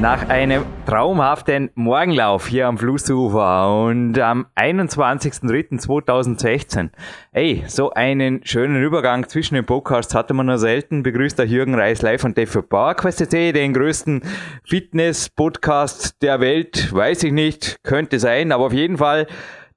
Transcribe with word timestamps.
Nach 0.00 0.28
einem 0.28 0.64
traumhaften 0.86 1.70
Morgenlauf 1.74 2.46
hier 2.46 2.68
am 2.68 2.78
Flussufer 2.78 3.82
und 3.82 4.16
am 4.20 4.46
21.03.2016. 4.54 6.90
Ey, 7.32 7.64
so 7.66 7.90
einen 7.90 8.40
schönen 8.44 8.80
Übergang 8.80 9.28
zwischen 9.28 9.56
den 9.56 9.66
Podcasts 9.66 10.14
hatte 10.14 10.34
man 10.34 10.46
nur 10.46 10.58
selten. 10.58 11.02
Begrüßt 11.02 11.36
der 11.36 11.46
Jürgen 11.46 11.74
Reis 11.74 12.00
live 12.02 12.20
von 12.20 12.32
Dave 12.32 12.62
PowerQuest 12.62 13.32
den 13.32 13.74
größten 13.74 14.22
Fitness-Podcast 14.62 16.22
der 16.22 16.38
Welt. 16.38 16.94
Weiß 16.94 17.24
ich 17.24 17.32
nicht, 17.32 17.82
könnte 17.82 18.20
sein, 18.20 18.52
aber 18.52 18.66
auf 18.66 18.72
jeden 18.72 18.98
Fall 18.98 19.26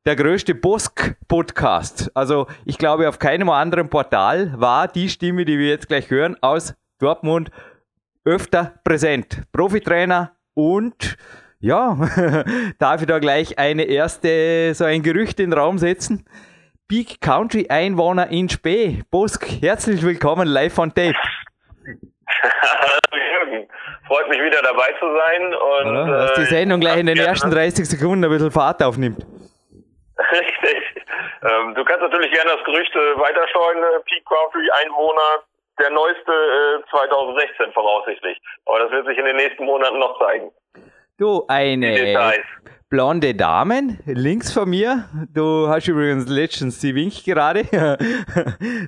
der 0.05 0.15
größte 0.15 0.53
Bosk-Podcast. 0.53 2.11
Also 2.13 2.45
ich 2.65 2.77
glaube, 2.77 3.09
auf 3.09 3.17
keinem 3.17 3.49
anderen 3.49 3.89
Portal 3.89 4.53
war 4.55 4.87
die 4.87 5.09
Stimme, 5.09 5.45
die 5.45 5.57
wir 5.57 5.69
jetzt 5.69 5.87
gleich 5.87 6.11
hören, 6.11 6.37
aus 6.41 6.75
Dortmund 6.99 7.49
öfter 8.25 8.73
präsent. 8.83 9.43
Profitrainer 9.51 10.31
und 10.53 11.17
ja, 11.59 11.95
darf 12.79 13.01
ich 13.01 13.07
da 13.07 13.19
gleich 13.19 13.57
eine 13.57 13.83
erste, 13.83 14.73
so 14.73 14.85
ein 14.85 15.03
Gerücht 15.03 15.39
in 15.39 15.51
den 15.51 15.59
Raum 15.59 15.77
setzen. 15.77 16.25
Peak 16.87 17.21
Country 17.21 17.67
Einwohner 17.69 18.27
in 18.27 18.49
Spee. 18.49 19.03
Bosk, 19.11 19.47
herzlich 19.61 20.03
willkommen 20.03 20.47
live 20.47 20.73
von 20.73 20.89
Tape. 20.89 21.15
Jürgen, 23.13 23.67
freut 24.07 24.27
mich 24.29 24.39
wieder 24.39 24.61
dabei 24.61 24.93
zu 24.99 25.05
sein. 25.05 25.53
Und, 25.53 25.95
ja, 25.95 26.17
dass 26.17 26.33
die 26.33 26.41
äh, 26.41 26.45
Sendung 26.45 26.79
gleich 26.79 26.99
in 26.99 27.05
den 27.05 27.17
ersten 27.17 27.49
30 27.49 27.87
Sekunden 27.87 28.25
ein 28.25 28.29
bisschen 28.29 28.51
Fahrt 28.51 28.83
aufnimmt. 28.83 29.19
Richtig. 30.31 31.05
Ähm, 31.43 31.73
du 31.75 31.83
kannst 31.85 32.01
natürlich 32.01 32.31
gerne 32.31 32.51
das 32.55 32.63
Gerücht 32.65 32.93
äh, 32.93 33.19
weiterstreuen, 33.19 33.77
äh, 33.79 33.99
Peak 34.05 34.25
Country 34.25 34.69
Einwohner 34.83 35.43
der 35.81 35.89
neueste 35.89 36.31
äh, 36.31 36.89
2016 36.89 37.73
voraussichtlich. 37.73 38.39
Aber 38.65 38.79
das 38.79 38.91
wird 38.91 39.07
sich 39.07 39.17
in 39.17 39.25
den 39.25 39.35
nächsten 39.35 39.65
Monaten 39.65 39.99
noch 39.99 40.17
zeigen. 40.19 40.51
Du, 41.17 41.43
eine 41.47 41.87
blonde 42.91 43.33
Damen 43.33 43.99
links 44.05 44.51
von 44.51 44.69
mir. 44.69 45.05
Du 45.33 45.69
hast 45.69 45.87
übrigens 45.87 46.27
letztens 46.27 46.77
die 46.79 46.93
Wink 46.93 47.23
gerade. 47.23 47.63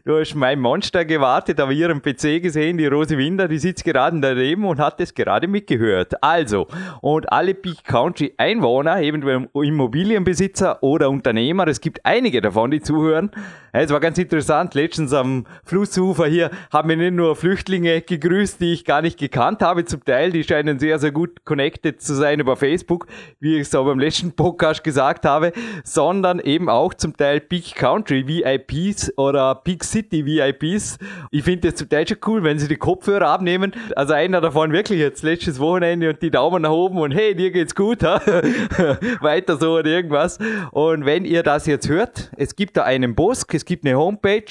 Du 0.06 0.20
hast 0.20 0.36
mein 0.36 0.60
Monster 0.60 1.06
gewartet, 1.06 1.60
aber 1.60 1.72
ihren 1.72 2.02
PC 2.02 2.42
gesehen, 2.42 2.78
die 2.78 2.86
Rose 2.86 3.18
Winder, 3.18 3.48
die 3.48 3.58
sitzt 3.58 3.86
gerade 3.86 4.20
daneben 4.20 4.66
und 4.66 4.80
hat 4.80 5.00
es 5.00 5.14
gerade 5.14 5.48
mitgehört. 5.48 6.22
Also, 6.22 6.68
und 7.02 7.32
alle 7.32 7.54
Peak 7.54 7.86
Country 7.86 8.34
Einwohner, 8.38 9.02
eventuell 9.02 9.48
Immobilienbesitzer 9.54 10.84
oder 10.84 11.10
Unternehmer, 11.10 11.68
es 11.68 11.80
gibt 11.80 12.06
einige 12.06 12.42
davon, 12.42 12.72
die 12.72 12.82
zuhören, 12.82 13.32
es 13.76 13.90
war 13.90 14.00
ganz 14.00 14.20
interessant. 14.20 14.76
Letztens 14.76 15.14
am 15.14 15.48
Flussufer 15.64 16.28
hier 16.28 16.52
haben 16.72 16.90
wir 16.90 16.96
nicht 16.96 17.14
nur 17.14 17.36
Flüchtlinge 17.36 18.02
gegrüßt, 18.02 18.62
die 18.62 18.74
ich 18.74 18.86
gar 18.86 19.02
nicht 19.02 19.18
gekannt 19.18 19.64
habe 19.64 19.84
zum 19.86 20.06
Teil. 20.06 20.32
Die 20.32 20.44
scheinen 20.44 20.78
sehr, 20.78 21.00
sehr 21.00 21.12
gut 21.12 21.44
connected 21.44 22.00
zu 22.00 22.14
sein 22.14 22.40
über 22.40 22.56
Facebook, 22.56 23.08
wie 23.40 23.56
ich 23.56 23.62
es 23.62 23.74
auch 23.74 23.88
beim 23.94 24.00
letzten 24.00 24.32
Podcast 24.32 24.84
gesagt 24.84 25.24
habe, 25.24 25.52
sondern 25.84 26.40
eben 26.40 26.68
auch 26.68 26.96
zum 26.96 27.16
Teil 27.16 27.40
Peak 27.40 27.76
Country 27.76 28.28
VIPs 28.28 29.16
oder 29.18 29.54
Peak 29.54 29.84
City 29.84 30.26
VIPs. 30.26 30.98
Ich 31.30 31.44
finde 31.44 31.70
das 31.70 31.76
zum 31.76 31.90
Teil 31.90 32.08
schon 32.08 32.18
cool, 32.26 32.44
wenn 32.44 32.58
sie 32.58 32.68
die 32.68 32.76
Kopfhörer 32.76 33.28
abnehmen. 33.28 33.72
Also 33.96 34.14
einer 34.14 34.42
davon 34.42 34.72
wirklich 34.72 35.00
jetzt 35.00 35.22
letztes 35.22 35.60
Wochenende 35.60 36.10
und 36.10 36.24
die 36.24 36.32
Daumen 36.32 36.64
nach 36.64 36.72
oben 36.72 36.98
und 36.98 37.12
hey, 37.12 37.36
dir 37.36 37.52
geht's 37.52 37.76
gut, 37.76 38.02
ha? 38.04 38.20
weiter 39.22 39.58
so 39.58 39.78
oder 39.78 39.90
irgendwas. 39.90 40.40
Und 40.72 41.06
wenn 41.06 41.24
ihr 41.24 41.44
das 41.44 41.68
jetzt 41.68 41.88
hört, 41.88 42.32
es 42.36 42.56
gibt 42.56 42.76
da 42.78 42.84
einen 42.86 43.14
Bosk, 43.14 43.54
es 43.54 43.66
gibt 43.66 43.86
eine 43.86 43.96
Homepage, 43.96 44.46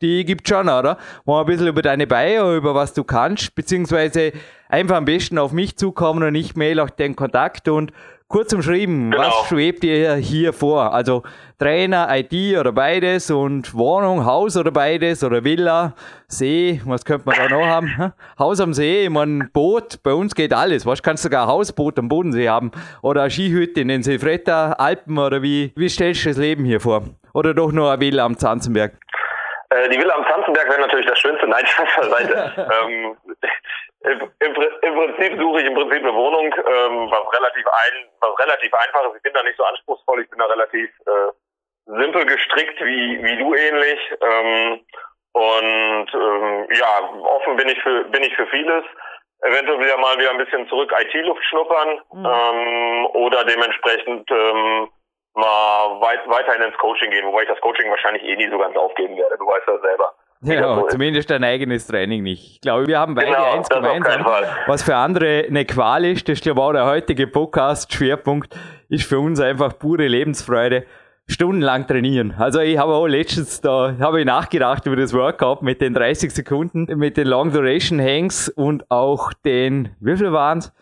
die 0.00 0.24
gibt 0.24 0.48
schon, 0.48 0.70
oder? 0.70 0.96
Wo 1.26 1.36
ein 1.36 1.44
bisschen 1.44 1.66
über 1.66 1.82
deine 1.82 2.06
Bio, 2.06 2.56
über 2.56 2.74
was 2.74 2.94
du 2.94 3.04
kannst, 3.04 3.54
beziehungsweise 3.54 4.32
einfach 4.68 4.96
am 4.96 5.04
besten 5.04 5.38
auf 5.38 5.52
mich 5.52 5.76
zukommen 5.76 6.22
und 6.22 6.34
ich 6.34 6.56
mail 6.56 6.80
auch 6.80 6.90
den 6.90 7.14
Kontakt 7.14 7.68
und 7.68 7.92
kurz 8.28 8.52
umschrieben, 8.52 9.10
genau. 9.10 9.22
was 9.22 9.48
schwebt 9.48 9.82
dir 9.82 10.14
hier 10.16 10.52
vor? 10.52 10.92
Also 10.92 11.22
Trainer, 11.58 12.08
IT 12.10 12.58
oder 12.58 12.72
beides 12.72 13.30
und 13.30 13.74
Wohnung, 13.74 14.24
Haus 14.24 14.56
oder 14.56 14.70
beides 14.70 15.24
oder 15.24 15.44
Villa, 15.44 15.94
See, 16.28 16.80
was 16.84 17.04
könnte 17.04 17.26
man 17.26 17.36
da 17.36 17.48
noch 17.48 17.66
haben? 17.66 18.12
Haus 18.38 18.60
am 18.60 18.74
See, 18.74 19.04
ich 19.04 19.10
mein 19.10 19.50
Boot, 19.52 20.02
bei 20.02 20.12
uns 20.12 20.34
geht 20.34 20.52
alles. 20.52 20.84
Was 20.84 21.02
kannst 21.02 21.24
du 21.24 21.28
sogar 21.28 21.44
ein 21.44 21.48
Hausboot 21.48 21.98
am 21.98 22.08
Bodensee 22.08 22.48
haben? 22.48 22.72
Oder 23.00 23.22
eine 23.22 23.30
Skihütte 23.30 23.80
in 23.80 23.88
den 23.88 24.02
Seefretta, 24.02 24.72
Alpen 24.72 25.18
oder 25.18 25.42
wie, 25.42 25.72
wie 25.76 25.88
stellst 25.88 26.24
du 26.24 26.30
das 26.30 26.38
Leben 26.38 26.64
hier 26.64 26.80
vor? 26.80 27.04
Oder 27.32 27.54
doch 27.54 27.70
nur 27.70 27.90
eine 27.92 28.00
Villa 28.00 28.24
am 28.24 28.36
Zanzenberg? 28.36 28.92
Äh, 29.70 29.88
die 29.88 29.98
Villa 29.98 30.14
am 30.14 30.24
Zanzenberg 30.28 30.68
wäre 30.68 30.80
natürlich 30.80 31.06
das 31.06 31.18
Schönste. 31.18 31.46
Nein, 31.46 31.64
Spaß 31.66 31.88
beiseite. 31.96 32.52
ähm, 32.86 33.16
im, 34.06 34.20
im, 34.38 34.54
im, 34.82 34.94
Prinzip 34.94 35.38
suche 35.38 35.60
ich 35.60 35.66
im 35.66 35.74
Prinzip 35.74 36.02
eine 36.02 36.14
Wohnung, 36.14 36.46
ähm, 36.46 37.10
was 37.10 37.32
relativ 37.32 37.66
ein, 37.66 38.08
was 38.20 38.38
relativ 38.38 38.72
einfach 38.74 39.04
ist. 39.08 39.16
Ich 39.16 39.22
bin 39.22 39.32
da 39.34 39.42
nicht 39.42 39.56
so 39.56 39.64
anspruchsvoll, 39.64 40.22
ich 40.22 40.30
bin 40.30 40.38
da 40.38 40.46
relativ 40.46 40.90
äh, 41.06 41.32
simpel 41.86 42.24
gestrickt 42.24 42.80
wie 42.80 43.22
wie 43.22 43.36
du 43.36 43.54
ähnlich. 43.54 44.00
Ähm, 44.20 44.80
und 45.32 46.08
ähm, 46.14 46.68
ja, 46.72 47.10
offen 47.24 47.56
bin 47.56 47.68
ich 47.68 47.82
für 47.82 48.04
bin 48.04 48.22
ich 48.22 48.34
für 48.36 48.46
vieles. 48.46 48.84
Eventuell 49.42 49.80
wieder 49.80 49.98
mal 49.98 50.18
wieder 50.18 50.30
ein 50.30 50.38
bisschen 50.38 50.66
zurück 50.68 50.92
IT-Luft 50.98 51.44
schnuppern 51.44 52.00
mhm. 52.12 52.26
ähm, 52.26 53.06
oder 53.12 53.44
dementsprechend 53.44 54.30
ähm, 54.30 54.88
mal 55.34 56.00
weit, 56.00 56.26
weiterhin 56.26 56.62
ins 56.62 56.78
Coaching 56.78 57.10
gehen, 57.10 57.26
wobei 57.26 57.42
ich 57.42 57.48
das 57.48 57.60
Coaching 57.60 57.90
wahrscheinlich 57.90 58.22
eh 58.22 58.36
nie 58.36 58.48
so 58.48 58.58
ganz 58.58 58.76
aufgeben 58.76 59.16
werde. 59.16 59.36
Du 59.36 59.46
weißt 59.46 59.66
ja 59.66 59.78
selber. 59.78 60.14
Ja, 60.46 60.76
so 60.76 60.86
zumindest 60.88 61.30
dein 61.30 61.44
eigenes 61.44 61.86
Training 61.86 62.22
nicht. 62.22 62.54
Ich 62.54 62.60
glaube, 62.60 62.86
wir 62.86 62.98
haben 62.98 63.14
beide 63.14 63.28
genau, 63.28 63.52
eins 63.52 63.68
gemeinsam. 63.68 64.24
Was 64.66 64.82
für 64.82 64.96
andere 64.96 65.44
eine 65.48 65.64
Qual 65.64 66.04
ist, 66.04 66.28
das 66.28 66.34
ist 66.34 66.42
glaube 66.42 66.62
auch 66.62 66.72
der 66.72 66.86
heutige 66.86 67.26
Podcast-Schwerpunkt, 67.26 68.56
ist 68.88 69.04
für 69.04 69.18
uns 69.18 69.40
einfach 69.40 69.78
pure 69.78 70.06
Lebensfreude. 70.06 70.84
Stundenlang 71.28 71.88
trainieren. 71.88 72.34
Also 72.38 72.60
ich 72.60 72.78
habe 72.78 72.92
auch 72.92 73.08
letztens 73.08 73.60
da, 73.60 73.96
habe 73.98 74.20
ich 74.20 74.26
nachgedacht 74.26 74.86
über 74.86 74.94
das 74.94 75.12
Workout 75.12 75.60
mit 75.60 75.80
den 75.80 75.92
30 75.92 76.30
Sekunden, 76.30 76.86
mit 76.96 77.16
den 77.16 77.26
Long 77.26 77.52
Duration 77.52 78.00
Hangs 78.00 78.48
und 78.48 78.88
auch 78.92 79.32
den, 79.32 79.88
wie 79.98 80.16
viel 80.16 80.30
waren 80.30 80.58
es? 80.58 80.72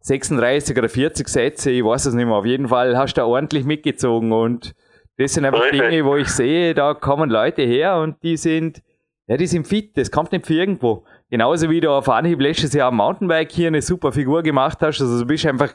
36 0.00 0.76
oder 0.76 0.90
40 0.90 1.26
Sätze, 1.26 1.70
ich 1.70 1.82
weiß 1.82 2.04
es 2.04 2.12
nicht 2.12 2.26
mehr. 2.26 2.34
Auf 2.34 2.44
jeden 2.44 2.68
Fall 2.68 2.98
hast 2.98 3.14
du 3.14 3.22
da 3.22 3.26
ordentlich 3.26 3.64
mitgezogen 3.64 4.32
und 4.32 4.74
das 5.16 5.32
sind 5.32 5.46
einfach. 5.46 5.70
Dinge, 5.70 6.04
wo 6.04 6.16
ich 6.16 6.28
sehe, 6.28 6.74
da 6.74 6.92
kommen 6.92 7.30
Leute 7.30 7.62
her 7.62 7.96
und 7.96 8.22
die 8.22 8.36
sind, 8.36 8.82
ja, 9.26 9.36
die 9.36 9.46
sind 9.46 9.66
fit, 9.66 9.96
das 9.96 10.10
kommt 10.10 10.32
nicht 10.32 10.46
für 10.46 10.54
irgendwo. 10.54 11.04
Genauso 11.30 11.70
wie 11.70 11.80
du 11.80 11.90
auf 11.90 12.08
Anhieb 12.08 12.40
letztes 12.40 12.74
Jahr 12.74 12.88
am 12.88 12.96
Mountainbike 12.96 13.50
hier 13.50 13.68
eine 13.68 13.82
super 13.82 14.12
Figur 14.12 14.42
gemacht 14.42 14.78
hast, 14.80 15.00
also 15.00 15.20
du 15.20 15.26
bist 15.26 15.46
einfach 15.46 15.74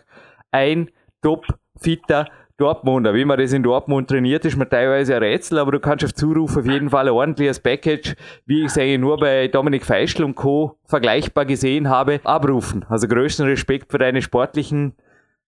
ein 0.52 0.90
top 1.22 1.46
fitter 1.78 2.28
Dortmunder. 2.60 3.14
Wie 3.14 3.24
man 3.24 3.40
das 3.40 3.54
in 3.54 3.64
Dortmund 3.64 4.10
trainiert, 4.10 4.44
ist 4.44 4.58
mir 4.58 4.68
teilweise 4.68 5.16
ein 5.16 5.24
Rätsel, 5.24 5.60
aber 5.60 5.72
du 5.72 5.80
kannst 5.80 6.04
auf 6.04 6.14
Zuruf 6.14 6.58
auf 6.58 6.66
jeden 6.66 6.90
Fall 6.90 7.08
ein 7.08 7.14
ordentliches 7.14 7.62
Package, 7.62 8.16
wie 8.46 8.60
ich 8.60 8.66
es 8.66 8.78
eigentlich 8.78 9.00
nur 9.00 9.18
bei 9.18 9.48
Dominik 9.48 9.86
Feischl 9.86 10.24
und 10.24 10.36
Co. 10.36 10.78
vergleichbar 10.86 11.46
gesehen 11.46 11.90
habe, 11.90 12.20
abrufen. 12.26 12.86
Also 12.90 13.08
größten 13.08 13.46
Respekt 13.46 13.92
für 13.92 13.98
deine 13.98 14.22
sportlichen 14.22 14.94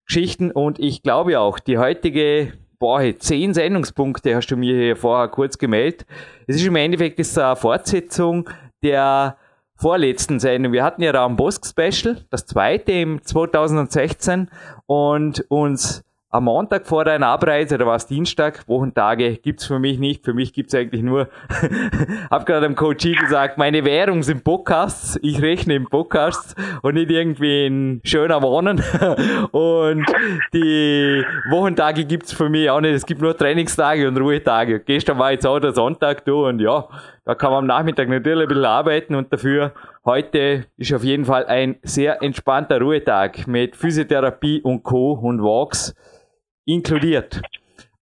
Geschichten 0.07 0.51
und 0.51 0.79
ich 0.79 1.03
glaube 1.03 1.39
auch, 1.39 1.59
die 1.59 1.77
heutige 1.77 2.53
boah, 2.81 3.03
zehn 3.19 3.53
Sendungspunkte 3.53 4.35
hast 4.35 4.47
du 4.47 4.57
mir 4.57 4.75
hier 4.75 4.95
vorher 4.95 5.27
kurz 5.27 5.59
gemeldet. 5.59 6.07
Es 6.47 6.55
ist 6.55 6.65
im 6.65 6.75
Endeffekt 6.75 7.19
ist 7.19 7.37
eine 7.37 7.55
Fortsetzung 7.55 8.49
der 8.81 9.37
vorletzten 9.75 10.39
Sendung. 10.39 10.73
Wir 10.73 10.83
hatten 10.83 11.03
ja 11.03 11.11
da 11.11 11.27
ein 11.27 11.35
Bosk 11.35 11.63
Special, 11.65 12.25
das 12.31 12.47
zweite 12.47 12.91
im 12.91 13.23
2016 13.23 14.49
und 14.87 15.45
uns 15.49 16.03
am 16.33 16.45
Montag 16.45 16.87
vor 16.87 17.03
deiner 17.03 17.27
Abreise, 17.27 17.75
oder 17.75 17.85
war 17.85 17.97
es 17.97 18.07
Dienstag, 18.07 18.65
Wochentage 18.67 19.35
gibt's 19.35 19.65
für 19.65 19.79
mich 19.79 19.99
nicht. 19.99 20.23
Für 20.23 20.33
mich 20.33 20.53
gibt's 20.53 20.73
eigentlich 20.73 21.03
nur, 21.03 21.27
hab 22.31 22.45
gerade 22.45 22.67
dem 22.67 22.75
Coach 22.75 23.03
gesagt, 23.19 23.57
meine 23.57 23.83
Währung 23.83 24.23
sind 24.23 24.45
Podcasts. 24.45 25.19
Ich 25.21 25.41
rechne 25.41 25.75
in 25.75 25.89
Podcasts 25.89 26.55
und 26.83 26.93
nicht 26.93 27.11
irgendwie 27.11 27.65
in 27.65 28.01
schöner 28.05 28.41
Wohnen. 28.41 28.81
und 29.51 30.05
die 30.53 31.25
Wochentage 31.49 32.05
gibt's 32.05 32.31
für 32.31 32.47
mich 32.47 32.69
auch 32.69 32.79
nicht. 32.79 32.93
Es 32.93 33.05
gibt 33.05 33.21
nur 33.21 33.35
Trainingstage 33.35 34.07
und 34.07 34.17
Ruhetage. 34.17 34.79
Gestern 34.79 35.19
war 35.19 35.33
jetzt 35.33 35.45
auch 35.45 35.59
der 35.59 35.73
Sonntag 35.73 36.23
du 36.23 36.47
und 36.47 36.61
ja, 36.61 36.87
da 37.25 37.35
kann 37.35 37.51
man 37.51 37.59
am 37.59 37.67
Nachmittag 37.67 38.07
natürlich 38.07 38.43
ein 38.43 38.47
bisschen 38.47 38.65
arbeiten 38.65 39.15
und 39.15 39.33
dafür 39.33 39.73
heute 40.05 40.65
ist 40.77 40.93
auf 40.93 41.03
jeden 41.03 41.25
Fall 41.25 41.45
ein 41.47 41.75
sehr 41.83 42.23
entspannter 42.23 42.79
Ruhetag 42.79 43.47
mit 43.47 43.75
Physiotherapie 43.75 44.61
und 44.61 44.83
Co. 44.83 45.11
und 45.11 45.43
Walks 45.43 45.93
inkludiert. 46.65 47.41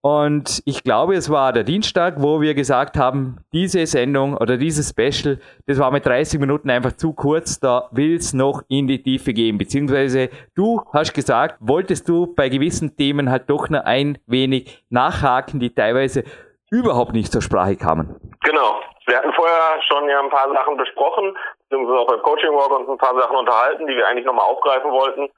Und 0.00 0.62
ich 0.64 0.84
glaube, 0.84 1.14
es 1.14 1.28
war 1.28 1.52
der 1.52 1.64
Dienstag, 1.64 2.14
wo 2.18 2.40
wir 2.40 2.54
gesagt 2.54 2.96
haben, 2.96 3.38
diese 3.52 3.84
Sendung 3.84 4.36
oder 4.36 4.56
dieses 4.56 4.90
Special, 4.90 5.40
das 5.66 5.80
war 5.80 5.90
mit 5.90 6.06
30 6.06 6.38
Minuten 6.38 6.70
einfach 6.70 6.92
zu 6.92 7.12
kurz, 7.12 7.58
da 7.58 7.88
will 7.90 8.14
es 8.16 8.32
noch 8.32 8.62
in 8.68 8.86
die 8.86 9.02
Tiefe 9.02 9.32
gehen. 9.32 9.58
Beziehungsweise 9.58 10.30
du 10.54 10.82
hast 10.92 11.14
gesagt, 11.14 11.56
wolltest 11.58 12.08
du 12.08 12.32
bei 12.32 12.48
gewissen 12.48 12.96
Themen 12.96 13.28
halt 13.28 13.50
doch 13.50 13.68
noch 13.70 13.84
ein 13.84 14.18
wenig 14.26 14.84
nachhaken, 14.88 15.58
die 15.58 15.74
teilweise 15.74 16.22
überhaupt 16.70 17.12
nicht 17.12 17.32
zur 17.32 17.42
Sprache 17.42 17.76
kamen. 17.76 18.14
Genau. 18.44 18.80
Wir 19.06 19.16
hatten 19.16 19.32
vorher 19.32 19.82
schon 19.90 20.08
ja 20.08 20.20
ein 20.20 20.30
paar 20.30 20.52
Sachen 20.52 20.76
besprochen, 20.76 21.36
beziehungsweise 21.68 21.98
auch 21.98 22.06
beim 22.06 22.22
Coaching 22.22 22.52
Walk 22.52 22.78
uns 22.78 22.88
ein 22.88 22.98
paar 22.98 23.18
Sachen 23.18 23.36
unterhalten, 23.36 23.86
die 23.86 23.96
wir 23.96 24.06
eigentlich 24.06 24.26
nochmal 24.26 24.46
aufgreifen 24.46 24.92
wollten 24.92 25.28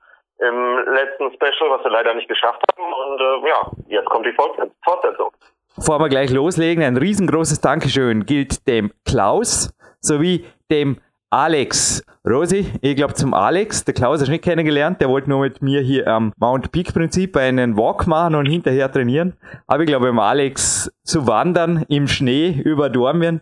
im 0.40 0.94
letzten 0.94 1.32
Special, 1.34 1.70
was 1.70 1.84
wir 1.84 1.90
leider 1.90 2.14
nicht 2.14 2.28
geschafft 2.28 2.62
haben. 2.72 2.92
Und 2.92 3.20
äh, 3.20 3.48
ja, 3.48 3.70
jetzt 3.88 4.08
kommt 4.08 4.26
die 4.26 4.32
Fortsetzung. 4.32 5.30
Bevor 5.76 6.00
wir 6.00 6.08
gleich 6.08 6.30
loslegen, 6.30 6.82
ein 6.82 6.96
riesengroßes 6.96 7.60
Dankeschön 7.60 8.26
gilt 8.26 8.66
dem 8.66 8.92
Klaus 9.04 9.72
sowie 10.00 10.44
dem 10.70 10.98
Alex. 11.30 12.04
Rosi, 12.28 12.66
ich 12.82 12.96
glaube 12.96 13.14
zum 13.14 13.32
Alex, 13.32 13.84
der 13.84 13.94
Klaus 13.94 14.20
hast 14.20 14.26
du 14.26 14.32
nicht 14.32 14.44
kennengelernt, 14.44 15.00
der 15.00 15.08
wollte 15.08 15.30
nur 15.30 15.40
mit 15.40 15.62
mir 15.62 15.80
hier 15.80 16.06
am 16.08 16.32
Mount 16.38 16.72
Peak 16.72 16.92
Prinzip 16.92 17.36
einen 17.36 17.76
Walk 17.76 18.06
machen 18.06 18.34
und 18.34 18.46
hinterher 18.46 18.90
trainieren. 18.90 19.38
Aber 19.66 19.84
ich 19.84 19.86
glaube, 19.86 20.06
beim 20.06 20.18
Alex 20.18 20.90
zu 21.04 21.26
wandern 21.26 21.84
im 21.88 22.08
Schnee 22.08 22.60
über 22.64 22.90
Dormien, 22.90 23.40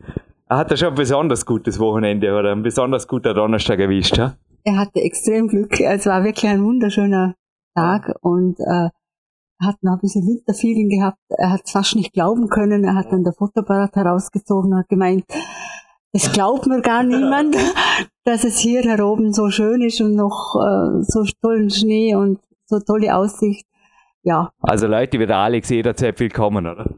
hat 0.48 0.70
er 0.70 0.76
schon 0.76 0.88
ein 0.88 0.94
besonders 0.94 1.44
gutes 1.44 1.80
Wochenende 1.80 2.34
oder 2.34 2.52
ein 2.52 2.62
besonders 2.62 3.08
guter 3.08 3.34
Donnerstag 3.34 3.80
erwischt. 3.80 4.16
Ja? 4.16 4.34
Er 4.68 4.76
hatte 4.76 5.00
extrem 5.00 5.48
Glück. 5.48 5.80
Es 5.80 6.04
war 6.04 6.24
wirklich 6.24 6.46
ein 6.50 6.62
wunderschöner 6.62 7.34
Tag 7.74 8.14
und 8.20 8.60
äh, 8.60 8.90
hat 9.64 9.76
noch 9.80 9.94
ein 9.94 10.00
bisschen 10.02 10.26
Winterfeeling 10.26 10.90
gehabt. 10.90 11.16
Er 11.30 11.52
hat 11.52 11.62
es 11.64 11.72
fast 11.72 11.96
nicht 11.96 12.12
glauben 12.12 12.50
können. 12.50 12.84
Er 12.84 12.94
hat 12.94 13.10
dann 13.10 13.24
der 13.24 13.32
Fotoapparat 13.32 13.96
herausgezogen 13.96 14.74
und 14.74 14.80
hat 14.80 14.88
gemeint, 14.90 15.24
es 16.12 16.30
glaubt 16.32 16.66
mir 16.66 16.82
gar 16.82 17.02
niemand, 17.02 17.56
dass 18.24 18.44
es 18.44 18.58
hier 18.58 18.82
heroben 18.82 19.32
so 19.32 19.48
schön 19.48 19.80
ist 19.80 20.02
und 20.02 20.14
noch 20.14 20.54
äh, 20.56 21.02
so 21.02 21.24
tollen 21.40 21.70
Schnee 21.70 22.14
und 22.14 22.38
so 22.66 22.78
tolle 22.78 23.16
Aussicht. 23.16 23.66
Ja. 24.22 24.52
Also 24.60 24.86
Leute 24.86 25.18
wie 25.18 25.26
der 25.26 25.38
Alex 25.38 25.70
jederzeit 25.70 26.20
willkommen, 26.20 26.66
oder? 26.66 26.94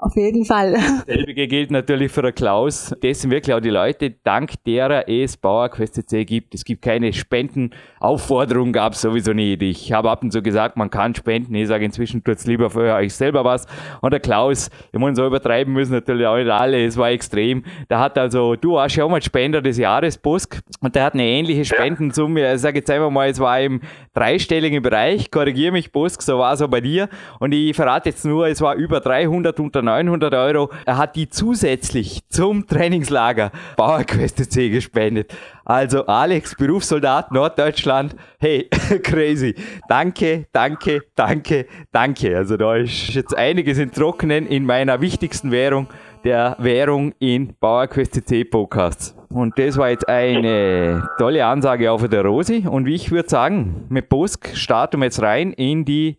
Auf 0.00 0.14
jeden 0.14 0.44
Fall. 0.44 0.76
Selbige 1.08 1.48
gilt 1.48 1.72
natürlich 1.72 2.12
für 2.12 2.22
den 2.22 2.32
Klaus. 2.32 2.94
Dessen 3.02 3.32
wirklich 3.32 3.52
auch 3.52 3.60
die 3.60 3.70
Leute, 3.70 4.14
dank 4.22 4.52
derer 4.64 5.08
es 5.08 5.36
Bauerquest 5.36 5.96
CC 5.96 6.24
gibt. 6.24 6.54
Es 6.54 6.64
gibt 6.64 6.82
keine 6.82 7.12
Spendenaufforderung, 7.12 8.72
gab 8.72 8.92
es 8.92 9.00
sowieso 9.00 9.32
nicht. 9.32 9.60
Ich 9.60 9.90
habe 9.90 10.08
ab 10.08 10.22
und 10.22 10.30
zu 10.30 10.40
gesagt, 10.40 10.76
man 10.76 10.88
kann 10.88 11.16
spenden. 11.16 11.52
Ich 11.56 11.66
sage 11.66 11.84
inzwischen, 11.84 12.22
tut's 12.22 12.46
lieber 12.46 12.70
für 12.70 12.94
euch 12.94 13.12
selber 13.12 13.44
was. 13.44 13.66
Und 14.00 14.12
der 14.12 14.20
Klaus, 14.20 14.70
ich 14.92 14.98
muss 15.00 15.16
so 15.16 15.26
übertreiben 15.26 15.74
müssen 15.74 15.94
natürlich 15.94 16.28
auch 16.28 16.36
nicht 16.36 16.48
alle. 16.48 16.84
Es 16.84 16.96
war 16.96 17.10
extrem. 17.10 17.64
Der 17.90 17.98
hat 17.98 18.16
also, 18.18 18.54
du 18.54 18.74
warst 18.74 18.94
ja 18.94 19.04
auch 19.04 19.10
mal 19.10 19.20
Spender 19.20 19.60
des 19.60 19.78
Jahres, 19.78 20.16
Busk. 20.16 20.60
Und 20.80 20.94
der 20.94 21.06
hat 21.06 21.14
eine 21.14 21.24
ähnliche 21.24 21.64
Spendensumme. 21.64 22.54
Ich 22.54 22.60
sage 22.60 22.78
jetzt 22.78 22.90
einfach 22.90 23.10
mal, 23.10 23.28
es 23.28 23.40
war 23.40 23.60
im 23.60 23.80
dreistelligen 24.14 24.80
Bereich. 24.80 25.28
Korrigiere 25.32 25.72
mich, 25.72 25.90
Busk, 25.90 26.22
so 26.22 26.38
war 26.38 26.52
es 26.52 26.62
auch 26.62 26.68
bei 26.68 26.80
dir. 26.80 27.08
Und 27.40 27.50
ich 27.50 27.74
verrate 27.74 28.10
jetzt 28.10 28.24
nur, 28.24 28.46
es 28.46 28.60
war 28.60 28.76
über 28.76 29.00
300 29.00 29.58
unter 29.58 29.87
900 29.88 30.34
Euro. 30.34 30.70
Er 30.84 30.98
hat 30.98 31.16
die 31.16 31.30
zusätzlich 31.30 32.20
zum 32.28 32.66
Trainingslager 32.66 33.50
Bauerquest 33.76 34.52
C 34.52 34.68
gespendet. 34.68 35.34
Also 35.64 36.06
Alex, 36.06 36.54
Berufssoldat 36.54 37.32
Norddeutschland, 37.32 38.14
hey, 38.38 38.68
crazy. 39.02 39.54
Danke, 39.88 40.46
danke, 40.52 41.00
danke, 41.14 41.66
danke. 41.90 42.36
Also 42.36 42.56
da 42.56 42.76
ist 42.76 43.14
jetzt 43.14 43.36
einiges 43.36 43.78
in 43.78 43.90
Trockenen 43.90 44.46
in 44.46 44.66
meiner 44.66 45.00
wichtigsten 45.00 45.50
Währung, 45.50 45.88
der 46.24 46.56
Währung 46.58 47.14
in 47.18 47.54
Bauerquest 47.58 48.28
C 48.28 48.44
Podcasts. 48.44 49.14
Und 49.30 49.58
das 49.58 49.76
war 49.76 49.90
jetzt 49.90 50.08
eine 50.08 51.08
tolle 51.18 51.44
Ansage 51.46 51.94
für 51.98 52.08
der 52.08 52.24
Rosi. 52.24 52.66
Und 52.68 52.86
wie 52.86 52.94
ich 52.94 53.10
würde 53.10 53.28
sagen, 53.28 53.86
mit 53.88 54.08
Bosk 54.08 54.54
starten 54.54 55.00
wir 55.00 55.04
jetzt 55.04 55.22
rein 55.22 55.52
in 55.52 55.84
die 55.84 56.16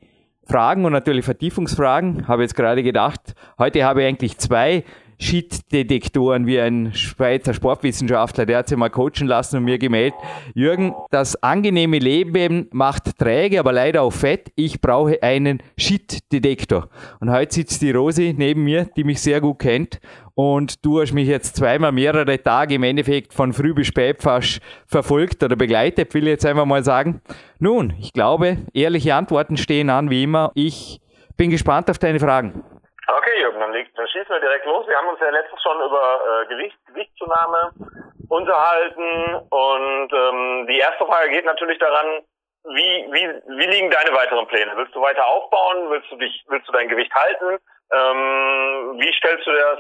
Fragen 0.50 0.84
und 0.86 0.92
natürlich 0.92 1.26
Vertiefungsfragen. 1.26 2.28
Habe 2.28 2.42
jetzt 2.42 2.56
gerade 2.56 2.82
gedacht, 2.82 3.36
heute 3.60 3.84
habe 3.84 4.02
ich 4.02 4.08
eigentlich 4.08 4.38
zwei 4.40 4.84
Shit-Detektoren 5.20 6.48
wie 6.48 6.60
ein 6.60 6.94
Schweizer 6.94 7.54
Sportwissenschaftler, 7.54 8.46
der 8.46 8.60
hat 8.60 8.70
sich 8.70 8.78
mal 8.78 8.90
coachen 8.90 9.28
lassen 9.28 9.58
und 9.58 9.66
mir 9.66 9.78
gemeldet, 9.78 10.18
Jürgen, 10.54 10.96
das 11.12 11.36
angenehme 11.44 12.00
Leben 12.00 12.68
macht 12.72 13.18
träge, 13.18 13.60
aber 13.60 13.74
leider 13.74 14.02
auch 14.02 14.14
fett. 14.14 14.52
Ich 14.56 14.80
brauche 14.80 15.22
einen 15.22 15.62
Shit-Detektor. 15.78 16.90
Und 17.20 17.32
heute 17.32 17.54
sitzt 17.54 17.82
die 17.82 17.92
Rosi 17.92 18.34
neben 18.38 18.64
mir, 18.64 18.86
die 18.96 19.04
mich 19.04 19.22
sehr 19.22 19.42
gut 19.42 19.60
kennt. 19.60 20.00
Und 20.36 20.86
du 20.86 21.02
hast 21.02 21.12
mich 21.12 21.28
jetzt 21.28 21.58
zweimal 21.58 21.92
mehrere 21.92 22.42
Tage 22.42 22.76
im 22.76 22.84
Endeffekt 22.84 23.34
von 23.34 23.52
früh 23.52 23.74
bis 23.74 23.88
spät 23.88 24.22
fast 24.22 24.62
verfolgt 24.88 25.44
oder 25.44 25.58
begleitet, 25.58 26.14
will 26.14 26.24
ich 26.24 26.30
jetzt 26.30 26.46
einfach 26.46 26.66
mal 26.66 26.84
sagen. 26.84 27.22
Nun, 27.60 27.94
ich 28.00 28.14
glaube, 28.14 28.58
ehrliche 28.74 29.16
Antworten 29.16 29.58
stehen 29.58 29.90
an, 29.90 30.10
wie 30.10 30.24
immer. 30.24 30.52
Ich 30.56 31.02
bin 31.36 31.50
gespannt 31.50 31.90
auf 31.90 32.00
deine 32.00 32.22
Fragen. 32.22 32.64
Okay, 33.60 33.68
Jürgen, 33.68 33.74
dann, 33.74 33.88
dann 33.96 34.08
schießen 34.08 34.30
wir 34.30 34.40
direkt 34.40 34.66
los. 34.66 34.88
Wir 34.88 34.98
haben 34.98 35.10
uns 35.10 35.20
ja 35.20 35.30
letztens 35.30 35.62
schon 35.62 35.82
über 35.82 36.22
äh, 36.22 36.46
Gewicht, 36.48 36.78
Gewichtszunahme 36.88 37.72
unterhalten 38.30 39.36
und 39.50 40.14
ähm, 40.14 40.68
die 40.68 40.80
erste 40.80 41.06
Frage 41.06 41.32
geht 41.32 41.46
natürlich 41.46 41.80
daran, 41.80 42.24
wie, 42.64 43.08
wie, 43.12 43.58
wie 43.58 43.66
liegen 43.66 43.90
deine 43.90 44.16
weiteren 44.16 44.48
Pläne? 44.48 44.72
Willst 44.76 44.94
du 44.94 45.02
weiter 45.02 45.26
aufbauen? 45.26 45.90
Willst 45.90 46.12
du 46.12 46.18
dich, 46.18 46.46
willst 46.48 46.68
du 46.68 46.72
dein 46.72 46.90
Gewicht 46.90 47.14
halten? 47.14 47.58
Ähm, 47.92 49.00
wie 49.00 49.14
stellst 49.14 49.48
du 49.48 49.52
das 49.52 49.80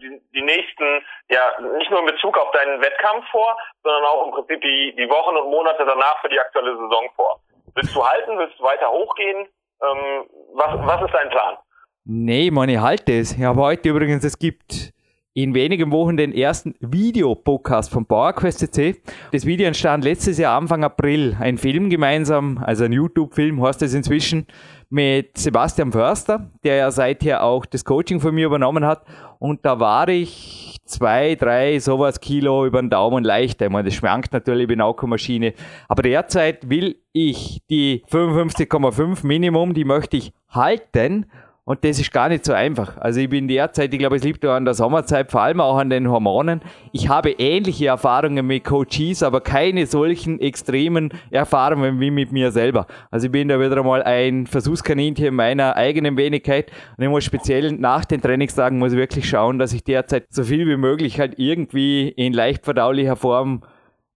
die, 0.00 0.20
die 0.34 0.42
nächsten, 0.42 1.04
ja, 1.28 1.60
nicht 1.76 1.90
nur 1.90 2.00
in 2.00 2.06
Bezug 2.06 2.36
auf 2.38 2.50
deinen 2.52 2.80
Wettkampf 2.80 3.28
vor, 3.30 3.56
sondern 3.82 4.04
auch 4.04 4.26
im 4.26 4.32
Prinzip 4.32 4.60
die, 4.62 4.94
die 4.96 5.08
Wochen 5.08 5.36
und 5.36 5.50
Monate 5.50 5.84
danach 5.84 6.20
für 6.20 6.28
die 6.28 6.40
aktuelle 6.40 6.76
Saison 6.76 7.08
vor? 7.14 7.40
Willst 7.74 7.94
du 7.94 8.04
halten? 8.04 8.38
Willst 8.38 8.58
du 8.58 8.64
weiter 8.64 8.90
hochgehen? 8.90 9.46
Ähm, 9.82 10.26
was, 10.54 10.70
was 10.86 11.02
ist 11.02 11.14
dein 11.14 11.30
Plan? 11.30 11.58
Nee, 12.06 12.50
man, 12.50 12.68
ich 12.68 12.78
halte 12.78 13.14
es. 13.18 13.32
Ich 13.32 13.42
habe 13.42 13.62
heute 13.62 13.88
übrigens, 13.88 14.24
es 14.24 14.38
gibt 14.38 14.92
in 15.32 15.54
wenigen 15.54 15.90
Wochen 15.90 16.18
den 16.18 16.34
ersten 16.34 16.74
Videopodcast 16.80 17.90
von 17.90 18.04
PowerQuest 18.04 18.58
CC. 18.58 19.00
Das 19.32 19.46
Video 19.46 19.66
entstand 19.66 20.04
letztes 20.04 20.36
Jahr 20.36 20.54
Anfang 20.60 20.84
April. 20.84 21.34
Ein 21.40 21.56
Film 21.56 21.88
gemeinsam, 21.88 22.58
also 22.58 22.84
ein 22.84 22.92
YouTube-Film 22.92 23.62
heißt 23.62 23.80
es 23.80 23.94
inzwischen, 23.94 24.46
mit 24.90 25.38
Sebastian 25.38 25.92
Förster, 25.92 26.50
der 26.62 26.76
ja 26.76 26.90
seither 26.90 27.42
auch 27.42 27.64
das 27.64 27.86
Coaching 27.86 28.20
von 28.20 28.34
mir 28.34 28.46
übernommen 28.46 28.84
hat. 28.84 29.06
Und 29.38 29.64
da 29.64 29.80
war 29.80 30.06
ich 30.10 30.76
zwei, 30.84 31.36
drei, 31.36 31.78
sowas 31.78 32.20
Kilo 32.20 32.66
über 32.66 32.82
den 32.82 32.90
Daumen 32.90 33.24
leichter. 33.24 33.64
Ich 33.64 33.72
meine, 33.72 33.88
das 33.88 33.94
schwankt 33.94 34.34
natürlich, 34.34 34.64
ich 34.64 34.68
bin 34.68 34.82
auch 34.82 34.94
keine 34.94 35.08
Maschine. 35.08 35.54
Aber 35.88 36.02
derzeit 36.02 36.68
will 36.68 37.00
ich 37.14 37.62
die 37.70 38.04
55,5 38.10 39.26
Minimum, 39.26 39.72
die 39.72 39.86
möchte 39.86 40.18
ich 40.18 40.34
halten 40.50 41.24
und 41.66 41.82
das 41.82 41.98
ist 41.98 42.12
gar 42.12 42.28
nicht 42.28 42.44
so 42.44 42.52
einfach. 42.52 42.98
Also 42.98 43.20
ich 43.20 43.28
bin 43.30 43.48
derzeit, 43.48 43.92
ich 43.92 43.98
glaube, 43.98 44.16
es 44.16 44.22
liegt 44.22 44.44
an 44.44 44.66
der 44.66 44.74
Sommerzeit, 44.74 45.30
vor 45.30 45.40
allem 45.40 45.62
auch 45.62 45.78
an 45.78 45.88
den 45.88 46.10
Hormonen. 46.10 46.60
Ich 46.92 47.08
habe 47.08 47.30
ähnliche 47.30 47.86
Erfahrungen 47.86 48.46
mit 48.46 48.64
Coaches, 48.64 49.22
aber 49.22 49.40
keine 49.40 49.86
solchen 49.86 50.38
extremen 50.40 51.10
Erfahrungen 51.30 52.00
wie 52.00 52.10
mit 52.10 52.32
mir 52.32 52.52
selber. 52.52 52.86
Also 53.10 53.26
ich 53.26 53.32
bin 53.32 53.48
da 53.48 53.58
wieder 53.58 53.78
einmal 53.78 54.02
ein 54.02 54.46
Versuchskaninchen 54.46 55.24
in 55.24 55.34
meiner 55.34 55.74
eigenen 55.74 56.18
Wenigkeit. 56.18 56.70
Und 56.98 57.04
ich 57.04 57.10
muss 57.10 57.24
speziell 57.24 57.72
nach 57.72 58.04
den 58.04 58.20
Trainingstagen 58.20 58.78
muss 58.78 58.92
ich 58.92 58.98
wirklich 58.98 59.26
schauen, 59.26 59.58
dass 59.58 59.72
ich 59.72 59.84
derzeit 59.84 60.26
so 60.28 60.44
viel 60.44 60.68
wie 60.68 60.76
möglich 60.76 61.18
halt 61.18 61.38
irgendwie 61.38 62.08
in 62.08 62.34
leicht 62.34 62.66
verdaulicher 62.66 63.16
Form 63.16 63.62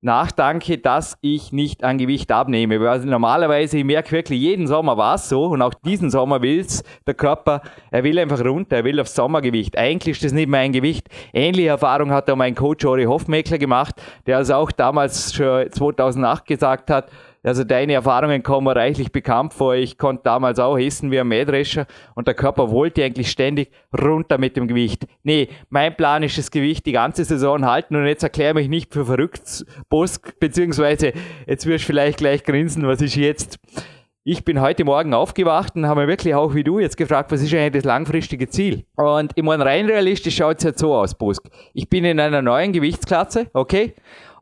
nachdanke, 0.01 0.79
dass 0.79 1.19
ich 1.21 1.53
nicht 1.53 1.83
an 1.83 1.99
Gewicht 1.99 2.31
abnehme. 2.31 2.81
Weil 2.81 2.89
also 2.89 3.09
normalerweise, 3.09 3.79
ich 3.79 3.85
merke 3.85 4.13
wirklich, 4.13 4.41
jeden 4.41 4.67
Sommer 4.67 4.97
war 4.97 5.17
es 5.17 5.29
so 5.29 5.47
und 5.47 5.63
auch 5.63 5.75
diesen 5.75 6.11
Sommer 6.11 6.41
will 6.41 6.61
es 6.61 6.85
der 7.07 7.15
Körper, 7.15 7.63
er 7.91 8.05
will 8.05 8.19
einfach 8.19 8.45
runter, 8.45 8.77
er 8.77 8.85
will 8.85 9.01
aufs 9.01 9.15
Sommergewicht. 9.15 9.77
Eigentlich 9.77 10.17
ist 10.17 10.25
das 10.25 10.33
nicht 10.33 10.49
mein 10.49 10.73
Gewicht. 10.73 11.09
Ähnliche 11.33 11.69
Erfahrung 11.69 12.13
hat 12.13 12.31
auch 12.31 12.37
mein 12.37 12.55
Coach 12.55 12.85
Ori 12.85 13.05
Hoffmeckler 13.05 13.59
gemacht, 13.59 13.95
der 14.27 14.37
also 14.37 14.55
auch 14.55 14.71
damals 14.71 15.35
schon 15.35 15.71
2008 15.71 16.47
gesagt 16.47 16.91
hat, 16.91 17.11
also 17.43 17.65
deine 17.65 17.95
Erfahrungen 17.95 18.43
kommen 18.43 18.69
reichlich 18.69 19.13
bekannt 19.13 19.55
vor. 19.55 19.75
Ich 19.75 19.99
konnte 19.99 20.23
damals 20.25 20.59
auch 20.59 20.77
essen 20.79 21.11
wie 21.11 21.21
ein 21.21 21.29
Mähdrescher 21.29 21.87
und 22.15 22.27
der 22.27 22.35
Körper 22.35 22.71
wollte 22.71 23.05
eigentlich 23.05 23.31
ständig 23.31 23.71
runter 23.99 24.39
mit 24.39 24.57
dem 24.57 24.69
Gewicht. 24.69 25.07
Nee, 25.23 25.49
mein 25.71 25.97
Plan 25.97 26.23
ist 26.23 26.39
das 26.39 26.51
Gewicht 26.51 26.87
die 26.87 26.93
ganze 26.93 27.25
Saison 27.25 27.65
halten 27.65 27.97
und 27.97 28.07
jetzt 28.07 28.23
erkläre 28.23 28.55
mich 28.55 28.69
nicht 28.69 28.93
für 28.93 29.05
verrückt, 29.05 29.65
Bosk, 29.89 30.39
beziehungsweise 30.41 31.13
jetzt 31.47 31.67
wirst 31.67 31.85
du 31.85 31.87
vielleicht 31.87 32.19
gleich 32.19 32.45
grinsen, 32.45 32.87
was 32.87 33.01
ist 33.01 33.17
jetzt? 33.17 33.59
Ich 34.31 34.45
bin 34.45 34.61
heute 34.61 34.85
Morgen 34.85 35.15
aufgewacht 35.15 35.75
und 35.75 35.87
habe 35.87 36.03
mir 36.03 36.09
wirklich 36.09 36.35
auch 36.35 36.55
wie 36.55 36.63
du 36.63 36.79
jetzt 36.79 36.99
gefragt, 36.99 37.33
was 37.33 37.41
ist 37.41 37.55
eigentlich 37.55 37.83
das 37.83 37.85
langfristige 37.85 38.47
Ziel? 38.47 38.85
Und 38.97 39.33
ich 39.37 39.43
meine, 39.43 39.65
rein 39.65 39.87
realistisch 39.87 40.37
schaut 40.37 40.59
es 40.59 40.65
jetzt 40.65 40.81
so 40.81 40.95
aus, 40.95 41.15
Bosk. 41.15 41.49
Ich 41.73 41.89
bin 41.89 42.05
in 42.05 42.21
einer 42.21 42.43
neuen 42.43 42.75
Gewichtsklasse, 42.75 43.47
okay? 43.55 43.95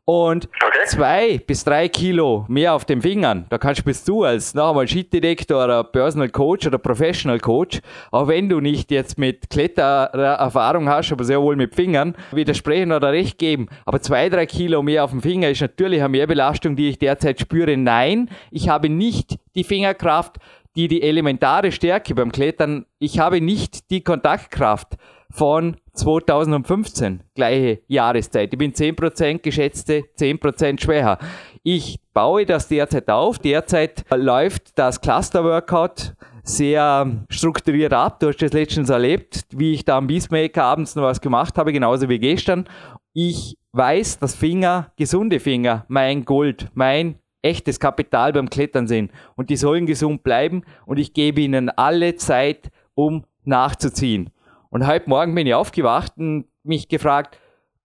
Und 0.09 0.45
okay. 0.45 0.85
zwei 0.85 1.37
bis 1.45 1.65
drei 1.65 1.89
Kilo 1.89 2.45
mehr 2.47 2.73
auf 2.73 2.85
den 2.85 3.01
Fingern, 3.01 3.45
da 3.49 3.57
kannst 3.57 3.83
bist 3.83 4.07
du 4.07 4.23
als 4.23 4.53
noch 4.53 4.69
einmal 4.69 4.87
Skitdetektor 4.87 5.61
oder 5.61 5.83
Personal 5.83 6.29
Coach 6.29 6.65
oder 6.65 6.77
Professional 6.77 7.41
Coach, 7.41 7.81
auch 8.11 8.29
wenn 8.29 8.47
du 8.47 8.61
nicht 8.61 8.89
jetzt 8.89 9.17
mit 9.17 9.49
Klettererfahrung 9.49 10.87
hast, 10.87 11.11
aber 11.11 11.25
sehr 11.25 11.41
wohl 11.41 11.57
mit 11.57 11.75
Fingern, 11.75 12.15
widersprechen 12.31 12.93
oder 12.93 13.11
recht 13.11 13.37
geben. 13.37 13.67
Aber 13.83 14.01
zwei, 14.01 14.29
drei 14.29 14.45
Kilo 14.45 14.81
mehr 14.81 15.03
auf 15.03 15.11
dem 15.11 15.21
Finger 15.21 15.49
ist 15.49 15.59
natürlich 15.59 15.99
eine 15.99 16.07
Mehrbelastung, 16.07 16.77
die 16.77 16.87
ich 16.87 16.99
derzeit 16.99 17.41
spüre. 17.41 17.75
Nein, 17.75 18.29
ich 18.49 18.69
habe 18.69 18.87
nicht 18.87 19.35
die 19.55 19.65
Fingerkraft, 19.65 20.37
die 20.77 20.87
die 20.87 21.01
elementare 21.01 21.73
Stärke 21.73 22.15
beim 22.15 22.31
Klettern, 22.31 22.85
ich 22.97 23.19
habe 23.19 23.41
nicht 23.41 23.91
die 23.91 24.05
Kontaktkraft 24.05 24.95
von 25.29 25.77
2015, 25.93 27.23
gleiche 27.35 27.81
Jahreszeit. 27.87 28.53
Ich 28.53 28.57
bin 28.57 28.73
10% 28.73 29.39
geschätzte 29.39 30.03
10% 30.17 30.81
schwächer. 30.81 31.17
Ich 31.63 31.99
baue 32.13 32.45
das 32.45 32.67
derzeit 32.67 33.09
auf. 33.09 33.39
Derzeit 33.39 34.05
läuft 34.15 34.77
das 34.77 35.01
Cluster 35.01 35.43
Workout 35.43 36.13
sehr 36.43 37.25
strukturiert 37.29 37.93
ab. 37.93 38.19
Du 38.19 38.27
hast 38.27 38.41
das 38.41 38.53
letztens 38.53 38.89
erlebt, 38.89 39.43
wie 39.51 39.73
ich 39.73 39.85
da 39.85 39.97
am 39.97 40.07
Beastmaker 40.07 40.63
abends 40.63 40.95
noch 40.95 41.03
was 41.03 41.21
gemacht 41.21 41.57
habe, 41.57 41.73
genauso 41.73 42.07
wie 42.09 42.19
gestern. 42.19 42.67
Ich 43.13 43.57
weiß, 43.73 44.19
dass 44.19 44.35
Finger, 44.35 44.91
gesunde 44.95 45.39
Finger, 45.39 45.85
mein 45.87 46.23
Gold, 46.23 46.69
mein 46.73 47.19
echtes 47.41 47.79
Kapital 47.79 48.33
beim 48.33 48.49
Klettern 48.49 48.87
sind. 48.87 49.11
Und 49.35 49.49
die 49.49 49.57
sollen 49.57 49.85
gesund 49.85 50.23
bleiben 50.23 50.63
und 50.85 50.97
ich 50.97 51.13
gebe 51.13 51.41
ihnen 51.41 51.69
alle 51.69 52.15
Zeit, 52.15 52.69
um 52.95 53.25
nachzuziehen. 53.43 54.29
Und 54.69 54.85
heute 54.85 55.09
Morgen 55.09 55.33
bin 55.33 55.47
ich 55.47 55.53
aufgewacht 55.53 56.13
und 56.17 56.45
mich 56.63 56.87
gefragt, 56.87 57.39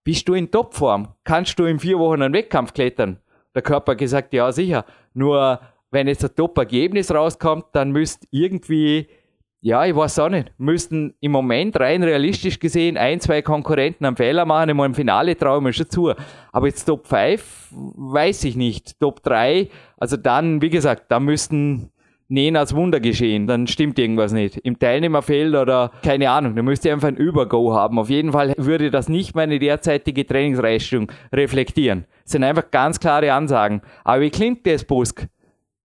bist 0.05 0.29
du 0.29 0.35
in 0.35 0.51
Topform? 0.51 1.15
Kannst 1.25 1.59
du 1.59 1.65
in 1.65 1.79
vier 1.79 1.99
Wochen 1.99 2.23
einen 2.23 2.35
Wettkampf 2.35 2.73
klettern? 2.75 3.19
Der 3.55 3.63
Körper 3.63 3.93
hat 3.93 3.99
gesagt, 3.99 4.33
ja 4.33 4.51
sicher. 4.51 4.85
Nur 5.15 5.61
wenn 5.91 6.09
jetzt 6.09 6.25
ein 6.25 6.35
Top-Ergebnis 6.35 7.15
rauskommt, 7.15 7.67
dann 7.73 7.93
müsst 7.93 8.27
irgendwie, 8.31 9.07
ja, 9.61 9.85
ich 9.85 9.95
weiß 9.95 10.19
auch 10.19 10.31
nicht, 10.31 10.51
müssten 10.59 11.15
im 11.21 11.31
Moment 11.31 11.79
rein 11.79 12.03
realistisch 12.03 12.59
gesehen 12.59 12.97
ein, 12.97 13.21
zwei 13.21 13.43
Konkurrenten 13.43 14.07
einen 14.07 14.17
Fehler 14.17 14.45
machen, 14.45 14.71
im 14.71 14.95
Finale 14.95 15.37
traue 15.37 15.59
ich 15.59 15.63
mir 15.63 15.73
schon 15.73 15.91
zu. 15.91 16.13
Aber 16.51 16.67
jetzt 16.67 16.87
Top 16.87 17.07
5 17.07 17.69
weiß 17.71 18.45
ich 18.45 18.57
nicht. 18.57 18.99
Top 18.99 19.23
3, 19.23 19.69
also 19.99 20.17
dann, 20.17 20.63
wie 20.63 20.71
gesagt, 20.71 21.05
da 21.11 21.21
müssten 21.21 21.92
nähen 22.33 22.57
als 22.57 22.75
Wunder 22.75 22.99
geschehen, 22.99 23.47
dann 23.47 23.67
stimmt 23.67 23.99
irgendwas 23.99 24.33
nicht. 24.33 24.57
Im 24.57 24.79
Teilnehmerfeld 24.79 25.55
oder 25.55 25.93
keine 26.03 26.31
Ahnung, 26.31 26.57
da 26.57 26.63
müsste 26.63 26.89
ich 26.89 26.95
einfach 26.95 27.09
ein 27.09 27.17
Übergo 27.17 27.75
haben. 27.75 27.99
Auf 27.99 28.11
jeden 28.11 28.33
Fall 28.33 28.55
würde 28.57 28.91
das 28.91 29.09
nicht 29.09 29.37
meine 29.37 29.59
derzeitige 29.59 30.27
Trainingsleistung 30.27 31.13
reflektieren. 31.33 32.07
Das 32.25 32.33
sind 32.33 32.43
einfach 32.43 32.71
ganz 32.71 32.99
klare 32.99 33.33
Ansagen. 33.33 33.83
Aber 34.03 34.23
wie 34.23 34.31
klingt 34.31 34.67
das, 34.67 34.85
Busk? 34.85 35.27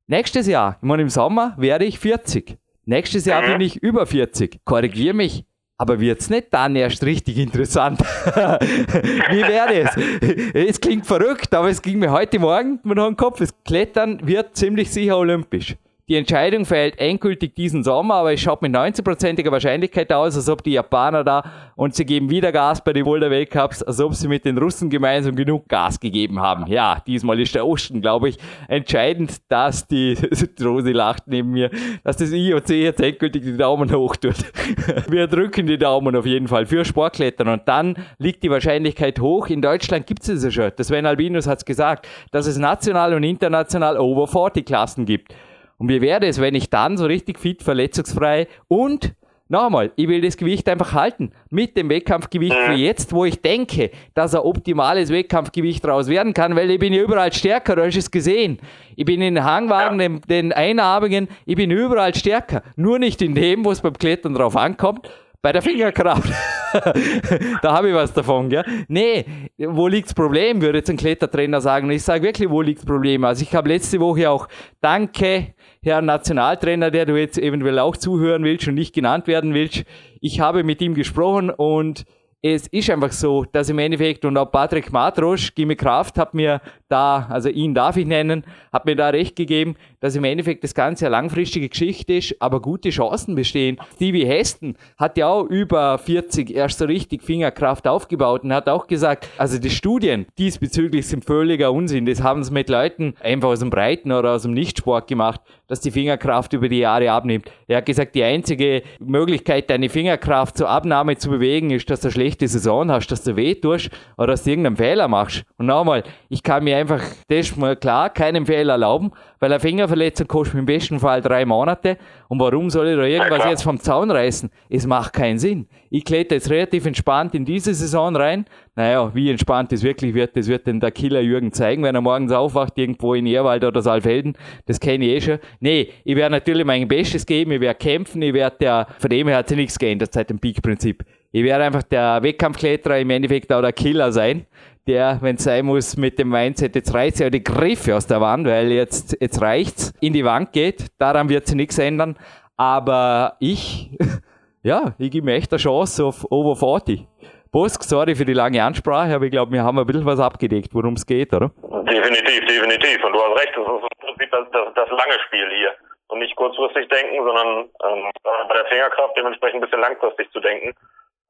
Nächstes 0.08 0.48
Jahr, 0.48 0.77
ich 0.82 0.88
meine, 0.88 1.04
im 1.04 1.10
Sommer 1.10 1.54
werde 1.58 1.86
ich 1.86 2.00
40. 2.00 2.58
Nächstes 2.86 3.25
Jahr 3.25 3.42
bin 3.42 3.60
ich 3.60 3.75
über 3.84 4.06
40. 4.06 4.62
Korrigiere 4.63 5.13
mich. 5.13 5.44
Aber 5.80 6.00
wird's 6.00 6.30
nicht 6.32 6.48
dann 6.51 6.75
erst 6.75 7.04
richtig 7.04 7.38
interessant? 7.38 8.00
Wie 8.25 9.42
wäre 9.44 9.74
es? 9.82 10.54
Es 10.56 10.82
klingt 10.82 11.06
verrückt, 11.06 11.54
aber 11.54 11.70
es 11.70 11.82
ging 11.82 12.00
mir 12.00 12.12
heute 12.12 12.39
Morgen 12.39 12.80
mit 12.84 12.98
dem 12.98 13.16
Kopf. 13.16 13.39
Das 13.39 13.54
Klettern 13.63 14.25
wird 14.25 14.56
ziemlich 14.56 14.89
sicher 14.89 15.18
olympisch. 15.18 15.75
Die 16.10 16.16
Entscheidung 16.16 16.64
fällt 16.64 16.98
endgültig 17.00 17.54
diesen 17.54 17.84
Sommer, 17.84 18.16
aber 18.16 18.32
es 18.32 18.40
schaut 18.40 18.62
mit 18.62 18.74
19%iger 18.74 19.52
Wahrscheinlichkeit 19.52 20.14
aus, 20.14 20.38
als 20.38 20.48
ob 20.48 20.64
die 20.64 20.72
Japaner 20.72 21.26
da 21.26 21.44
und 21.76 21.96
sie 21.96 22.06
geben 22.06 22.30
wieder 22.30 22.54
Gas 22.54 22.82
bei 22.82 22.94
den 22.94 23.04
Boulder 23.04 23.30
Weltcups, 23.30 23.84
als 23.84 24.00
ob 24.00 24.16
sie 24.16 24.30
mit 24.30 24.46
den 24.46 24.58
Russen 24.58 24.90
gemeinsam 24.90 25.36
genug 25.36 25.68
Gas 25.68 26.00
gegeben 26.00 26.40
haben. 26.40 26.66
Ja, 26.68 27.04
diesmal 27.06 27.38
ist 27.42 27.54
der 27.56 27.68
Osten, 27.68 28.00
glaube 28.00 28.30
ich, 28.30 28.38
entscheidend, 28.70 29.34
dass 29.50 29.86
die, 29.86 30.18
Rosi 30.64 30.94
lacht 30.94 31.24
neben 31.28 31.52
mir, 31.52 31.72
dass 32.06 32.16
das 32.16 32.32
IOC 32.32 32.70
jetzt 32.70 33.02
endgültig 33.02 33.44
die 33.44 33.58
Daumen 33.58 33.92
hoch 33.92 34.16
tut. 34.16 34.38
Wir 35.10 35.28
drücken 35.28 35.68
die 35.68 35.78
Daumen 35.78 36.16
auf 36.16 36.26
jeden 36.26 36.48
Fall 36.48 36.66
für 36.68 36.86
Sportklettern 36.86 37.50
und 37.50 37.68
dann 37.68 37.98
liegt 38.18 38.44
die 38.44 38.50
Wahrscheinlichkeit 38.50 39.20
hoch. 39.20 39.48
In 39.48 39.62
Deutschland 39.62 40.08
gibt 40.08 40.26
es 40.26 40.42
ja 40.42 40.52
schon. 40.52 40.72
Das 40.78 40.88
Sven 40.88 41.06
Albinus 41.06 41.48
hat 41.48 41.58
es 41.58 41.66
gesagt, 41.66 42.08
dass 42.32 42.48
es 42.48 42.58
national 42.58 43.14
und 43.14 43.24
international 43.24 43.98
Over 43.98 44.26
40 44.28 44.66
Klassen 44.66 45.06
gibt. 45.06 45.34
Und 45.77 45.89
wie 45.89 46.01
wäre 46.01 46.25
es, 46.25 46.41
wenn 46.41 46.55
ich 46.55 46.69
dann 46.69 46.98
so 46.98 47.05
richtig 47.05 47.39
fit, 47.39 47.63
verletzungsfrei 47.63 48.48
und 48.67 49.15
Nochmal, 49.50 49.93
ich 49.96 50.10
will 50.10 50.19
das 50.19 50.36
Gewicht 50.36 50.67
einfach 50.67 50.91
halten. 50.91 51.31
Mit 51.50 51.77
dem 51.77 51.89
Wettkampfgewicht 51.89 52.53
für 52.53 52.74
jetzt, 52.74 53.13
wo 53.13 53.24
ich 53.24 53.41
denke, 53.41 53.91
dass 54.13 54.36
ein 54.36 54.41
optimales 54.41 55.10
Wettkampfgewicht 55.10 55.86
raus 55.88 56.10
werden 56.10 56.34
kann, 56.34 56.55
weil 56.55 56.69
ich 56.69 56.79
bin 56.79 56.91
ja 56.91 57.01
überall 57.01 57.31
stärker, 57.31 57.77
du 57.77 57.86
hast 57.86 57.96
es 57.96 58.12
gesehen. 58.12 58.60
Ich 58.98 59.05
bin 59.05 59.22
in 59.22 59.36
den 59.36 59.43
Hangwagen, 59.46 60.00
den, 60.00 60.22
den 60.22 60.51
Einarmigen, 60.51 61.29
ich 61.46 61.55
bin 61.55 61.72
überall 61.72 62.13
stärker. 62.13 62.62
Nur 62.75 63.00
nicht 63.00 63.22
in 63.22 63.36
dem, 63.36 63.63
wo 63.63 63.72
es 63.72 63.79
beim 63.79 63.93
Klettern 63.93 64.34
drauf 64.34 64.57
ankommt, 64.57 65.10
bei 65.41 65.53
der 65.53 65.62
Fingerkraft. 65.62 66.29
da 67.62 67.74
habe 67.74 67.88
ich 67.88 67.96
was 67.96 68.12
davon, 68.12 68.50
gell? 68.50 68.65
Nee, 68.89 69.24
wo 69.57 69.88
liegt 69.88 70.07
das 70.07 70.13
Problem, 70.13 70.62
würde 70.62 70.79
jetzt 70.79 70.89
ein 70.89 70.98
Klettertrainer 70.98 71.62
sagen. 71.62 71.89
Ich 71.89 72.03
sage 72.03 72.24
wirklich, 72.24 72.50
wo 72.50 72.62
liegt 72.62 72.79
das 72.79 72.86
Problem? 72.86 73.24
Also 73.24 73.43
ich 73.43 73.55
habe 73.55 73.69
letzte 73.69 74.01
Woche 74.01 74.29
auch 74.29 74.50
Danke 74.81 75.53
Herr 75.81 76.01
Nationaltrainer, 76.01 76.91
der 76.91 77.05
du 77.05 77.19
jetzt 77.19 77.38
eventuell 77.38 77.79
auch 77.79 77.98
zuhören 77.98 78.43
willst 78.43 78.67
und 78.67 78.75
nicht 78.75 78.93
genannt 78.93 79.27
werden 79.27 79.53
willst. 79.53 79.84
Ich 80.22 80.39
habe 80.39 80.63
mit 80.63 80.81
ihm 80.81 80.93
gesprochen 80.93 81.50
und 81.50 82.05
es 82.43 82.67
ist 82.67 82.89
einfach 82.91 83.12
so, 83.12 83.46
dass 83.51 83.69
im 83.69 83.79
Endeffekt, 83.79 84.24
und 84.24 84.38
auch 84.38 84.51
Patrick 84.51 84.91
Matrosch, 84.91 85.55
Gimme 85.55 85.75
Kraft, 85.75 86.19
hat 86.19 86.36
mir 86.36 86.62
da, 86.88 87.27
also 87.29 87.50
ihn 87.50 87.74
darf 87.74 87.98
ich 87.98 88.05
nennen, 88.05 88.43
hat 88.72 88.86
mir 88.86 88.96
da 88.96 89.10
recht 89.10 89.36
gegeben, 89.36 89.75
dass 90.00 90.15
im 90.15 90.24
Endeffekt 90.24 90.63
das 90.63 90.75
Ganze 90.75 91.07
eine 91.07 91.13
langfristige 91.13 91.67
Geschichte 91.67 92.13
ist, 92.13 92.36
aber 92.39 92.62
gute 92.62 92.89
Chancen 92.89 93.34
bestehen. 93.34 93.77
Stevie 93.96 94.25
Heston 94.25 94.75
hat 94.98 95.17
ja 95.17 95.27
auch 95.27 95.46
über 95.46 95.98
40 95.98 96.51
erst 96.51 96.77
so 96.77 96.86
richtig 96.86 97.24
Fingerkraft 97.24 97.88
aufgebaut 97.88 98.43
und 98.43 98.53
hat 98.53 98.69
auch 98.69 98.86
gesagt, 98.86 99.27
also 99.39 99.57
die 99.57 99.72
Studien 99.72 100.27
diesbezüglich 100.38 101.07
sind 101.07 101.25
völliger 101.25 101.72
Unsinn. 101.72 102.05
Das 102.05 102.22
haben 102.22 102.43
sie 102.43 102.53
mit 102.53 102.69
Leuten 102.69 103.15
einfach 103.19 103.50
aus 103.50 103.60
dem 103.60 103.72
Breiten 103.72 104.12
oder 104.12 104.34
aus 104.34 104.43
dem 104.43 104.53
Nichtsport 104.53 105.07
gemacht, 105.07 105.41
dass 105.67 105.81
die 105.81 105.91
Fingerkraft 105.91 106.53
über 106.53 106.69
die 106.69 106.79
Jahre 106.79 107.12
abnimmt. 107.12 107.51
Er 107.67 107.77
hat 107.77 107.86
gesagt, 107.86 108.15
die 108.15 108.24
einzige 108.24 108.83
Möglichkeit, 109.00 109.69
deine 109.69 109.89
Fingerkraft 109.89 110.57
zur 110.57 110.69
Abnahme 110.69 111.17
zu 111.17 111.29
bewegen, 111.29 111.71
ist, 111.71 111.89
dass 111.89 112.01
du 112.01 112.07
eine 112.07 112.13
schlechte 112.13 112.47
Saison 112.47 112.89
hast, 112.91 113.07
dass 113.07 113.24
du 113.24 113.36
weh 113.36 113.55
tust 113.55 113.89
oder 114.17 114.27
dass 114.27 114.43
du 114.43 114.51
irgendeinen 114.51 114.77
Fehler 114.77 115.07
machst. 115.07 115.43
Und 115.57 115.67
nochmal, 115.67 116.03
ich 116.29 116.43
kann 116.43 116.63
mir 116.63 116.77
einfach, 116.77 117.01
das 117.27 117.55
mal 117.55 117.75
klar, 117.75 118.09
keinen 118.09 118.45
Fehler 118.45 118.74
erlauben, 118.74 119.12
weil 119.39 119.51
eine 119.51 119.60
Fingerverletzung 119.60 120.27
kostet 120.27 120.60
im 120.60 120.65
besten 120.65 121.00
Fall 121.00 121.22
drei 121.22 121.46
Monate. 121.46 121.98
Und 122.27 122.39
warum 122.39 122.70
soll 122.70 122.88
ich 122.89 122.96
da 122.96 123.03
irgendwas 123.03 123.46
jetzt 123.46 123.63
vom 123.63 123.79
Zaun 123.79 124.12
reißen? 124.12 124.50
Es 124.70 124.86
macht 124.86 125.13
keinen 125.13 125.39
Sinn. 125.39 125.67
Ich 125.89 126.03
kletter 126.03 126.36
jetzt 126.36 126.50
relativ 126.50 126.86
entspannt 126.86 127.36
in 127.36 127.46
diese 127.46 127.74
Saison 127.74 128.15
rein. 128.15 128.46
Naja, 128.75 129.13
wie 129.15 129.29
entspannt 129.29 129.74
es 129.74 129.84
wirklich 129.84 130.13
wird, 130.13 130.38
das 130.38 130.48
wird 130.48 130.67
denn 130.67 130.79
der 130.79 130.91
Killer 130.91 131.22
Jürgen 131.22 131.51
zeigen, 131.51 131.84
wenn 131.84 131.96
er 131.96 132.01
morgens 132.01 132.32
aufwacht, 132.32 132.77
irgendwo 132.77 133.13
in 133.13 133.25
Ehrwald 133.25 133.63
oder 133.63 133.82
Saalfelden. 133.82 134.38
Das 134.65 134.79
kenne 134.79 135.06
ich 135.06 135.12
eh 135.12 135.22
schon. 135.22 135.39
Nee, 135.60 135.89
ich 136.03 136.15
werde 136.15 136.36
natürlich 136.36 136.65
mein 136.65 136.88
Bestes 136.88 137.25
geben, 137.25 137.51
ich 137.51 137.62
werde 137.62 137.79
kämpfen, 137.79 138.22
ich 138.22 138.34
werde 138.34 138.58
der, 138.60 138.88
von 139.00 139.10
dem 139.10 139.27
her 139.27 139.38
hat 139.38 139.48
sich 139.48 139.58
nichts 139.58 139.79
geändert 139.79 140.13
seit 140.13 140.29
dem 140.29 140.39
Peak-Prinzip. 140.39 141.03
Ich 141.32 141.44
werde 141.44 141.65
einfach 141.65 141.84
der 141.84 142.22
Wettkampfkletterer 142.24 143.00
im 143.00 143.10
Endeffekt 143.10 143.51
auch 143.51 143.62
der 143.62 143.74
Killer 143.74 144.12
sein 144.12 144.46
der, 144.88 145.20
wenn 145.22 145.36
es 145.36 145.44
sein 145.44 145.65
muss, 145.65 145.98
mit 145.98 146.17
dem 146.20 146.29
Mindset, 146.29 146.75
jetzt 146.75 146.94
reißt 146.94 147.20
ja 147.20 147.29
die 147.29 147.44
Griffe 147.44 147.96
aus 147.96 148.08
der 148.08 148.22
Wand, 148.22 148.48
weil 148.48 148.72
jetzt, 148.72 149.17
jetzt 149.20 149.41
reicht's, 149.41 149.94
in 150.01 150.13
die 150.13 150.25
Wand 150.25 150.53
geht. 150.53 150.88
Daran 151.00 151.29
wird 151.29 151.46
sich 151.48 151.56
nichts 151.56 151.77
ändern. 151.77 152.17
Aber 152.56 153.36
ich, 153.39 153.91
ja, 154.63 154.94
ich 154.98 155.12
gebe 155.12 155.25
mir 155.25 155.36
echt 155.36 155.51
eine 155.51 155.60
Chance 155.60 156.06
auf 156.06 156.25
Over 156.32 156.56
40. 156.56 157.08
Bosk, 157.51 157.84
sorry 157.84 158.15
für 158.15 158.25
die 158.25 158.34
lange 158.34 158.62
Ansprache, 158.63 159.15
aber 159.15 159.25
ich 159.25 159.32
glaube, 159.32 159.51
wir 159.51 159.63
haben 159.63 159.79
ein 159.79 159.86
bisschen 159.86 160.06
was 160.06 160.20
abgedeckt, 160.20 160.74
worum 160.74 160.94
es 160.94 161.06
geht, 161.06 161.34
oder? 161.34 161.50
Definitiv, 161.89 162.46
definitiv. 162.46 163.03
Und 163.03 163.13
du 163.13 163.20
hast 163.20 163.39
recht, 163.39 163.53
das 163.56 163.65
ist 163.65 163.84
im 163.84 164.08
Prinzip 164.08 164.32
das, 164.32 164.46
das, 164.51 164.74
das 164.75 164.89
lange 164.89 165.20
Spiel 165.25 165.50
hier. 165.50 165.74
Und 166.10 166.20
nicht 166.20 166.36
kurzfristig 166.36 166.88
denken, 166.89 167.24
sondern 167.24 167.70
ähm, 167.84 168.12
bei 168.48 168.53
der 168.53 168.65
Fingerkraft 168.65 169.17
dementsprechend 169.17 169.58
ein 169.58 169.62
bisschen 169.62 169.82
langfristig 169.82 170.32
zu 170.32 170.39
denken. 170.39 170.74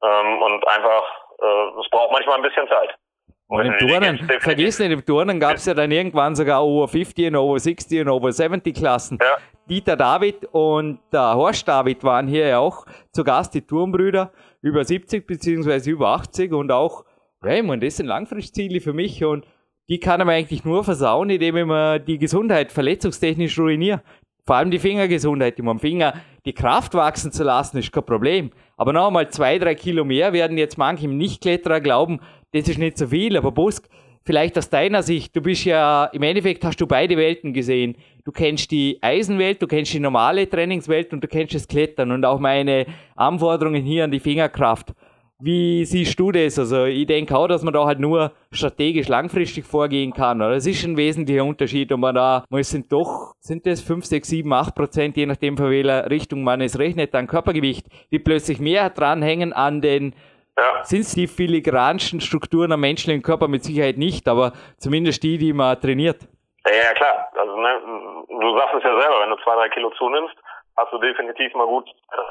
Ähm, 0.02 0.42
und 0.42 0.66
einfach, 0.68 1.04
äh, 1.40 1.80
es 1.80 1.90
braucht 1.90 2.12
manchmal 2.12 2.36
ein 2.36 2.42
bisschen 2.42 2.68
Zeit. 2.68 2.94
Und 3.48 3.64
im 3.64 3.78
Turnen, 3.78 4.28
vergiss 4.40 4.78
nicht, 4.78 4.90
im 4.90 5.04
Turnen 5.04 5.40
gab 5.40 5.56
es 5.56 5.64
ja 5.64 5.72
dann 5.72 5.90
irgendwann 5.90 6.36
sogar 6.36 6.62
Over 6.64 6.86
50 6.86 7.28
und 7.28 7.36
Over 7.36 7.58
60 7.58 8.02
und 8.02 8.08
Over 8.08 8.30
70 8.30 8.76
Klassen. 8.76 9.18
Ja. 9.20 9.38
Dieter 9.68 9.96
David 9.96 10.44
und 10.52 11.00
der 11.12 11.34
Horst 11.34 11.66
David 11.66 12.04
waren 12.04 12.26
hier 12.28 12.46
ja 12.46 12.58
auch 12.58 12.84
zu 13.10 13.24
Gast, 13.24 13.54
die 13.54 13.62
Turmbrüder, 13.62 14.32
über 14.60 14.84
70 14.84 15.26
beziehungsweise 15.26 15.90
über 15.90 16.08
80 16.08 16.52
und 16.52 16.70
auch, 16.70 17.04
meine, 17.40 17.78
das 17.78 17.96
sind 17.96 18.06
Langfristziele 18.06 18.80
für 18.80 18.92
mich 18.92 19.24
und 19.24 19.46
die 19.88 19.98
kann 19.98 20.20
man 20.20 20.30
eigentlich 20.30 20.64
nur 20.64 20.84
versauen, 20.84 21.30
indem 21.30 21.56
ich 21.56 21.64
mir 21.64 21.98
die 21.98 22.18
Gesundheit 22.18 22.70
verletzungstechnisch 22.70 23.58
ruiniere. 23.58 24.02
Vor 24.44 24.56
allem 24.56 24.70
die 24.70 24.78
Fingergesundheit. 24.78 25.58
Im 25.58 25.78
Finger 25.78 26.14
die 26.46 26.54
Kraft 26.54 26.94
wachsen 26.94 27.32
zu 27.32 27.44
lassen, 27.44 27.76
ist 27.76 27.92
kein 27.92 28.04
Problem. 28.04 28.50
Aber 28.78 28.94
noch 28.94 29.08
einmal 29.08 29.28
zwei, 29.28 29.58
drei 29.58 29.74
Kilo 29.74 30.04
mehr 30.04 30.32
werden 30.32 30.56
jetzt 30.56 30.78
manche 30.78 31.04
im 31.04 31.18
Nichtkletterer 31.18 31.80
glauben, 31.80 32.20
das 32.52 32.68
ist 32.68 32.78
nicht 32.78 32.98
so 32.98 33.06
viel. 33.06 33.36
Aber 33.36 33.52
Busk, 33.52 33.88
vielleicht 34.24 34.58
aus 34.58 34.68
deiner 34.68 35.02
Sicht, 35.02 35.34
du 35.34 35.40
bist 35.40 35.64
ja, 35.64 36.04
im 36.06 36.22
Endeffekt 36.22 36.64
hast 36.64 36.80
du 36.80 36.86
beide 36.86 37.16
Welten 37.16 37.52
gesehen. 37.52 37.96
Du 38.24 38.32
kennst 38.32 38.70
die 38.70 38.98
Eisenwelt, 39.00 39.62
du 39.62 39.66
kennst 39.66 39.92
die 39.94 40.00
normale 40.00 40.48
Trainingswelt 40.48 41.12
und 41.12 41.22
du 41.22 41.28
kennst 41.28 41.54
das 41.54 41.66
Klettern 41.66 42.12
und 42.12 42.24
auch 42.24 42.38
meine 42.38 42.86
Anforderungen 43.16 43.82
hier 43.82 44.04
an 44.04 44.10
die 44.10 44.20
Fingerkraft. 44.20 44.92
Wie 45.40 45.84
siehst 45.84 46.18
du 46.18 46.32
das? 46.32 46.58
Also 46.58 46.86
ich 46.86 47.06
denke 47.06 47.36
auch, 47.38 47.46
dass 47.46 47.62
man 47.62 47.72
da 47.72 47.86
halt 47.86 48.00
nur 48.00 48.32
strategisch 48.50 49.06
langfristig 49.06 49.64
vorgehen 49.64 50.12
kann. 50.12 50.42
Oder? 50.42 50.56
Es 50.56 50.66
ist 50.66 50.84
ein 50.84 50.96
wesentlicher 50.96 51.44
Unterschied, 51.44 51.92
und 51.92 52.00
man 52.00 52.16
da, 52.16 52.44
man 52.50 52.62
sind 52.64 52.92
doch, 52.92 53.34
sind 53.38 53.64
das 53.64 53.80
5, 53.80 54.04
6, 54.04 54.28
7, 54.28 54.52
8 54.52 54.74
Prozent, 54.74 55.16
je 55.16 55.26
nachdem 55.26 55.56
von 55.56 55.70
welcher 55.70 56.10
Richtung 56.10 56.42
man 56.42 56.60
es 56.60 56.76
rechnet, 56.76 57.14
an 57.14 57.28
Körpergewicht, 57.28 57.86
die 58.10 58.18
plötzlich 58.18 58.58
mehr 58.58 58.90
dranhängen 58.90 59.52
an 59.52 59.80
den 59.80 60.12
ja. 60.58 60.84
sind 60.84 61.00
es 61.00 61.14
die 61.14 61.26
filigransten 61.26 62.20
Strukturen 62.20 62.72
am 62.72 62.80
menschlichen 62.80 63.22
Körper 63.22 63.48
mit 63.48 63.64
Sicherheit 63.64 63.96
nicht, 63.96 64.28
aber 64.28 64.52
zumindest 64.78 65.22
die, 65.22 65.38
die 65.38 65.52
man 65.52 65.80
trainiert. 65.80 66.26
Ja, 66.66 66.72
ja 66.74 66.92
klar. 66.94 67.30
Also 67.38 67.56
ne, 67.56 67.80
du 68.28 68.58
sagst 68.58 68.74
es 68.74 68.82
ja 68.82 69.00
selber, 69.00 69.20
wenn 69.22 69.30
du 69.30 69.36
zwei, 69.36 69.54
drei 69.54 69.68
Kilo 69.68 69.90
zunimmst, 69.90 70.34
hast 70.76 70.92
du 70.92 70.98
definitiv 70.98 71.54
mal 71.54 71.66
gut 71.66 71.88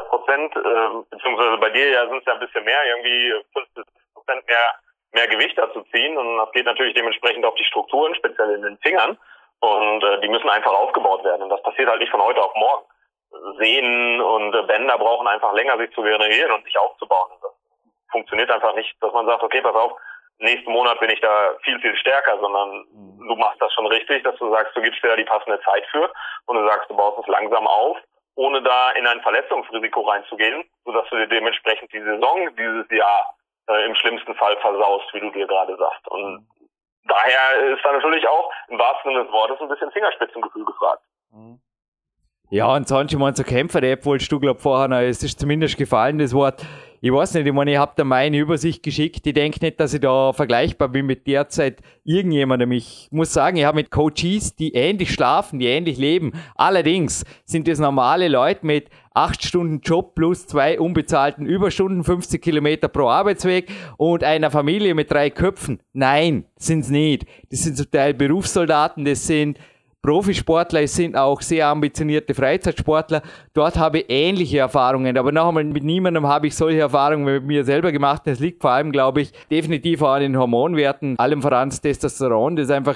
Prozent, 0.09 0.55
äh, 0.55 0.89
beziehungsweise 1.09 1.57
bei 1.57 1.69
dir 1.69 1.89
ja 1.89 2.07
sind 2.07 2.19
es 2.19 2.25
ja 2.25 2.33
ein 2.33 2.39
bisschen 2.39 2.63
mehr, 2.63 2.79
irgendwie 2.95 3.33
fünf 3.53 3.67
bis 3.75 3.85
Prozent 4.13 4.45
mehr, 4.47 4.75
mehr 5.13 5.27
Gewicht 5.27 5.57
dazu 5.57 5.81
ziehen 5.91 6.17
und 6.17 6.37
das 6.37 6.51
geht 6.51 6.65
natürlich 6.65 6.93
dementsprechend 6.93 7.45
auf 7.45 7.55
die 7.55 7.65
Strukturen, 7.65 8.15
speziell 8.15 8.51
in 8.51 8.61
den 8.61 8.77
Fingern 8.79 9.17
und 9.59 10.03
äh, 10.03 10.21
die 10.21 10.29
müssen 10.29 10.49
einfach 10.49 10.73
aufgebaut 10.73 11.23
werden 11.23 11.43
und 11.43 11.49
das 11.49 11.63
passiert 11.63 11.89
halt 11.89 11.99
nicht 11.99 12.11
von 12.11 12.21
heute 12.21 12.41
auf 12.41 12.53
morgen. 12.55 12.85
Sehnen 13.59 14.21
und 14.21 14.55
äh, 14.55 14.63
Bänder 14.63 14.97
brauchen 14.97 15.27
einfach 15.27 15.53
länger, 15.53 15.77
sich 15.77 15.91
zu 15.91 16.01
generieren 16.01 16.51
und 16.51 16.63
sich 16.63 16.77
aufzubauen. 16.77 17.31
Und 17.33 17.43
das 17.43 17.51
funktioniert 18.11 18.51
einfach 18.51 18.75
nicht, 18.75 18.95
dass 19.01 19.13
man 19.13 19.25
sagt, 19.25 19.43
okay, 19.43 19.61
pass 19.61 19.75
auf, 19.75 19.93
nächsten 20.39 20.71
Monat 20.71 20.99
bin 20.99 21.09
ich 21.09 21.19
da 21.21 21.55
viel, 21.63 21.79
viel 21.79 21.95
stärker, 21.97 22.39
sondern 22.39 22.85
mhm. 22.91 23.27
du 23.27 23.35
machst 23.35 23.61
das 23.61 23.73
schon 23.73 23.87
richtig, 23.87 24.23
dass 24.23 24.35
du 24.37 24.49
sagst, 24.51 24.75
du 24.75 24.81
gibst 24.81 25.03
dir 25.03 25.09
da 25.09 25.15
die 25.15 25.25
passende 25.25 25.59
Zeit 25.61 25.85
für 25.91 26.11
und 26.45 26.57
du 26.57 26.67
sagst, 26.67 26.89
du 26.89 26.95
baust 26.95 27.19
es 27.19 27.27
langsam 27.27 27.67
auf 27.67 27.97
ohne 28.37 28.61
da 28.61 28.91
in 28.91 29.05
ein 29.07 29.19
Verletzungsrisiko 29.21 30.01
reinzugehen, 30.01 30.63
sodass 30.85 31.09
du 31.09 31.17
dir 31.17 31.27
dementsprechend 31.27 31.91
die 31.91 32.01
Saison 32.01 32.55
dieses 32.55 32.85
Jahr 32.91 33.35
äh, 33.67 33.85
im 33.85 33.95
schlimmsten 33.95 34.33
Fall 34.35 34.55
versaust, 34.57 35.11
wie 35.13 35.19
du 35.19 35.31
dir 35.31 35.47
gerade 35.47 35.75
sagst. 35.75 36.07
Und 36.07 36.47
daher 37.05 37.73
ist 37.73 37.83
da 37.83 37.91
natürlich 37.91 38.27
auch 38.27 38.51
im 38.69 38.77
wahrsten 38.77 39.11
Sinne 39.11 39.23
des 39.23 39.33
Wortes 39.33 39.59
ein 39.59 39.69
bisschen 39.69 39.91
Fingerspitzengefühl 39.91 40.65
gefragt. 40.65 41.01
Ja, 42.49 42.73
und 42.75 42.87
sonst, 42.87 43.11
ich 43.11 43.19
meine, 43.19 43.33
zur 43.33 43.45
Kämpfer-App 43.45 44.05
wolltest 44.05 44.31
du, 44.31 44.39
glaube 44.39 44.59
vorher, 44.59 45.01
es 45.01 45.23
ist 45.23 45.39
zumindest 45.39 45.77
gefallen, 45.77 46.19
das 46.19 46.33
Wort 46.33 46.61
ich 47.01 47.11
weiß 47.11 47.35
nicht, 47.35 47.47
ich 47.47 47.53
meine, 47.53 47.71
ich 47.71 47.77
habe 47.77 47.93
da 47.95 48.03
meine 48.03 48.37
Übersicht 48.37 48.81
geschickt. 48.81 49.25
Ich 49.27 49.33
denke 49.33 49.63
nicht, 49.63 49.79
dass 49.79 49.93
ich 49.93 50.01
da 50.01 50.33
vergleichbar 50.33 50.89
bin 50.89 51.05
mit 51.05 51.27
derzeit 51.27 51.81
irgendjemandem. 52.03 52.71
Ich 52.71 53.07
muss 53.11 53.33
sagen, 53.33 53.57
ich 53.57 53.65
habe 53.65 53.77
mit 53.77 53.91
Coaches, 53.91 54.55
die 54.55 54.73
ähnlich 54.73 55.13
schlafen, 55.13 55.59
die 55.59 55.67
ähnlich 55.67 55.97
leben. 55.97 56.33
Allerdings 56.55 57.23
sind 57.45 57.67
das 57.67 57.79
normale 57.79 58.27
Leute 58.27 58.65
mit 58.65 58.89
acht 59.13 59.43
Stunden 59.43 59.81
Job 59.81 60.15
plus 60.15 60.47
zwei 60.47 60.79
unbezahlten 60.79 61.45
Überstunden, 61.45 62.03
50 62.03 62.41
Kilometer 62.41 62.87
pro 62.87 63.07
Arbeitsweg 63.09 63.69
und 63.97 64.23
einer 64.23 64.51
Familie 64.51 64.95
mit 64.95 65.11
drei 65.11 65.29
Köpfen. 65.29 65.79
Nein, 65.93 66.45
sind's 66.55 66.89
nicht. 66.89 67.25
Das 67.49 67.61
sind 67.61 67.77
zum 67.77 67.89
Teil 67.91 68.13
Berufssoldaten, 68.13 69.05
das 69.05 69.25
sind 69.25 69.59
Profisportler, 70.07 70.83
es 70.83 70.95
sind 70.95 71.17
auch 71.17 71.41
sehr 71.41 71.67
ambitionierte 71.67 72.33
Freizeitsportler. 72.33 73.21
Dort 73.53 73.77
habe 73.77 73.99
ich 73.99 74.05
ähnliche 74.07 74.59
Erfahrungen, 74.59 75.17
aber 75.17 75.33
noch 75.33 75.49
einmal 75.49 75.65
mit 75.65 75.83
niemandem 75.83 76.25
habe 76.25 76.47
ich 76.47 76.55
solche 76.55 76.79
Erfahrungen 76.79 77.25
mit 77.25 77.43
mir 77.43 77.65
selber 77.65 77.91
gemacht. 77.91 78.21
Das 78.23 78.39
liegt 78.39 78.61
vor 78.61 78.71
allem, 78.71 78.93
glaube 78.93 79.19
ich, 79.19 79.33
definitiv 79.51 80.01
an 80.03 80.21
den 80.21 80.39
Hormonwerten, 80.39 81.19
allem 81.19 81.41
voran 81.41 81.71
das 81.71 81.81
Testosteron, 81.81 82.55
das 82.55 82.69
einfach 82.69 82.95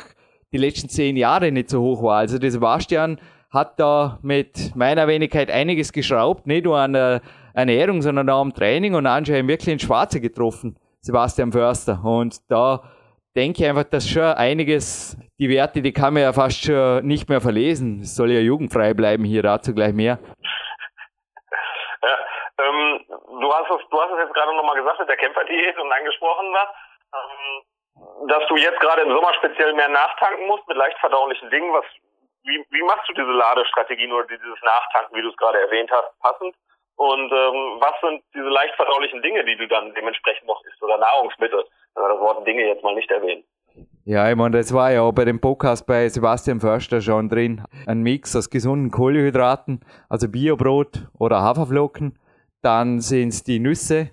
die 0.53 0.57
letzten 0.57 0.87
zehn 0.87 1.17
Jahre 1.17 1.51
nicht 1.51 1.69
so 1.69 1.81
hoch 1.81 2.01
war. 2.01 2.19
Also 2.19 2.37
das 2.37 2.53
Sebastian 2.53 3.19
hat 3.49 3.77
da 3.77 4.17
mit 4.21 4.73
meiner 4.77 5.05
Wenigkeit 5.09 5.51
einiges 5.51 5.91
geschraubt, 5.91 6.47
nicht 6.47 6.63
nur 6.63 6.77
an 6.77 6.93
der 6.93 7.19
Ernährung, 7.53 8.01
sondern 8.01 8.29
auch 8.29 8.39
am 8.39 8.53
Training 8.53 8.93
und 8.93 9.05
anscheinend 9.05 9.49
wirklich 9.49 9.73
ins 9.73 9.81
Schwarze 9.81 10.21
getroffen, 10.21 10.77
Sebastian 11.01 11.51
Förster. 11.51 12.05
Und 12.05 12.37
da 12.47 12.83
denke 13.35 13.67
einfach, 13.67 13.83
dass 13.83 14.07
schon 14.07 14.23
einiges, 14.23 15.17
die 15.39 15.49
Werte, 15.49 15.81
die 15.81 15.93
kann 15.93 16.13
man 16.13 16.23
ja 16.23 16.33
fast 16.33 16.63
schon 16.63 17.05
nicht 17.05 17.29
mehr 17.29 17.41
verlesen. 17.41 18.01
Es 18.01 18.15
soll 18.15 18.31
ja 18.31 18.39
jugendfrei 18.39 18.93
bleiben 18.93 19.23
hier, 19.23 19.43
dazu 19.43 19.73
gleich 19.73 19.93
mehr. 19.93 20.19
Ähm, 22.61 23.05
du 23.09 23.53
hast 23.53 23.71
es, 23.71 23.89
du 23.89 24.01
hast 24.01 24.11
es 24.11 24.19
jetzt 24.19 24.33
gerade 24.33 24.55
nochmal 24.55 24.75
gesagt 24.75 24.99
mit 24.99 25.09
der 25.09 25.17
Kämpferdiät 25.17 25.77
und 25.79 25.91
angesprochen 25.91 26.53
was, 26.53 26.69
ähm, 27.15 28.27
dass 28.27 28.47
du 28.47 28.55
jetzt 28.55 28.79
gerade 28.79 29.01
im 29.01 29.11
Sommer 29.11 29.33
speziell 29.33 29.73
mehr 29.73 29.89
nachtanken 29.89 30.47
musst 30.47 30.67
mit 30.67 30.77
leicht 30.77 30.97
verdaulichen 30.99 31.49
Dingen. 31.49 31.73
Was, 31.73 31.85
wie, 32.43 32.65
wie 32.69 32.83
machst 32.83 33.09
du 33.09 33.13
diese 33.13 33.31
Ladestrategien 33.31 34.11
oder 34.11 34.27
dieses 34.27 34.61
Nachtanken, 34.61 35.15
wie 35.15 35.21
du 35.21 35.29
es 35.29 35.37
gerade 35.37 35.59
erwähnt 35.59 35.91
hast, 35.91 36.19
passend? 36.19 36.55
Und 36.97 37.31
ähm, 37.31 37.77
was 37.81 37.99
sind 38.01 38.23
diese 38.35 38.49
leicht 38.49 38.75
verdaulichen 38.75 39.21
Dinge, 39.23 39.43
die 39.43 39.55
du 39.55 39.67
dann 39.67 39.93
dementsprechend 39.95 40.45
noch 40.45 40.63
isst 40.65 40.81
oder 40.83 40.97
Nahrungsmittel? 40.97 41.65
Wenn 41.95 42.03
das 42.03 42.19
Wort 42.19 42.47
Dinge 42.47 42.65
jetzt 42.65 42.83
mal 42.83 42.95
nicht 42.95 43.09
erwähnen. 43.11 43.43
Ja, 44.03 44.29
ich 44.29 44.35
meine, 44.35 44.57
das 44.57 44.73
war 44.73 44.91
ja 44.91 45.03
auch 45.03 45.11
bei 45.11 45.25
dem 45.25 45.39
Podcast 45.39 45.85
bei 45.85 46.09
Sebastian 46.09 46.59
Förster 46.59 47.01
schon 47.01 47.29
drin. 47.29 47.63
Ein 47.85 48.01
Mix 48.01 48.35
aus 48.35 48.49
gesunden 48.49 48.89
Kohlenhydraten, 48.89 49.81
also 50.09 50.27
Biobrot 50.27 51.07
oder 51.17 51.41
Haferflocken. 51.41 52.17
Dann 52.61 52.99
sind 52.99 53.29
es 53.29 53.43
die 53.43 53.59
Nüsse, 53.59 54.09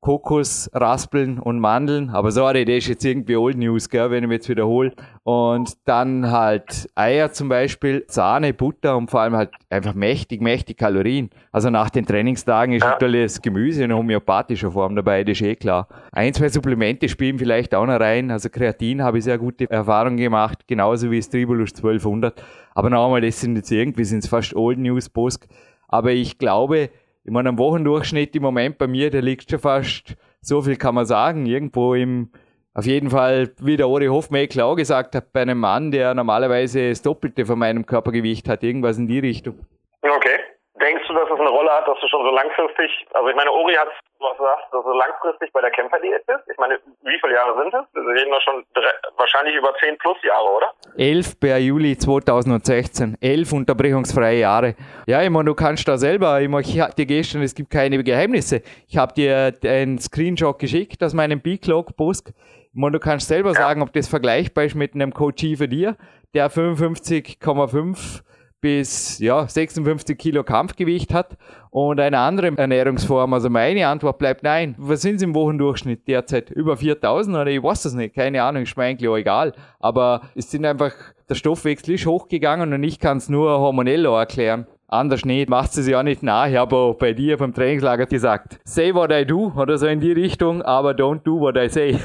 Kokos, 0.00 0.70
Raspeln 0.72 1.40
und 1.40 1.58
Mandeln. 1.58 2.10
Aber 2.10 2.30
sorry, 2.30 2.64
das 2.64 2.76
ist 2.76 2.88
jetzt 2.88 3.04
irgendwie 3.04 3.36
Old 3.36 3.56
News, 3.58 3.88
gell, 3.88 4.10
wenn 4.10 4.22
ich 4.22 4.28
mich 4.28 4.36
jetzt 4.36 4.48
wiederhole. 4.48 4.92
Und 5.24 5.76
dann 5.86 6.30
halt 6.30 6.88
Eier 6.94 7.32
zum 7.32 7.48
Beispiel, 7.48 8.04
Sahne, 8.06 8.54
Butter 8.54 8.96
und 8.96 9.10
vor 9.10 9.20
allem 9.20 9.34
halt 9.34 9.50
einfach 9.70 9.94
mächtig, 9.94 10.40
mächtig 10.40 10.78
Kalorien. 10.78 11.30
Also 11.50 11.68
nach 11.70 11.90
den 11.90 12.06
Trainingstagen 12.06 12.74
ist 12.74 12.84
natürlich 12.84 13.24
das 13.24 13.42
Gemüse 13.42 13.84
in 13.84 13.92
homöopathischer 13.92 14.70
Form 14.70 14.94
dabei, 14.94 15.24
das 15.24 15.40
ist 15.40 15.46
eh 15.46 15.56
klar. 15.56 15.88
Ein, 16.12 16.32
zwei 16.32 16.48
Supplemente 16.48 17.08
spielen 17.08 17.38
vielleicht 17.38 17.74
auch 17.74 17.86
noch 17.86 17.98
rein. 17.98 18.30
Also 18.30 18.48
Kreatin 18.50 19.02
habe 19.02 19.18
ich 19.18 19.24
sehr 19.24 19.38
gute 19.38 19.68
Erfahrungen 19.68 20.16
gemacht, 20.16 20.68
genauso 20.68 21.10
wie 21.10 21.18
das 21.18 21.28
Tribulus 21.28 21.74
1200. 21.74 22.40
Aber 22.74 22.88
nochmal, 22.88 23.20
das 23.20 23.40
sind 23.40 23.56
jetzt 23.56 23.72
irgendwie, 23.72 24.04
sind 24.04 24.22
es 24.22 24.28
fast 24.28 24.54
Old 24.54 24.78
News, 24.78 25.08
Post. 25.08 25.48
Aber 25.88 26.12
ich 26.12 26.38
glaube, 26.38 26.90
ich 27.24 27.32
meine, 27.32 27.48
am 27.48 27.58
Wochendurchschnitt 27.58 28.34
im 28.36 28.42
Moment 28.42 28.78
bei 28.78 28.86
mir, 28.86 29.10
der 29.10 29.22
liegt 29.22 29.50
schon 29.50 29.58
fast, 29.58 30.16
so 30.40 30.62
viel 30.62 30.76
kann 30.76 30.94
man 30.94 31.06
sagen, 31.06 31.46
irgendwo 31.46 31.94
im, 31.94 32.30
auf 32.74 32.86
jeden 32.86 33.10
Fall, 33.10 33.52
wie 33.60 33.76
der 33.76 33.88
Ori 33.88 34.06
Hofmeckler 34.06 34.66
auch 34.66 34.76
gesagt 34.76 35.14
hat, 35.14 35.32
bei 35.32 35.42
einem 35.42 35.58
Mann, 35.58 35.90
der 35.90 36.14
normalerweise 36.14 36.88
das 36.90 37.02
Doppelte 37.02 37.44
von 37.44 37.58
meinem 37.58 37.84
Körpergewicht 37.86 38.48
hat, 38.48 38.62
irgendwas 38.62 38.98
in 38.98 39.08
die 39.08 39.18
Richtung. 39.18 39.66
Okay. 40.00 40.38
Denkst 40.80 41.08
du, 41.08 41.14
dass 41.14 41.30
es 41.30 41.40
eine 41.40 41.48
Rolle 41.48 41.70
hat, 41.70 41.88
dass 41.88 41.98
du 42.00 42.08
schon 42.08 42.24
so 42.24 42.30
langfristig, 42.30 43.06
also 43.12 43.28
ich 43.28 43.36
meine, 43.36 43.50
Ori 43.50 43.74
hat 43.74 43.88
was 44.20 44.36
gesagt, 44.36 44.72
dass 44.72 44.84
du 44.84 44.92
langfristig 44.92 45.52
bei 45.52 45.60
der 45.60 45.70
Kämpferdiät 45.70 46.26
bist? 46.26 46.40
Ich 46.50 46.56
meine, 46.58 46.78
wie 47.02 47.18
viele 47.20 47.34
Jahre 47.34 47.56
sind 47.62 47.74
es? 47.74 47.84
Wir 47.94 48.14
reden 48.14 48.30
doch 48.30 48.42
schon 48.42 48.64
drei, 48.74 48.90
wahrscheinlich 49.16 49.56
über 49.56 49.74
10 49.80 49.98
plus 49.98 50.16
Jahre, 50.22 50.48
oder? 50.56 50.72
Elf 50.96 51.38
per 51.38 51.58
Juli 51.58 51.96
2016. 51.96 53.16
Elf 53.20 53.52
unterbrechungsfreie 53.52 54.40
Jahre. 54.40 54.74
Ja, 55.06 55.22
ich 55.22 55.30
meine, 55.30 55.46
du 55.46 55.54
kannst 55.54 55.86
da 55.88 55.96
selber, 55.96 56.40
ich 56.40 56.48
meine, 56.48 56.62
ich 56.62 56.94
dir 56.94 57.06
gestern, 57.06 57.42
es 57.42 57.54
gibt 57.54 57.70
keine 57.70 58.02
Geheimnisse. 58.02 58.62
Ich 58.88 58.96
habe 58.96 59.12
dir 59.14 59.52
einen 59.64 59.98
Screenshot 59.98 60.58
geschickt 60.58 61.02
aus 61.02 61.14
meinem 61.14 61.40
B-Clock-Post. 61.40 62.32
Ich 62.72 62.74
meine, 62.74 62.92
du 62.92 63.00
kannst 63.00 63.28
selber 63.28 63.50
ja. 63.50 63.54
sagen, 63.54 63.82
ob 63.82 63.92
das 63.92 64.08
vergleichbar 64.08 64.64
ist 64.64 64.74
mit 64.74 64.94
einem 64.94 65.12
Coachie 65.12 65.56
für 65.56 65.68
dir, 65.68 65.96
der 66.34 66.50
55,5 66.50 68.22
bis 68.60 69.18
ja, 69.18 69.46
56 69.46 70.18
Kilo 70.18 70.42
Kampfgewicht 70.42 71.14
hat 71.14 71.36
und 71.70 72.00
eine 72.00 72.18
andere 72.18 72.56
Ernährungsform. 72.56 73.32
Also 73.32 73.50
meine 73.50 73.86
Antwort 73.86 74.18
bleibt 74.18 74.42
nein. 74.42 74.74
Was 74.78 75.02
sind 75.02 75.18
sie 75.18 75.26
im 75.26 75.34
Wochendurchschnitt 75.34 76.08
derzeit? 76.08 76.50
Über 76.50 76.76
4000 76.76 77.36
oder 77.36 77.46
ich 77.46 77.62
weiß 77.62 77.82
das 77.82 77.94
nicht, 77.94 78.14
keine 78.14 78.42
Ahnung, 78.42 78.62
ist 78.62 78.76
mir 78.76 78.84
eigentlich 78.84 79.08
auch 79.08 79.16
egal. 79.16 79.52
Aber 79.78 80.22
es 80.34 80.50
sind 80.50 80.64
einfach, 80.64 80.92
der 81.28 81.36
Stoffwechsel 81.36 81.94
ist 81.94 82.06
hochgegangen 82.06 82.72
und 82.72 82.82
ich 82.82 82.98
kann 82.98 83.18
es 83.18 83.28
nur 83.28 83.58
hormonell 83.58 84.06
erklären. 84.06 84.66
Anders 84.90 85.26
nicht, 85.26 85.50
macht 85.50 85.76
es 85.76 85.86
ja 85.86 86.02
nicht 86.02 86.22
nach. 86.22 86.48
Ich 86.48 86.56
habe 86.56 86.74
auch 86.74 86.94
bei 86.94 87.12
dir 87.12 87.36
beim 87.36 87.52
Trainingslager 87.52 88.06
gesagt, 88.06 88.58
say 88.64 88.94
what 88.94 89.12
I 89.12 89.26
do 89.26 89.52
oder 89.54 89.76
so 89.76 89.86
in 89.86 90.00
die 90.00 90.12
Richtung, 90.12 90.62
aber 90.62 90.92
don't 90.92 91.22
do 91.24 91.38
what 91.38 91.58
I 91.58 91.68
say. 91.68 91.92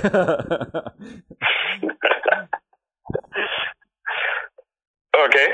okay. 5.13 5.47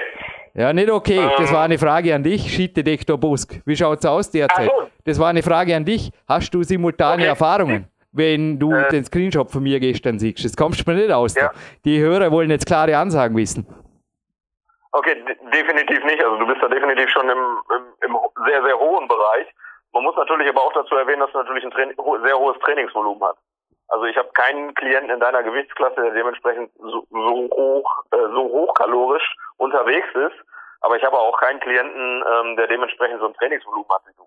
Ja, 0.59 0.73
nicht 0.73 0.91
okay. 0.91 1.19
Ähm, 1.19 1.31
das 1.37 1.53
war 1.53 1.63
eine 1.63 1.77
Frage 1.77 2.13
an 2.13 2.21
dich, 2.21 2.53
Skitdetektor 2.53 3.17
Busk. 3.17 3.61
Wie 3.65 3.77
schaut's 3.77 4.05
aus 4.05 4.29
derzeit? 4.29 4.69
So. 4.69 4.89
Das 5.05 5.17
war 5.17 5.29
eine 5.29 5.41
Frage 5.41 5.73
an 5.73 5.85
dich. 5.85 6.11
Hast 6.27 6.53
du 6.53 6.63
simultane 6.63 7.21
okay. 7.21 7.27
Erfahrungen? 7.27 7.87
Wenn 8.11 8.59
du 8.59 8.73
äh, 8.73 8.89
den 8.89 9.05
Screenshot 9.05 9.49
von 9.49 9.63
mir 9.63 9.79
gestern 9.79 10.19
siehst. 10.19 10.43
Das 10.43 10.57
kommst 10.57 10.85
du 10.85 10.91
mir 10.91 10.97
nicht 10.97 11.11
aus. 11.11 11.33
Ja. 11.35 11.51
Die 11.85 12.01
Hörer 12.01 12.29
wollen 12.33 12.49
jetzt 12.49 12.65
klare 12.65 12.97
Ansagen 12.97 13.37
wissen. 13.37 13.65
Okay, 14.91 15.15
definitiv 15.53 16.03
nicht. 16.03 16.21
Also 16.21 16.35
du 16.35 16.45
bist 16.45 16.61
da 16.61 16.67
definitiv 16.67 17.09
schon 17.09 17.29
im, 17.29 17.37
im, 17.77 18.09
im, 18.09 18.17
sehr, 18.45 18.61
sehr 18.61 18.77
hohen 18.77 19.07
Bereich. 19.07 19.47
Man 19.93 20.03
muss 20.03 20.17
natürlich 20.17 20.49
aber 20.49 20.61
auch 20.61 20.73
dazu 20.73 20.93
erwähnen, 20.95 21.21
dass 21.21 21.31
du 21.31 21.37
natürlich 21.37 21.63
ein 21.63 21.71
Training, 21.71 21.95
sehr 22.25 22.37
hohes 22.37 22.59
Trainingsvolumen 22.59 23.23
hast. 23.23 23.39
Also 23.87 24.05
ich 24.05 24.17
habe 24.17 24.29
keinen 24.33 24.73
Klienten 24.75 25.09
in 25.09 25.21
deiner 25.21 25.41
Gewichtsklasse, 25.41 26.01
der 26.01 26.11
dementsprechend 26.11 26.69
so, 26.79 27.07
so 27.09 27.49
hoch, 27.49 28.03
äh, 28.11 28.27
so 28.33 28.43
hochkalorisch 28.43 29.35
unterwegs 29.57 30.09
ist. 30.15 30.35
Aber 30.81 30.95
ich 30.97 31.03
habe 31.03 31.17
auch 31.17 31.37
keinen 31.39 31.59
Klienten, 31.59 32.23
ähm, 32.23 32.55
der 32.55 32.67
dementsprechend 32.67 33.19
so 33.19 33.27
ein 33.27 33.33
Trainingsvolumen 33.33 33.89
hat 33.89 34.03
wie 34.07 34.15
du. 34.15 34.23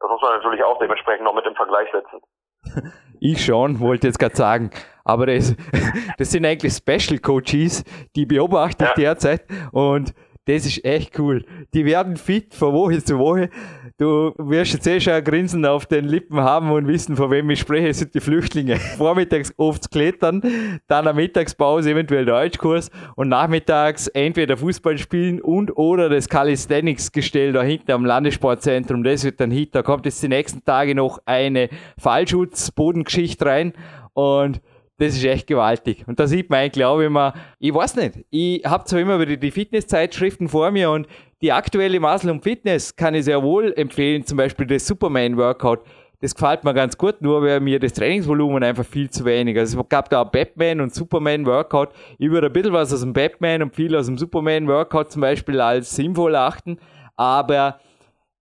Das 0.00 0.10
muss 0.10 0.22
man 0.22 0.34
natürlich 0.36 0.62
auch 0.62 0.78
dementsprechend 0.78 1.24
noch 1.24 1.34
mit 1.34 1.46
im 1.46 1.54
Vergleich 1.54 1.88
setzen. 1.92 2.20
Ich 3.20 3.44
schon, 3.44 3.80
wollte 3.80 4.06
jetzt 4.06 4.20
gerade 4.20 4.36
sagen. 4.36 4.70
Aber 5.04 5.26
das, 5.26 5.56
das 6.18 6.30
sind 6.30 6.46
eigentlich 6.46 6.72
Special 6.72 7.18
Coaches, 7.18 7.82
die 8.14 8.26
beobachte 8.26 8.84
ich 8.84 8.90
ja. 8.90 8.94
derzeit 8.94 9.44
und 9.72 10.14
das 10.48 10.64
ist 10.64 10.82
echt 10.82 11.18
cool. 11.18 11.44
Die 11.74 11.84
werden 11.84 12.16
fit 12.16 12.54
von 12.54 12.72
Woche 12.72 13.04
zu 13.04 13.18
Woche. 13.18 13.50
Du 13.98 14.32
wirst 14.38 14.72
jetzt 14.72 14.86
eh 14.86 14.98
schon 14.98 15.12
ein 15.12 15.22
Grinsen 15.22 15.66
auf 15.66 15.84
den 15.84 16.06
Lippen 16.06 16.40
haben 16.40 16.70
und 16.70 16.88
wissen, 16.88 17.16
von 17.16 17.30
wem 17.30 17.50
ich 17.50 17.60
spreche. 17.60 17.88
Es 17.88 17.98
sind 17.98 18.14
die 18.14 18.20
Flüchtlinge. 18.20 18.76
Vormittags 18.96 19.52
oft 19.58 19.90
Klettern, 19.90 20.40
dann 20.86 21.06
eine 21.06 21.14
Mittagspause, 21.14 21.90
eventuell 21.90 22.24
Deutschkurs 22.24 22.90
und 23.14 23.28
nachmittags 23.28 24.06
entweder 24.08 24.56
Fußball 24.56 24.96
spielen 24.96 25.42
und 25.42 25.76
oder 25.76 26.08
das 26.08 26.30
Calisthenics-Gestell 26.30 27.52
da 27.52 27.62
hinten 27.62 27.92
am 27.92 28.06
Landessportzentrum. 28.06 29.04
Das 29.04 29.24
wird 29.24 29.40
dann 29.40 29.50
hit. 29.50 29.74
Da 29.74 29.82
kommt 29.82 30.06
jetzt 30.06 30.22
die 30.22 30.28
nächsten 30.28 30.64
Tage 30.64 30.94
noch 30.94 31.18
eine 31.26 31.68
Fallschutz-Bodengeschichte 31.98 33.44
rein 33.44 33.74
und 34.14 34.62
das 34.98 35.14
ist 35.14 35.24
echt 35.24 35.46
gewaltig. 35.46 36.04
Und 36.06 36.18
da 36.18 36.26
sieht 36.26 36.50
man 36.50 36.60
eigentlich 36.60 36.84
auch 36.84 36.98
immer, 36.98 37.32
ich 37.58 37.72
weiß 37.72 37.96
nicht, 37.96 38.24
ich 38.30 38.64
habe 38.64 38.84
zwar 38.84 39.00
immer 39.00 39.20
wieder 39.20 39.36
die 39.36 39.50
Fitnesszeitschriften 39.50 40.48
vor 40.48 40.70
mir 40.72 40.90
und 40.90 41.06
die 41.40 41.52
aktuelle 41.52 42.00
Muscle 42.00 42.32
und 42.32 42.42
Fitness 42.42 42.96
kann 42.96 43.14
ich 43.14 43.24
sehr 43.24 43.42
wohl 43.42 43.72
empfehlen, 43.76 44.26
zum 44.26 44.36
Beispiel 44.36 44.66
das 44.66 44.86
Superman 44.86 45.36
Workout. 45.36 45.80
Das 46.20 46.34
gefällt 46.34 46.64
mir 46.64 46.74
ganz 46.74 46.98
gut, 46.98 47.22
nur 47.22 47.44
wäre 47.44 47.60
mir 47.60 47.78
das 47.78 47.92
Trainingsvolumen 47.92 48.64
einfach 48.64 48.84
viel 48.84 49.08
zu 49.08 49.24
wenig. 49.24 49.56
Also 49.56 49.80
es 49.80 49.88
gab 49.88 50.10
da 50.10 50.22
auch 50.22 50.32
Batman 50.32 50.80
und 50.80 50.92
Superman 50.92 51.46
Workout. 51.46 51.90
Ich 52.18 52.28
würde 52.28 52.48
ein 52.48 52.52
bisschen 52.52 52.72
was 52.72 52.92
aus 52.92 53.02
dem 53.02 53.12
Batman 53.12 53.62
und 53.62 53.76
viel 53.76 53.94
aus 53.94 54.06
dem 54.06 54.18
Superman 54.18 54.66
Workout 54.66 55.12
zum 55.12 55.22
Beispiel 55.22 55.60
als 55.60 55.94
sinnvoll 55.94 56.34
achten, 56.34 56.78
aber 57.14 57.78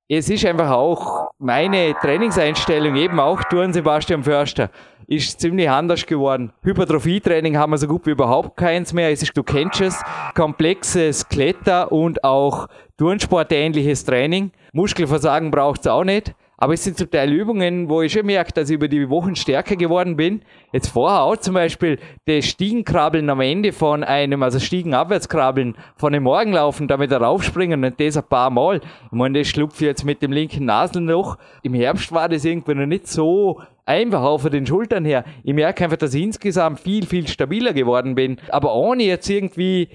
es 0.10 0.30
ist 0.30 0.46
einfach 0.46 0.72
auch 0.72 1.32
meine 1.38 1.94
Trainingseinstellung, 2.00 2.96
eben 2.96 3.20
auch 3.20 3.44
durch 3.44 3.74
Sebastian 3.74 4.24
Förster 4.24 4.70
ist 5.08 5.40
ziemlich 5.40 5.70
anders 5.70 6.06
geworden. 6.06 6.52
Hypertrophie-Training 6.64 7.58
haben 7.58 7.72
wir 7.72 7.78
so 7.78 7.88
gut 7.88 8.06
wie 8.06 8.12
überhaupt 8.12 8.58
keins 8.58 8.92
mehr. 8.92 9.10
Es 9.10 9.24
ist, 9.24 9.36
du 9.38 9.44
kennst 9.44 9.80
es, 9.80 10.02
komplexes 10.36 11.28
Kletter 11.30 11.92
und 11.92 12.24
auch 12.26 12.68
Turnsport-ähnliches 12.98 14.04
Training. 14.04 14.52
Muskelversagen 14.74 15.50
braucht 15.50 15.82
es 15.82 15.88
auch 15.88 16.04
nicht. 16.04 16.36
Aber 16.60 16.74
es 16.74 16.84
sind 16.84 16.98
zum 16.98 17.12
Teil 17.12 17.32
Übungen, 17.32 17.88
wo 17.88 18.02
ich 18.02 18.14
schon 18.14 18.26
merke, 18.26 18.52
dass 18.52 18.70
ich 18.70 18.76
über 18.76 18.88
die 18.88 19.10
Wochen 19.10 19.36
stärker 19.36 19.76
geworden 19.76 20.16
bin. 20.16 20.42
Jetzt 20.74 20.88
vorher 20.88 21.22
auch 21.22 21.38
zum 21.38 21.54
Beispiel 21.54 22.00
das 22.26 22.46
Stiegenkrabbeln 22.46 23.30
am 23.30 23.42
Ende 23.42 23.72
von 23.72 24.04
einem, 24.04 24.42
also 24.42 24.58
Stiegenabwärtskrabbeln 24.58 25.76
von 25.98 26.16
einem 26.16 26.24
Morgenlaufen, 26.24 26.88
damit 26.88 27.12
raufspringen 27.12 27.84
und 27.86 28.00
das 28.00 28.18
ein 28.18 28.24
paar 28.24 28.50
Mal. 28.50 28.82
Ich 29.06 29.12
meine, 29.12 29.38
das 29.38 29.48
schlupft 29.48 29.82
jetzt 29.82 30.04
mit 30.04 30.24
dem 30.24 30.32
linken 30.32 30.66
Nasenloch. 30.66 31.38
Im 31.62 31.76
Herbst 31.76 32.12
war 32.12 32.28
das 32.28 32.44
irgendwie 32.44 32.74
noch 32.74 32.88
nicht 32.88 33.08
so 33.08 33.62
einfach 33.86 34.24
auch 34.24 34.40
von 34.40 34.52
den 34.52 34.66
Schultern 34.66 35.06
her. 35.06 35.26
Ich 35.44 35.54
merke 35.54 35.84
einfach, 35.84 35.98
dass 35.98 36.16
ich 36.16 36.24
insgesamt 36.24 36.80
viel, 36.80 37.06
viel 37.06 37.28
stabiler 37.28 37.74
geworden 37.74 38.16
bin. 38.16 38.38
Aber 38.50 38.74
ohne 38.74 39.04
jetzt 39.04 39.30
irgendwie 39.30 39.90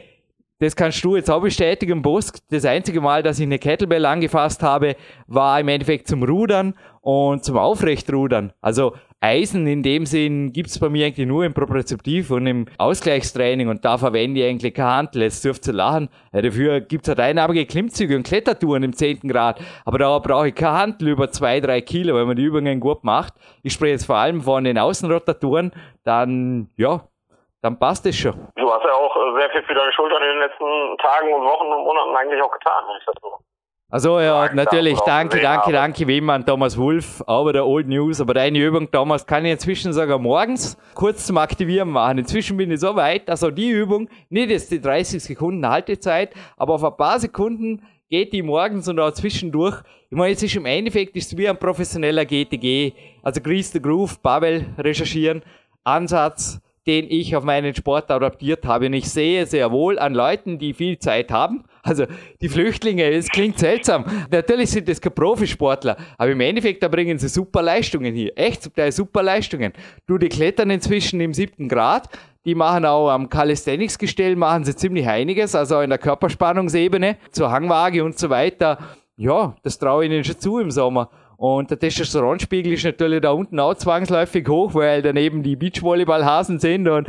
das 0.63 0.77
kannst 0.77 1.03
du 1.03 1.17
jetzt 1.17 1.29
auch 1.29 1.43
bestätigen, 1.43 2.03
Bosk. 2.03 2.39
Das 2.51 2.65
einzige 2.65 3.01
Mal, 3.01 3.25
dass 3.25 3.41
ich 3.41 3.47
eine 3.47 3.59
Kettlebell 3.59 4.07
angefasst 4.07 4.63
habe, 4.63 4.95
war 5.27 5.59
im 5.59 5.67
Endeffekt 5.67 6.07
zum 6.07 6.23
Rudern 6.23 6.75
und 7.01 7.43
zum 7.43 7.57
Aufrechtrudern. 7.57 8.53
Also 8.61 8.95
Eisen 9.21 9.67
in 9.67 9.83
dem 9.83 10.07
Sinn 10.07 10.53
gibt's 10.53 10.79
bei 10.79 10.89
mir 10.89 11.07
eigentlich 11.07 11.27
nur 11.27 11.45
im 11.45 11.53
Propriozeptiv 11.53 12.31
und 12.31 12.47
im 12.47 12.67
Ausgleichstraining 12.79 13.69
und 13.69 13.85
da 13.85 13.99
verwende 13.99 14.41
ich 14.41 14.47
eigentlich 14.47 14.75
keine 14.75 14.91
Handel. 14.91 15.23
Jetzt 15.23 15.45
dürft 15.45 15.67
ihr 15.67 15.73
lachen. 15.73 16.09
Ja, 16.33 16.43
dafür 16.43 16.81
gibt's 16.81 17.09
halt 17.09 17.19
einarmige 17.19 17.67
Klimmzüge 17.67 18.15
und 18.15 18.23
Klettertouren 18.23 18.85
im 18.85 18.93
10. 18.93 19.21
Grad. 19.23 19.61
Aber 19.85 19.99
da 19.99 20.17
brauche 20.21 20.49
ich 20.49 20.55
keine 20.55 20.79
Handel 20.79 21.09
über 21.09 21.31
zwei, 21.33 21.59
drei 21.59 21.81
Kilo, 21.81 22.15
wenn 22.15 22.29
man 22.29 22.37
die 22.37 22.45
Übungen 22.45 22.79
gut 22.79 23.03
macht. 23.03 23.35
Ich 23.65 23.73
spreche 23.73 23.93
jetzt 23.93 24.07
vor 24.07 24.17
allem 24.17 24.43
von 24.43 24.63
den 24.63 24.79
Außenrotatoren. 24.79 25.73
Dann, 26.05 26.69
ja, 26.77 27.09
dann 27.63 27.79
passt 27.79 28.05
es 28.07 28.17
schon. 28.17 28.35
Du 28.57 28.71
hast 28.71 28.85
ja 28.85 28.93
auch 28.93 29.17
äh, 29.17 29.39
sehr 29.39 29.51
viel 29.51 29.63
für 29.63 29.75
deine 29.75 29.93
Schultern 29.93 30.23
in 30.23 30.29
den 30.29 30.39
letzten 30.41 30.99
Tagen 30.99 31.33
und 31.33 31.45
Wochen 31.45 31.67
und 31.67 31.85
Monaten 31.85 32.15
eigentlich 32.17 32.43
auch 32.43 32.53
getan, 32.53 32.85
wenn 32.89 32.99
ich 32.99 33.05
das 33.07 33.15
so. 33.23 33.39
Also 33.89 34.19
ja, 34.21 34.47
ja 34.47 34.55
natürlich, 34.55 34.99
danke, 35.01 35.39
danke, 35.41 35.67
habe. 35.67 35.73
danke 35.73 36.07
wie 36.07 36.17
immer 36.17 36.33
an 36.33 36.47
Thomas 36.47 36.79
Wolf, 36.79 37.23
aber 37.27 37.53
der 37.53 37.67
Old 37.67 37.87
News. 37.89 38.23
Aber 38.23 38.33
deine 38.33 38.59
Übung, 38.59 38.91
Thomas, 38.91 39.27
kann 39.27 39.45
ich 39.45 39.53
inzwischen 39.53 39.93
sogar 39.93 40.19
morgens 40.19 40.79
kurz 40.95 41.27
zum 41.27 41.37
Aktivieren 41.37 41.91
machen. 41.91 42.19
Inzwischen 42.19 42.57
bin 42.57 42.71
ich 42.71 42.81
so 42.81 42.97
weit, 42.97 43.29
dass 43.29 43.45
auch 43.45 43.51
die 43.51 43.69
Übung, 43.69 44.09
nicht 44.31 44.49
jetzt 44.49 44.71
die 44.71 44.81
30 44.81 45.23
Sekunden 45.23 45.69
Haltezeit, 45.69 46.35
aber 46.57 46.75
auf 46.75 46.85
ein 46.85 46.97
paar 46.97 47.21
Sekunden 47.21 47.87
geht 48.09 48.33
die 48.33 48.43
morgens 48.43 48.89
und 48.89 48.99
auch 48.99 49.13
zwischendurch. 49.13 49.83
Ich 50.09 50.17
meine, 50.17 50.33
es 50.33 50.43
ist 50.43 50.57
im 50.57 50.65
Endeffekt 50.65 51.15
ist 51.17 51.37
wie 51.37 51.49
ein 51.49 51.59
professioneller 51.59 52.25
GTG. 52.25 52.93
Also 53.23 53.43
Grease 53.43 53.73
the 53.73 53.83
Groove, 53.83 54.19
Babel 54.23 54.65
recherchieren, 54.79 55.43
Ansatz, 55.85 56.63
den 56.87 57.07
ich 57.09 57.37
auf 57.37 57.45
meinen 57.45 57.75
Sport 57.75 58.11
adaptiert 58.11 58.65
habe. 58.65 58.87
Und 58.87 58.95
ich 58.95 59.09
sehe 59.09 59.47
sehr 59.47 59.71
wohl 59.71 59.99
an 59.99 60.15
Leuten, 60.15 60.59
die 60.59 60.75
viel 60.75 60.99
Zeit 60.99 61.31
haben, 61.31 61.65
also 61.83 62.07
die 62.41 62.49
Flüchtlinge, 62.49 63.11
es 63.11 63.29
klingt 63.29 63.59
seltsam. 63.59 64.05
Natürlich 64.31 64.71
sind 64.71 64.89
das 64.89 65.01
keine 65.01 65.15
Profisportler, 65.15 65.97
aber 66.17 66.31
im 66.31 66.41
Endeffekt, 66.41 66.83
da 66.83 66.89
bringen 66.89 67.19
sie 67.19 67.29
super 67.29 67.63
Leistungen 67.63 68.15
hier. 68.15 68.33
Echt 68.37 68.63
zum 68.63 68.73
super 68.91 69.23
Leistungen. 69.23 69.73
Du, 70.07 70.19
die 70.19 70.29
klettern 70.29 70.71
inzwischen 70.71 71.21
im 71.21 71.35
siebten 71.35 71.69
Grad, 71.69 72.09
die 72.45 72.55
machen 72.55 72.85
auch 72.85 73.11
am 73.11 73.29
Calisthenics-Gestell, 73.29 74.37
machen 74.37 74.65
sie 74.65 74.75
ziemlich 74.75 75.07
einiges, 75.07 75.55
also 75.55 75.81
in 75.81 75.91
der 75.91 75.99
Körperspannungsebene, 75.99 77.17
zur 77.31 77.51
Hangwaage 77.51 78.03
und 78.05 78.19
so 78.19 78.31
weiter. 78.31 78.79
Ja, 79.17 79.55
das 79.63 79.79
traue 79.79 80.05
ich 80.05 80.11
ihnen 80.11 80.25
schon 80.25 80.39
zu 80.39 80.59
im 80.59 80.71
Sommer. 80.71 81.11
Und 81.43 81.73
der 81.73 81.79
Testosteronspiegel 81.81 82.75
ist 82.75 82.85
natürlich 82.85 83.21
da 83.21 83.33
unten 83.33 83.59
auch 83.59 83.75
zwangsläufig 83.75 84.47
hoch, 84.47 84.75
weil 84.75 85.03
daneben 85.03 85.43
die 85.43 85.57
Beachvolleyballhasen 85.57 86.61
sind. 86.61 86.87
Und 86.87 87.09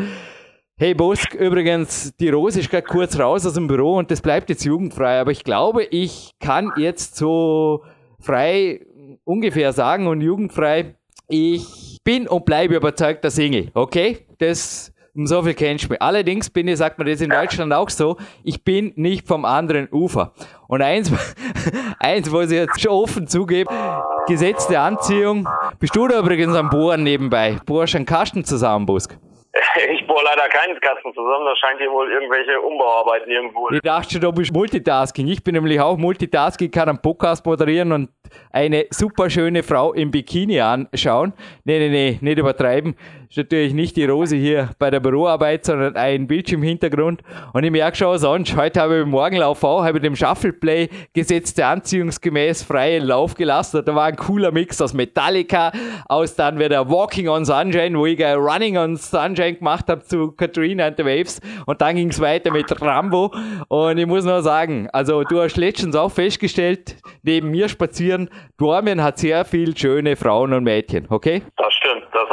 hey 0.76 0.96
Bosk, 0.96 1.36
übrigens, 1.36 2.16
die 2.20 2.30
Rose 2.30 2.60
ist 2.60 2.72
gerade 2.72 2.88
kurz 2.88 3.20
raus 3.20 3.46
aus 3.46 3.54
dem 3.54 3.68
Büro 3.68 3.96
und 3.96 4.10
das 4.10 4.22
bleibt 4.22 4.50
jetzt 4.50 4.66
jugendfrei. 4.66 5.20
Aber 5.20 5.30
ich 5.30 5.44
glaube, 5.44 5.84
ich 5.84 6.32
kann 6.40 6.72
jetzt 6.78 7.16
so 7.16 7.84
frei 8.20 8.84
ungefähr 9.24 9.72
sagen 9.72 10.08
und 10.08 10.22
jugendfrei, 10.22 10.96
ich 11.28 12.00
bin 12.04 12.28
und 12.28 12.44
bleibe 12.44 12.74
überzeugter 12.74 13.30
Single. 13.30 13.70
Okay? 13.76 14.26
Das 14.40 14.94
um 15.16 15.28
so 15.28 15.44
viel 15.44 15.54
kennst 15.54 15.86
du 15.86 15.90
mich. 15.90 16.02
Allerdings 16.02 16.50
bin 16.50 16.68
ich, 16.68 16.78
sagt 16.78 16.98
man 16.98 17.08
das 17.08 17.22
in 17.22 17.30
Deutschland 17.30 17.72
auch 17.72 17.90
so, 17.90 18.18
ich 18.44 18.64
bin 18.64 18.94
nicht 18.96 19.28
vom 19.28 19.46
anderen 19.46 19.88
Ufer. 19.92 20.34
Und 20.68 20.82
eins, 20.82 21.12
eins, 22.00 22.32
was 22.32 22.50
ich 22.50 22.58
jetzt 22.58 22.82
schon 22.82 22.92
offen 22.92 23.28
zugebe, 24.26 24.34
gesetzte 24.34 24.80
Anziehung. 24.80 25.48
Bist 25.80 25.96
du 25.96 26.08
da 26.08 26.20
übrigens 26.20 26.56
am 26.56 26.70
Bohren 26.70 27.04
nebenbei? 27.04 27.58
Bohrst 27.66 27.96
einen 27.96 28.06
Kasten 28.06 28.44
zusammen, 28.44 28.86
Busk? 28.86 29.18
Ich 29.92 30.06
bohre 30.08 30.24
leider 30.24 30.48
keinen 30.50 30.80
Kasten 30.80 31.14
zusammen, 31.14 31.46
das 31.46 31.58
scheint 31.60 31.80
hier 31.80 31.92
wohl 31.92 32.12
irgendwelche 32.12 32.60
Umbauarbeiten 32.60 33.32
irgendwo. 33.32 33.70
Ich 33.70 33.82
dachte 33.82 34.14
schon, 34.14 34.22
du 34.22 34.32
bist 34.32 34.52
Multitasking. 34.54 35.28
Ich 35.28 35.44
bin 35.44 35.54
nämlich 35.56 35.80
auch 35.80 35.98
Multitasking, 35.98 36.72
kann 36.72 36.90
einen 36.90 37.02
Podcast 37.02 37.46
moderieren 37.46 37.92
und 37.92 38.10
eine 38.52 38.86
super 38.90 39.30
schöne 39.30 39.64
Frau 39.64 39.94
im 39.94 40.12
Bikini 40.12 40.60
anschauen. 40.60 41.34
Nee, 41.66 41.80
nee, 41.80 41.90
nee, 41.90 42.18
nicht 42.22 42.38
übertreiben. 42.40 42.96
Ist 43.34 43.38
natürlich 43.38 43.74
nicht 43.74 43.96
die 43.96 44.06
Rose 44.06 44.36
hier 44.36 44.70
bei 44.78 44.92
der 44.92 45.00
Büroarbeit, 45.00 45.66
sondern 45.66 45.96
ein 45.96 46.28
Bildschirmhintergrund. 46.28 47.24
Und 47.54 47.64
ich 47.64 47.72
merke 47.72 47.98
schon 47.98 48.16
sonst, 48.20 48.56
heute 48.56 48.80
habe 48.80 48.98
ich 48.98 49.02
im 49.02 49.10
Morgenlauf 49.10 49.64
auch, 49.64 49.84
habe 49.84 49.98
ich 49.98 50.04
dem 50.04 50.16
Shuffleplay 50.16 50.88
gesetzte 51.14 51.66
anziehungsgemäß 51.66 52.62
freien 52.62 53.04
Lauf 53.06 53.34
gelassen. 53.34 53.82
Da 53.84 53.96
war 53.96 54.04
ein 54.04 54.18
cooler 54.18 54.52
Mix 54.52 54.80
aus 54.84 54.94
Metallica, 54.94 55.72
aus 56.08 56.36
dann 56.36 56.60
wieder 56.60 56.88
Walking 56.88 57.28
on 57.28 57.44
Sunshine, 57.44 57.98
wo 57.98 58.06
ich 58.06 58.22
Running 58.24 58.78
on 58.78 58.98
Sunshine 58.98 59.56
gemacht 59.56 59.88
habe 59.88 60.04
zu 60.04 60.34
Katrina 60.34 60.86
and 60.86 60.98
the 60.98 61.04
Waves. 61.04 61.42
Und 61.66 61.82
dann 61.82 61.96
ging 61.96 62.10
es 62.10 62.22
weiter 62.22 62.52
mit 62.52 62.80
Rambo. 62.84 63.34
Und 63.68 63.98
ich 63.98 64.06
muss 64.06 64.26
nur 64.26 64.44
sagen, 64.44 64.90
also 64.94 65.24
du 65.24 65.42
hast 65.42 65.58
letztens 65.58 65.96
auch 65.96 66.12
festgestellt, 66.12 66.98
neben 67.24 67.50
mir 67.50 67.68
spazieren, 67.68 68.30
Dormien 68.58 69.02
hat 69.02 69.18
sehr 69.18 69.44
viel 69.44 69.76
schöne 69.76 70.16
Frauen 70.18 70.54
und 70.54 70.66
Mädchen, 70.66 71.08
okay? 71.10 71.42
Das 71.58 71.73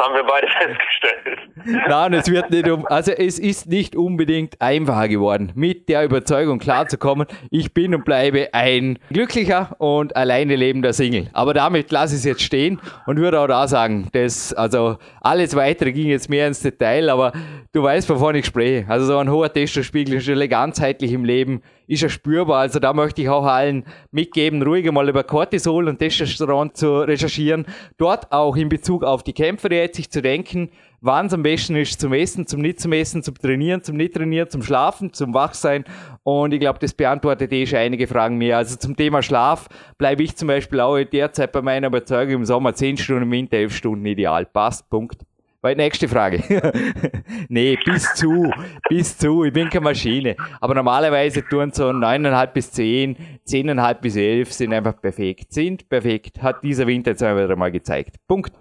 haben 0.01 0.15
wir 0.15 0.23
beide 0.23 0.47
festgestellt. 0.59 1.87
Nein, 1.87 2.13
es 2.13 2.29
wird 2.29 2.49
nicht 2.49 2.69
um, 2.69 2.85
also 2.87 3.11
es 3.11 3.39
ist 3.39 3.67
nicht 3.67 3.95
unbedingt 3.95 4.61
einfacher 4.61 5.07
geworden, 5.07 5.51
mit 5.55 5.89
der 5.89 6.03
Überzeugung 6.03 6.59
klarzukommen, 6.59 7.27
ich 7.49 7.73
bin 7.73 7.93
und 7.93 8.05
bleibe 8.05 8.53
ein 8.53 8.99
glücklicher 9.09 9.75
und 9.79 10.15
alleine 10.15 10.55
lebender 10.55 10.93
Single. 10.93 11.29
Aber 11.33 11.53
damit 11.53 11.91
lasse 11.91 12.15
ich 12.15 12.19
es 12.19 12.25
jetzt 12.25 12.41
stehen 12.41 12.79
und 13.05 13.17
würde 13.17 13.39
auch 13.39 13.47
da 13.47 13.67
sagen, 13.67 14.09
dass, 14.13 14.53
also 14.53 14.97
alles 15.21 15.55
weitere 15.55 15.91
ging 15.91 16.07
jetzt 16.07 16.29
mehr 16.29 16.47
ins 16.47 16.61
Detail, 16.61 17.09
aber 17.09 17.31
du 17.71 17.83
weißt, 17.83 18.09
wovon 18.09 18.35
ich 18.35 18.45
spreche. 18.45 18.85
Also 18.87 19.05
so 19.05 19.17
ein 19.17 19.29
hoher 19.29 19.51
Testospiegel 19.51 20.15
ist 20.15 20.25
schon 20.25 20.49
ganzheitlich 20.49 21.13
im 21.13 21.25
Leben 21.25 21.61
ist 21.87 22.01
ja 22.01 22.09
spürbar. 22.09 22.59
Also 22.59 22.79
da 22.79 22.93
möchte 22.93 23.21
ich 23.21 23.29
auch 23.29 23.45
allen 23.45 23.85
mitgeben, 24.11 24.61
ruhig 24.61 24.89
mal 24.91 25.09
über 25.09 25.23
Cortisol 25.23 25.87
und 25.87 25.99
Testosteron 25.99 26.73
zu 26.73 27.01
recherchieren. 27.01 27.65
Dort 27.97 28.31
auch 28.31 28.55
in 28.55 28.69
Bezug 28.69 29.03
auf 29.03 29.23
die 29.23 29.33
Kämpfe 29.33 29.67
jetzt 29.73 29.97
sich 29.97 30.09
zu 30.09 30.21
denken, 30.21 30.69
wann 31.01 31.25
es 31.25 31.33
am 31.33 31.43
besten 31.43 31.75
ist 31.75 31.99
zum 31.99 32.13
Essen, 32.13 32.47
zum 32.47 32.61
nicht 32.61 32.79
zum 32.79 32.93
Essen, 32.93 33.23
zum 33.23 33.35
Trainieren, 33.35 33.83
zum 33.83 33.97
nicht 33.97 34.13
Trainieren, 34.13 34.49
zum 34.49 34.63
Schlafen, 34.63 35.13
zum 35.13 35.33
Wachsein. 35.33 35.83
Und 36.23 36.53
ich 36.53 36.59
glaube, 36.59 36.79
das 36.79 36.93
beantwortet 36.93 37.51
eh 37.51 37.65
schon 37.65 37.79
einige 37.79 38.07
Fragen 38.07 38.37
mehr. 38.37 38.57
Also 38.57 38.77
zum 38.77 38.95
Thema 38.95 39.23
Schlaf 39.23 39.67
bleibe 39.97 40.23
ich 40.23 40.35
zum 40.35 40.47
Beispiel 40.47 40.79
auch 40.79 41.01
derzeit 41.03 41.51
bei 41.51 41.61
meiner 41.61 41.87
Überzeugung 41.87 42.35
im 42.35 42.45
Sommer 42.45 42.73
10 42.73 42.97
Stunden, 42.97 43.23
im 43.23 43.31
Winter 43.31 43.57
11 43.57 43.75
Stunden 43.75 44.05
ideal. 44.05 44.45
Passt, 44.45 44.89
Punkt. 44.89 45.23
Weil 45.61 45.75
nächste 45.75 46.07
Frage. 46.07 46.39
nee, 47.49 47.77
bis 47.85 48.15
zu, 48.15 48.51
bis 48.89 49.17
zu, 49.17 49.43
ich 49.43 49.53
bin 49.53 49.69
keine 49.69 49.83
Maschine. 49.83 50.35
Aber 50.59 50.73
normalerweise 50.73 51.47
tun 51.47 51.71
so 51.71 51.89
9,5 51.89 52.47
bis 52.47 52.71
10, 52.71 53.15
10,5 53.45 54.01
bis 54.01 54.17
11 54.17 54.51
sind 54.51 54.73
einfach 54.73 54.99
perfekt. 54.99 55.53
Sind 55.53 55.87
perfekt. 55.87 56.41
Hat 56.41 56.63
dieser 56.63 56.87
Winter 56.87 57.11
jetzt 57.11 57.21
wieder 57.21 57.55
mal 57.55 57.71
gezeigt. 57.71 58.15
Punkt. 58.27 58.51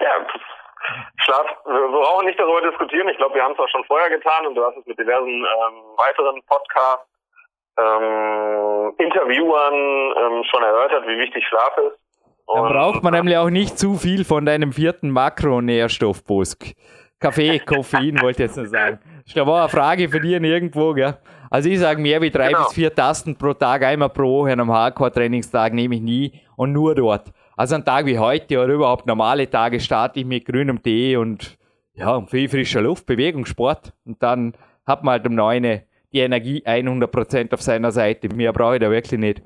Ja, 0.00 0.26
Schlaf, 1.18 1.46
wir 1.66 1.88
brauchen 1.88 2.26
nicht 2.26 2.40
darüber 2.40 2.62
diskutieren. 2.62 3.08
Ich 3.08 3.16
glaube, 3.18 3.36
wir 3.36 3.44
haben 3.44 3.52
es 3.52 3.60
auch 3.60 3.68
schon 3.68 3.84
vorher 3.84 4.10
getan 4.10 4.44
und 4.44 4.56
du 4.56 4.64
hast 4.64 4.76
es 4.76 4.86
mit 4.86 4.98
diversen 4.98 5.28
ähm, 5.28 5.82
weiteren 5.96 6.42
Podcasts, 6.46 7.06
ähm, 7.78 8.92
Interviewern 8.98 9.74
ähm, 10.16 10.44
schon 10.50 10.64
erörtert, 10.64 11.06
wie 11.06 11.18
wichtig 11.18 11.46
Schlaf 11.46 11.76
ist. 11.78 12.07
Da 12.54 12.62
braucht 12.62 13.02
man 13.02 13.12
nämlich 13.12 13.36
auch 13.36 13.50
nicht 13.50 13.78
zu 13.78 13.94
viel 13.94 14.24
von 14.24 14.46
deinem 14.46 14.72
vierten 14.72 15.10
Makronährstoffbusk. 15.10 16.74
Kaffee, 17.20 17.58
Koffein, 17.66 18.20
wollte 18.22 18.42
ich 18.42 18.48
jetzt 18.48 18.56
nur 18.56 18.66
sagen. 18.66 18.98
Das 19.26 19.46
war 19.46 19.60
eine 19.60 19.68
Frage 19.68 20.08
für 20.08 20.20
dich 20.20 20.32
irgendwo, 20.32 20.94
gell? 20.94 21.18
Also 21.50 21.68
ich 21.68 21.78
sage 21.78 22.00
mehr 22.00 22.20
wie 22.22 22.30
drei 22.30 22.48
genau. 22.48 22.64
bis 22.64 22.74
vier 22.74 22.94
Tasten 22.94 23.36
pro 23.36 23.52
Tag, 23.52 23.82
einmal 23.82 24.08
pro 24.08 24.40
Woche 24.40 24.52
an 24.52 24.60
einem 24.60 24.72
Hardcore-Trainingstag 24.72 25.72
nehme 25.72 25.96
ich 25.96 26.00
nie 26.00 26.40
und 26.56 26.72
nur 26.72 26.94
dort. 26.94 27.28
Also 27.56 27.74
an 27.74 27.84
Tag 27.84 28.06
wie 28.06 28.18
heute 28.18 28.62
oder 28.62 28.72
überhaupt 28.72 29.06
normale 29.06 29.48
Tage 29.48 29.80
starte 29.80 30.20
ich 30.20 30.26
mit 30.26 30.44
grünem 30.46 30.82
Tee 30.82 31.16
und 31.16 31.58
ja, 31.94 32.14
und 32.14 32.30
viel 32.30 32.48
frischer 32.48 32.80
Luft, 32.80 33.06
Bewegung, 33.06 33.44
Sport 33.44 33.92
und 34.06 34.22
dann 34.22 34.54
hat 34.86 35.02
man 35.04 35.12
halt 35.12 35.26
um 35.26 35.34
neun 35.34 35.82
die 36.12 36.20
Energie 36.20 36.62
100% 36.64 37.52
auf 37.52 37.60
seiner 37.60 37.90
Seite. 37.90 38.28
Mehr 38.34 38.52
brauche 38.52 38.76
ich 38.76 38.80
da 38.80 38.90
wirklich 38.90 39.20
nicht. 39.20 39.42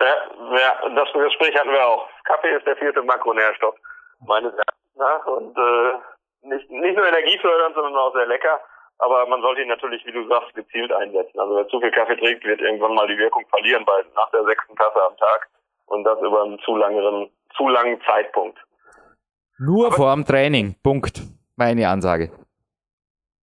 Ja, 0.00 0.06
ja, 0.06 0.94
das 0.94 1.08
Gespräch 1.12 1.54
hatten 1.54 1.70
wir 1.70 1.86
auch. 1.86 2.08
Kaffee 2.24 2.56
ist 2.56 2.66
der 2.66 2.76
vierte 2.76 3.02
Makronährstoff, 3.02 3.76
meines 4.26 4.52
Erachtens 4.52 4.96
nach. 4.96 5.26
Und 5.26 5.56
äh, 5.56 6.48
nicht, 6.48 6.70
nicht 6.70 6.96
nur 6.96 7.06
energiefördernd, 7.06 7.74
sondern 7.74 7.96
auch 7.96 8.14
sehr 8.14 8.26
lecker. 8.26 8.60
Aber 8.98 9.26
man 9.26 9.42
sollte 9.42 9.62
ihn 9.62 9.68
natürlich, 9.68 10.04
wie 10.06 10.12
du 10.12 10.26
sagst, 10.28 10.54
gezielt 10.54 10.92
einsetzen. 10.92 11.38
Also 11.38 11.56
wer 11.56 11.68
zu 11.68 11.80
viel 11.80 11.90
Kaffee 11.90 12.16
trinkt, 12.16 12.44
wird 12.44 12.60
irgendwann 12.60 12.94
mal 12.94 13.08
die 13.08 13.18
Wirkung 13.18 13.44
verlieren 13.48 13.84
bei 13.84 14.04
nach 14.14 14.30
der 14.30 14.44
sechsten 14.44 14.76
Tasse 14.76 15.02
am 15.02 15.16
Tag. 15.16 15.48
Und 15.86 16.04
das 16.04 16.18
über 16.20 16.44
einen 16.44 16.58
zu 16.60 16.76
langeren, 16.76 17.30
zu 17.56 17.68
langen 17.68 18.00
Zeitpunkt. 18.02 18.58
Nur 19.58 19.86
Aber, 19.86 19.96
vor 19.96 20.14
dem 20.14 20.24
Training. 20.24 20.76
Punkt. 20.82 21.20
Meine 21.56 21.88
Ansage. 21.88 22.30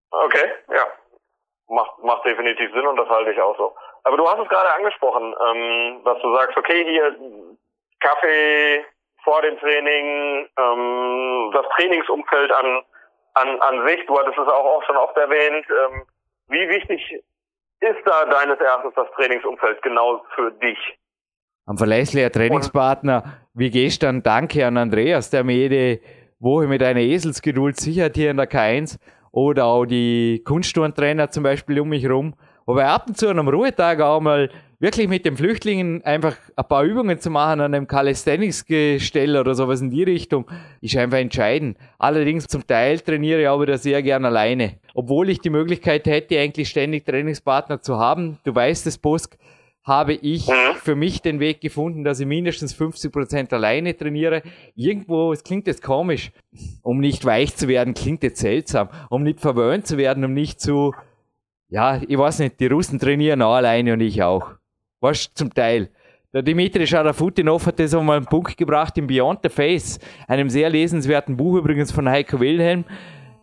Okay, 0.10 0.52
ja. 0.70 0.86
Macht, 1.70 2.04
macht 2.04 2.26
definitiv 2.26 2.72
Sinn 2.74 2.86
und 2.86 2.98
das 2.98 3.08
halte 3.08 3.32
ich 3.32 3.42
auch 3.42 3.58
so. 3.58 3.74
Aber 4.04 4.18
du 4.18 4.28
hast 4.28 4.40
es 4.40 4.50
gerade 4.50 4.74
angesprochen, 4.74 5.34
ähm, 5.46 6.02
dass 6.04 6.20
du 6.22 6.36
sagst, 6.36 6.58
okay, 6.58 6.84
hier 6.84 7.16
Kaffee 8.02 8.84
vor 9.24 9.42
dem 9.42 9.58
Training, 9.60 10.48
ähm, 10.58 11.52
das 11.54 11.66
Trainingsumfeld 11.76 12.52
an, 12.52 12.82
an, 13.36 13.62
an 13.62 13.88
sich, 13.88 14.06
du 14.08 14.18
hattest 14.18 14.38
es 14.38 14.48
auch, 14.48 14.66
auch 14.66 14.84
schon 14.84 14.98
oft 14.98 15.16
erwähnt. 15.16 15.66
Ähm, 15.70 16.04
wie 16.50 16.68
wichtig 16.70 17.24
ist 17.80 18.02
da 18.06 18.26
deines 18.26 18.60
Erachtens 18.60 18.94
das 18.96 19.08
Trainingsumfeld 19.16 19.82
genau 19.82 20.24
für 20.36 20.52
dich? 20.52 20.78
Ein 21.68 21.78
verlässlicher 21.78 22.32
Trainingspartner, 22.32 23.24
wie 23.54 23.70
gestern, 23.70 24.24
danke 24.24 24.66
an 24.66 24.78
Andreas, 24.78 25.30
der 25.30 25.44
mir 25.44 25.56
jede 25.56 26.02
Woche 26.40 26.68
mit 26.68 26.82
einer 26.82 27.00
Eselsgeduld 27.00 27.78
sichert 27.78 28.16
hier 28.16 28.32
in 28.32 28.38
der 28.38 28.50
K1 28.50 28.98
oder 29.32 29.66
auch 29.66 29.86
die 29.86 30.44
Kunstturntrainer 30.44 31.30
zum 31.30 31.44
Beispiel 31.44 31.80
um 31.80 31.90
mich 31.90 32.04
herum 32.04 32.36
Wobei 32.66 32.86
ab 32.86 33.06
und 33.08 33.18
zu 33.18 33.28
an 33.28 33.40
einem 33.40 33.48
Ruhetag 33.48 34.00
auch 34.02 34.22
mal 34.22 34.50
wirklich 34.82 35.08
mit 35.08 35.26
den 35.26 35.38
Flüchtlingen 35.38 36.04
einfach 36.04 36.36
ein 36.56 36.68
paar 36.68 36.84
Übungen 36.84 37.20
zu 37.20 37.30
machen 37.30 37.62
an 37.62 37.74
einem 37.74 37.88
Calisthenics-Gestell 37.88 39.38
oder 39.38 39.54
sowas 39.54 39.80
in 39.80 39.92
die 39.92 40.04
Richtung, 40.04 40.50
ist 40.82 40.98
einfach 40.98 41.20
entscheidend. 41.20 41.78
Allerdings 42.00 42.48
zum 42.48 42.66
Teil 42.66 43.00
trainiere 43.00 43.42
ich 43.42 43.48
auch 43.48 43.62
wieder 43.62 43.78
sehr 43.78 44.02
gern 44.02 44.26
alleine. 44.26 44.80
Obwohl 44.96 45.30
ich 45.30 45.40
die 45.40 45.52
Möglichkeit 45.52 46.08
hätte, 46.08 46.40
eigentlich 46.40 46.68
ständig 46.68 47.06
Trainingspartner 47.06 47.82
zu 47.82 47.98
haben. 47.98 48.40
Du 48.44 48.54
weißt 48.54 48.88
es, 48.88 48.98
Bosk, 48.98 49.38
habe 49.84 50.14
ich 50.14 50.48
für 50.84 50.96
mich 50.96 51.22
den 51.22 51.40
Weg 51.40 51.62
gefunden, 51.62 52.04
dass 52.04 52.20
ich 52.20 52.28
mindestens 52.28 52.74
50 52.74 53.12
Prozent 53.12 53.54
alleine 53.54 53.96
trainiere. 53.96 54.42
Irgendwo, 54.76 55.32
es 55.32 55.44
klingt 55.44 55.68
jetzt 55.68 55.84
komisch, 55.84 56.32
um 56.82 57.00
nicht 57.00 57.24
weich 57.24 57.56
zu 57.56 57.68
werden, 57.68 57.94
klingt 57.94 58.24
jetzt 58.24 58.42
seltsam, 58.42 58.90
um 59.10 59.24
nicht 59.24 59.40
verwöhnt 59.40 59.88
zu 59.88 59.98
werden, 59.98 60.24
um 60.26 60.34
nicht 60.34 60.60
zu 60.60 60.94
ja, 61.74 62.02
ich 62.06 62.18
weiß 62.18 62.40
nicht, 62.40 62.60
die 62.60 62.68
Russen 62.68 63.00
trainieren 63.00 63.42
auch 63.42 63.54
alleine 63.54 63.94
und 63.94 64.02
ich 64.02 64.22
auch. 64.22 64.56
Weißt 65.02 65.32
zum 65.36 65.54
Teil. 65.54 65.90
Der 66.34 66.44
Dimitri 66.44 66.88
Scharafutinov 66.88 67.66
hat 67.66 67.80
das 67.80 67.94
einmal 67.94 68.18
einen 68.18 68.26
Punkt 68.26 68.56
gebracht 68.56 68.98
in 68.98 69.08
Beyond 69.08 69.40
the 69.44 69.50
Face, 69.50 70.00
einem 70.28 70.50
sehr 70.50 70.70
lesenswerten 70.70 71.36
Buch 71.36 71.58
übrigens 71.58 71.92
von 71.92 72.08
Heiko 72.08 72.40
Wilhelm. 72.40 72.86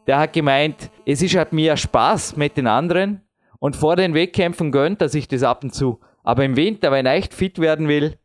Der 0.07 0.21
hat 0.21 0.33
gemeint, 0.33 0.91
es 1.05 1.21
ist 1.21 1.37
halt 1.37 1.53
mir 1.53 1.77
Spaß 1.77 2.37
mit 2.37 2.57
den 2.57 2.67
anderen 2.67 3.21
und 3.59 3.77
vor 3.77 3.97
den 3.97 4.15
Wettkämpfen 4.15 4.73
gönnt 4.73 5.03
er 5.03 5.11
sich 5.11 5.29
das 5.29 5.43
ab 5.43 5.65
und 5.65 5.75
zu. 5.75 6.01
Aber 6.23 6.45
im 6.45 6.57
Winter, 6.57 6.91
wenn 6.93 7.05
er 7.05 7.15
echt 7.15 7.35
fit 7.35 7.59
werden 7.59 7.89
will, 7.89 8.17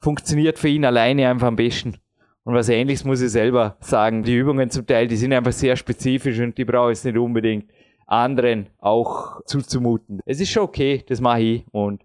funktioniert 0.00 0.58
für 0.58 0.68
ihn 0.68 0.84
alleine 0.84 1.28
einfach 1.28 1.46
am 1.46 1.56
besten. 1.56 1.96
Und 2.44 2.54
was 2.54 2.68
ähnliches 2.68 3.04
muss 3.04 3.22
ich 3.22 3.30
selber 3.30 3.76
sagen. 3.80 4.24
Die 4.24 4.34
Übungen 4.34 4.68
zum 4.68 4.86
Teil, 4.86 5.06
die 5.06 5.16
sind 5.16 5.32
einfach 5.32 5.52
sehr 5.52 5.76
spezifisch 5.76 6.40
und 6.40 6.58
die 6.58 6.64
brauche 6.64 6.92
ich 6.92 7.04
nicht 7.04 7.16
unbedingt 7.16 7.70
anderen 8.06 8.66
auch 8.78 9.42
zuzumuten. 9.46 10.20
Es 10.26 10.40
ist 10.40 10.50
schon 10.50 10.64
okay, 10.64 11.04
das 11.06 11.20
mache 11.20 11.40
ich 11.40 11.64
und 11.70 12.02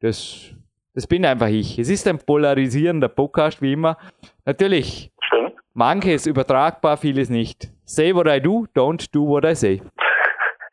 das, 0.00 0.50
das 0.94 1.06
bin 1.06 1.24
einfach 1.24 1.46
ich. 1.48 1.78
Es 1.78 1.88
ist 1.88 2.06
ein 2.08 2.18
polarisierender 2.18 3.08
Podcast, 3.08 3.62
wie 3.62 3.74
immer. 3.74 3.96
Natürlich, 4.44 5.12
Schön. 5.22 5.52
manches 5.74 6.26
übertragbar, 6.26 6.96
vieles 6.96 7.30
nicht. 7.30 7.70
Say 7.84 8.12
what 8.14 8.26
I 8.26 8.40
do, 8.40 8.66
don't 8.74 9.06
do 9.12 9.24
what 9.26 9.44
I 9.44 9.54
say. 9.54 9.80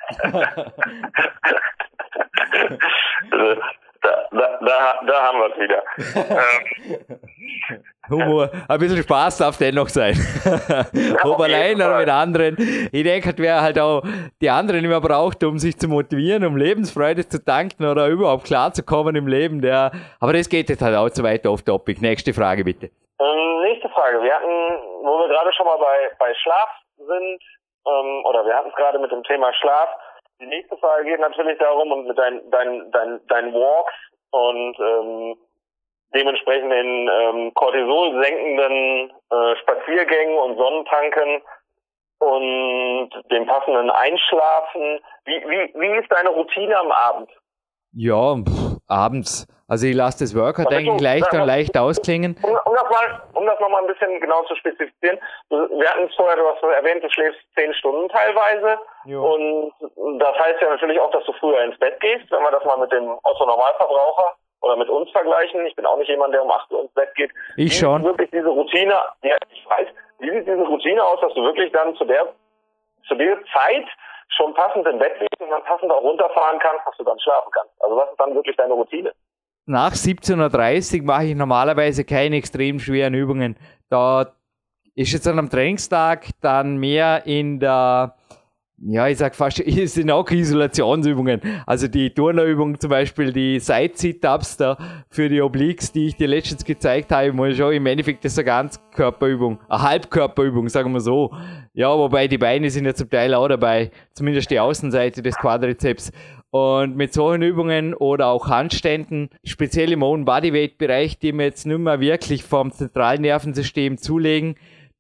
Da, 4.02 4.28
da, 4.32 4.60
da, 4.62 5.00
da 5.06 5.24
haben 5.24 5.40
wir 5.40 5.52
es 5.52 5.60
wieder. 5.60 5.84
Humor, 8.10 8.50
ein 8.68 8.80
bisschen 8.80 9.04
Spaß 9.04 9.38
darf 9.40 9.58
dennoch 9.58 9.90
sein. 9.90 10.16
Ob 11.24 11.40
allein 11.40 11.76
oder 11.76 11.98
mit 11.98 12.10
anderen. 12.10 12.56
Ich 12.92 13.04
denke, 13.04 13.34
wer 13.38 13.62
halt 13.62 13.80
auch 13.80 14.04
die 14.42 14.50
anderen 14.50 14.84
immer 14.86 15.02
braucht, 15.02 15.44
um 15.44 15.58
sich 15.58 15.78
zu 15.78 15.88
motivieren, 15.88 16.46
um 16.46 16.56
Lebensfreude 16.56 17.28
zu 17.28 17.44
tanken 17.44 17.86
oder 17.86 18.08
überhaupt 18.08 18.46
klarzukommen 18.46 19.16
im 19.16 19.28
Leben, 19.28 19.62
der, 19.62 19.92
aber 20.20 20.34
das 20.34 20.48
geht 20.48 20.70
jetzt 20.70 20.82
halt 20.82 20.96
auch 20.96 21.10
zu 21.10 21.24
weit 21.24 21.46
off 21.46 21.64
topic. 21.64 22.02
Nächste 22.02 22.34
Frage 22.34 22.64
bitte. 22.64 22.90
Ähm, 23.20 23.62
nächste 23.64 23.90
Frage. 23.90 24.22
Wir 24.22 24.34
hatten, 24.34 24.56
wo 25.04 25.20
wir 25.20 25.28
gerade 25.28 25.52
schon 25.54 25.66
mal 25.66 25.78
bei, 25.78 26.16
bei 26.20 26.34
Schlaf 26.36 26.70
sind, 26.98 27.42
ähm, 27.88 28.26
oder 28.26 28.46
wir 28.46 28.56
hatten 28.56 28.70
es 28.70 28.76
gerade 28.76 29.00
mit 29.00 29.12
dem 29.12 29.24
Thema 29.24 29.54
Schlaf, 29.54 29.90
die 30.40 30.46
nächste 30.46 30.78
Frage 30.78 31.06
geht 31.06 31.20
natürlich 31.20 31.58
darum, 31.60 31.92
und 31.92 32.08
mit 32.08 32.18
deinen 32.18 32.50
dein, 32.52 32.92
dein, 32.92 33.20
dein 33.28 33.54
Walks 33.54 33.94
und 34.32 34.78
ähm, 34.80 35.36
dementsprechend 36.14 36.72
den 36.72 37.10
ähm, 37.12 37.54
Cortisol 37.54 38.24
senkenden 38.24 39.12
äh, 39.32 39.56
Spaziergängen 39.62 40.38
und 40.38 40.58
Sonnentanken 40.58 41.42
und 42.20 43.10
dem 43.32 43.46
passenden 43.46 43.90
Einschlafen. 43.90 45.00
Wie, 45.26 45.42
wie, 45.48 45.74
wie 45.80 46.00
ist 46.00 46.12
deine 46.12 46.30
Routine 46.30 46.78
am 46.78 46.92
Abend? 46.92 47.30
Ja, 47.94 48.36
pff, 48.36 48.77
abends. 48.88 49.48
Also 49.68 49.86
ich 49.86 49.96
lasse 49.96 50.24
das 50.24 50.34
eigentlich 50.34 51.02
leicht 51.02 51.34
und 51.34 51.46
leicht 51.46 51.78
ausklingen. 51.78 52.38
Um, 52.42 52.52
um 52.52 52.74
das 52.74 52.90
mal, 52.90 53.22
um 53.34 53.46
das 53.46 53.60
nochmal 53.60 53.82
ein 53.82 53.88
bisschen 53.88 54.20
genau 54.22 54.44
zu 54.44 54.56
spezifizieren. 54.56 55.20
Wir 55.50 55.90
hatten 55.90 56.06
es 56.06 56.16
vorher, 56.16 56.38
du 56.38 56.48
hast 56.48 56.64
erwähnt, 56.64 57.04
du 57.04 57.10
schläfst 57.10 57.40
zehn 57.54 57.74
Stunden 57.74 58.08
teilweise. 58.08 58.80
Jo. 59.06 59.26
Und 59.26 60.20
das 60.20 60.40
heißt 60.40 60.62
ja 60.62 60.70
natürlich 60.70 61.00
auch, 61.02 61.12
dass 61.12 61.26
du 61.26 61.34
früher 61.34 61.62
ins 61.66 61.78
Bett 61.80 62.00
gehst, 62.00 62.32
wenn 62.32 62.42
wir 62.42 62.52
das 62.52 62.64
mal 62.64 62.78
mit 62.78 62.92
dem 62.94 63.10
Otto 63.24 63.46
Normalverbraucher 63.46 64.36
oder 64.62 64.78
mit 64.78 64.90
uns 64.90 65.12
vergleichen. 65.12 65.66
Ich 65.66 65.76
bin 65.76 65.86
auch 65.86 65.98
nicht 65.98 66.10
jemand, 66.10 66.34
der 66.34 66.44
um 66.44 66.52
8 66.52 66.72
Uhr 66.72 66.82
ins 66.84 66.94
Bett 66.94 67.14
geht. 67.16 67.32
Ich 67.58 67.72
wie 67.72 67.76
schon. 67.76 68.04
wirklich 68.06 68.32
diese 68.32 68.48
Routine, 68.48 68.94
ja, 69.24 69.36
ich 69.52 69.70
weiß, 69.70 69.88
wie 70.20 70.32
sieht 70.32 70.48
diese 70.48 70.64
Routine 70.64 71.04
aus, 71.04 71.20
dass 71.20 71.34
du 71.34 71.44
wirklich 71.44 71.74
dann 71.74 71.94
zu 71.96 72.06
der, 72.06 72.28
zu 73.08 73.16
der 73.16 73.38
Zeit 73.52 73.86
schon 74.30 74.54
passend 74.54 74.88
im 74.88 75.00
Bett 75.00 75.20
liegst 75.20 75.42
und 75.42 75.50
dann 75.50 75.64
passend 75.64 75.92
auch 75.92 76.02
runterfahren 76.02 76.60
kannst, 76.60 76.86
dass 76.86 76.98
du 76.98 77.04
dann 77.04 77.20
schlafen 77.20 77.50
kannst. 77.52 77.74
Also 77.82 77.96
was 77.96 78.10
ist 78.12 78.20
dann 78.20 78.36
wirklich 78.36 78.56
deine 78.56 78.74
Routine? 78.74 79.14
nach 79.68 79.94
17.30 79.94 81.00
Uhr 81.00 81.06
mache 81.06 81.26
ich 81.26 81.36
normalerweise 81.36 82.06
keine 82.06 82.38
extrem 82.38 82.80
schweren 82.80 83.14
Übungen. 83.14 83.58
Da 83.90 84.34
ist 84.96 85.12
jetzt 85.12 85.28
an 85.28 85.38
einem 85.38 85.50
Trainingstag 85.50 86.30
dann 86.42 86.78
mehr 86.78 87.26
in 87.26 87.60
der 87.60 88.16
ja, 88.80 89.08
ich 89.08 89.18
sag 89.18 89.36
fast, 89.36 89.60
es 89.66 89.96
sind 89.96 90.12
auch 90.12 90.30
Isolationsübungen. 90.30 91.42
Also 91.66 91.88
die 91.88 92.12
Turnerübung 92.14 92.80
zum 92.80 92.90
Beispiel, 92.90 93.34
die 93.34 93.60
Side-Sit-Ups 93.60 94.58
da 94.58 94.78
für 95.10 95.30
die 95.30 95.42
Obliques, 95.42 95.92
die 95.92 96.08
ich 96.08 96.16
dir 96.16 96.28
letztens 96.28 96.64
gezeigt 96.64 97.12
habe, 97.12 97.34
muss 97.34 97.58
schon 97.58 97.74
im 97.74 97.86
Endeffekt 97.88 98.24
das 98.24 98.34
ist 98.34 98.40
eine 98.40 98.46
Ganzkörperübung, 98.46 99.60
eine 99.68 99.82
Halbkörperübung, 99.82 100.70
sagen 100.70 100.94
wir 100.94 101.00
so. 101.00 101.34
Ja, 101.74 101.96
wobei 101.98 102.28
die 102.28 102.38
Beine 102.38 102.70
sind 102.70 102.86
ja 102.86 102.94
zum 102.94 103.10
Teil 103.10 103.34
auch 103.34 103.48
dabei, 103.48 103.92
zumindest 104.14 104.52
die 104.52 104.60
Außenseite 104.60 105.22
des 105.22 105.36
Quadrizeps. 105.38 106.12
Und 106.50 106.96
mit 106.96 107.14
solchen 107.14 107.42
Übungen 107.42 107.94
oder 107.94 108.28
auch 108.28 108.48
Handständen, 108.48 109.30
speziell 109.44 109.92
im 109.92 110.02
Own 110.02 110.24
Bodyweight 110.24 110.78
Bereich, 110.78 111.20
die 111.20 111.34
wir 111.34 111.46
jetzt 111.46 111.66
nicht 111.66 111.78
mehr 111.78 112.00
wirklich 112.00 112.44
vom 112.44 112.72
zentralen 112.72 113.22
Nervensystem 113.22 113.98
zulegen, 113.98 114.56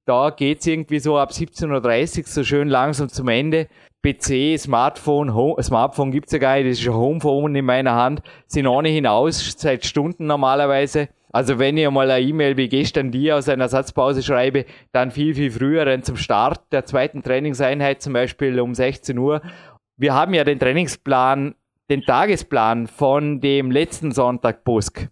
da 0.08 0.30
geht's 0.30 0.65
irgendwie 0.65 1.00
so 1.00 1.17
ab 1.17 1.32
17.30 1.32 2.20
Uhr 2.20 2.24
so 2.26 2.43
schön 2.43 2.70
langsam 2.70 3.10
zum 3.10 3.28
Ende. 3.28 3.67
PC, 4.02 4.58
Smartphone, 4.58 5.34
Home, 5.34 5.62
Smartphone 5.62 6.12
gibt's 6.12 6.32
ja 6.32 6.39
gar 6.39 6.56
nicht, 6.56 6.70
das 6.70 6.80
ist 6.80 6.88
ein 6.88 6.93
Homephone 6.93 7.56
in 7.56 7.65
meiner 7.65 7.93
Hand, 7.93 8.22
sind 8.46 8.67
ohne 8.67 8.88
hinaus 8.88 9.56
seit 9.58 9.86
Stunden 9.86 10.28
normalerweise. 10.28 11.10
Also 11.34 11.60
wenn 11.60 11.76
ich 11.76 11.89
mal 11.89 12.10
eine 12.10 12.26
E-Mail 12.26 12.56
wie 12.56 12.70
gestern 12.70 13.12
dir 13.12 13.36
aus 13.36 13.50
einer 13.50 13.67
Satzpause 13.67 14.24
schreibe, 14.24 14.65
dann 14.93 15.12
viel, 15.12 15.36
viel 15.36 15.52
früher, 15.52 15.84
dann 15.84 16.04
zum 16.04 16.15
Start 16.15 16.62
der 16.72 16.86
zweiten 16.86 17.22
Trainingseinheit, 17.22 18.02
zum 18.02 18.13
Beispiel 18.13 18.60
um 18.62 18.74
16 18.74 19.17
Uhr. 19.17 19.41
Wir 19.98 20.13
haben 20.13 20.34
ja 20.34 20.46
den 20.46 20.60
Trainingsplan, 20.60 21.54
den 21.89 22.02
Tagesplan 22.04 22.88
von 22.88 23.41
dem 23.41 23.72
letzten 23.72 24.13
Sonntag 24.13 24.63
Busk. 24.63 25.10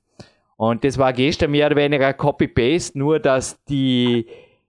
Und 0.55 0.85
das 0.85 0.97
war 0.97 1.11
gestern 1.11 1.51
mehr 1.51 1.67
oder 1.67 1.75
weniger 1.75 2.13
Copy-Paste, 2.13 2.97
nur 2.97 3.19
dass 3.19 3.61
die 3.65 4.27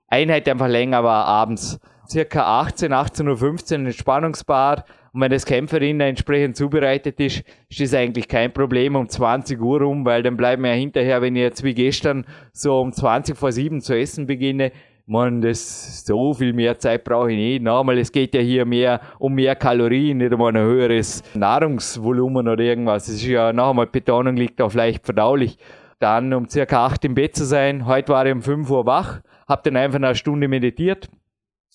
Einheit 0.08 0.48
einfach 0.48 0.68
länger 0.68 1.02
war 1.02 1.24
abends. 1.24 1.78
Circa 2.08 2.60
18, 2.60 2.92
18.15 2.92 3.80
Uhr 3.80 3.86
Entspannungsbad. 3.86 4.84
Und 5.12 5.20
wenn 5.22 5.30
das 5.30 5.46
Kämpferin 5.46 6.00
entsprechend 6.00 6.56
zubereitet 6.56 7.18
ist, 7.20 7.42
ist 7.68 7.80
das 7.80 7.94
eigentlich 7.94 8.28
kein 8.28 8.52
Problem 8.52 8.96
um 8.96 9.08
20 9.08 9.60
Uhr 9.60 9.80
rum, 9.80 10.04
weil 10.04 10.22
dann 10.22 10.36
bleiben 10.36 10.62
wir 10.62 10.70
ja 10.70 10.76
hinterher, 10.76 11.22
wenn 11.22 11.34
ich 11.34 11.42
jetzt 11.42 11.64
wie 11.64 11.74
gestern 11.74 12.26
so 12.52 12.80
um 12.80 12.92
20 12.92 13.36
vor 13.36 13.50
7 13.50 13.80
zu 13.80 13.96
essen 13.96 14.26
beginne, 14.26 14.72
man, 15.06 15.40
das, 15.40 16.04
so 16.04 16.34
viel 16.34 16.52
mehr 16.52 16.78
Zeit 16.78 17.04
brauche 17.04 17.30
ich 17.30 17.38
nicht. 17.38 17.62
Nochmal, 17.62 17.98
es 17.98 18.10
geht 18.10 18.34
ja 18.34 18.40
hier 18.40 18.64
mehr 18.64 19.00
um 19.18 19.34
mehr 19.34 19.54
Kalorien, 19.54 20.18
nicht 20.18 20.32
um 20.32 20.42
ein 20.42 20.56
höheres 20.56 21.22
Nahrungsvolumen 21.34 22.48
oder 22.48 22.62
irgendwas. 22.62 23.08
Es 23.08 23.16
ist 23.16 23.26
ja, 23.26 23.52
noch 23.52 23.70
einmal, 23.70 23.86
Betonung 23.86 24.36
liegt 24.36 24.60
auf 24.60 24.74
leicht 24.74 25.04
verdaulich. 25.04 25.58
Dann 26.00 26.34
um 26.34 26.48
circa 26.48 26.86
8 26.86 27.04
im 27.06 27.14
Bett 27.14 27.36
zu 27.36 27.44
sein. 27.44 27.86
Heute 27.86 28.12
war 28.12 28.26
ich 28.26 28.32
um 28.32 28.42
5 28.42 28.68
Uhr 28.68 28.84
wach 28.84 29.20
habe 29.46 29.62
dann 29.64 29.76
einfach 29.76 29.96
eine 29.96 30.14
Stunde 30.14 30.48
meditiert, 30.48 31.08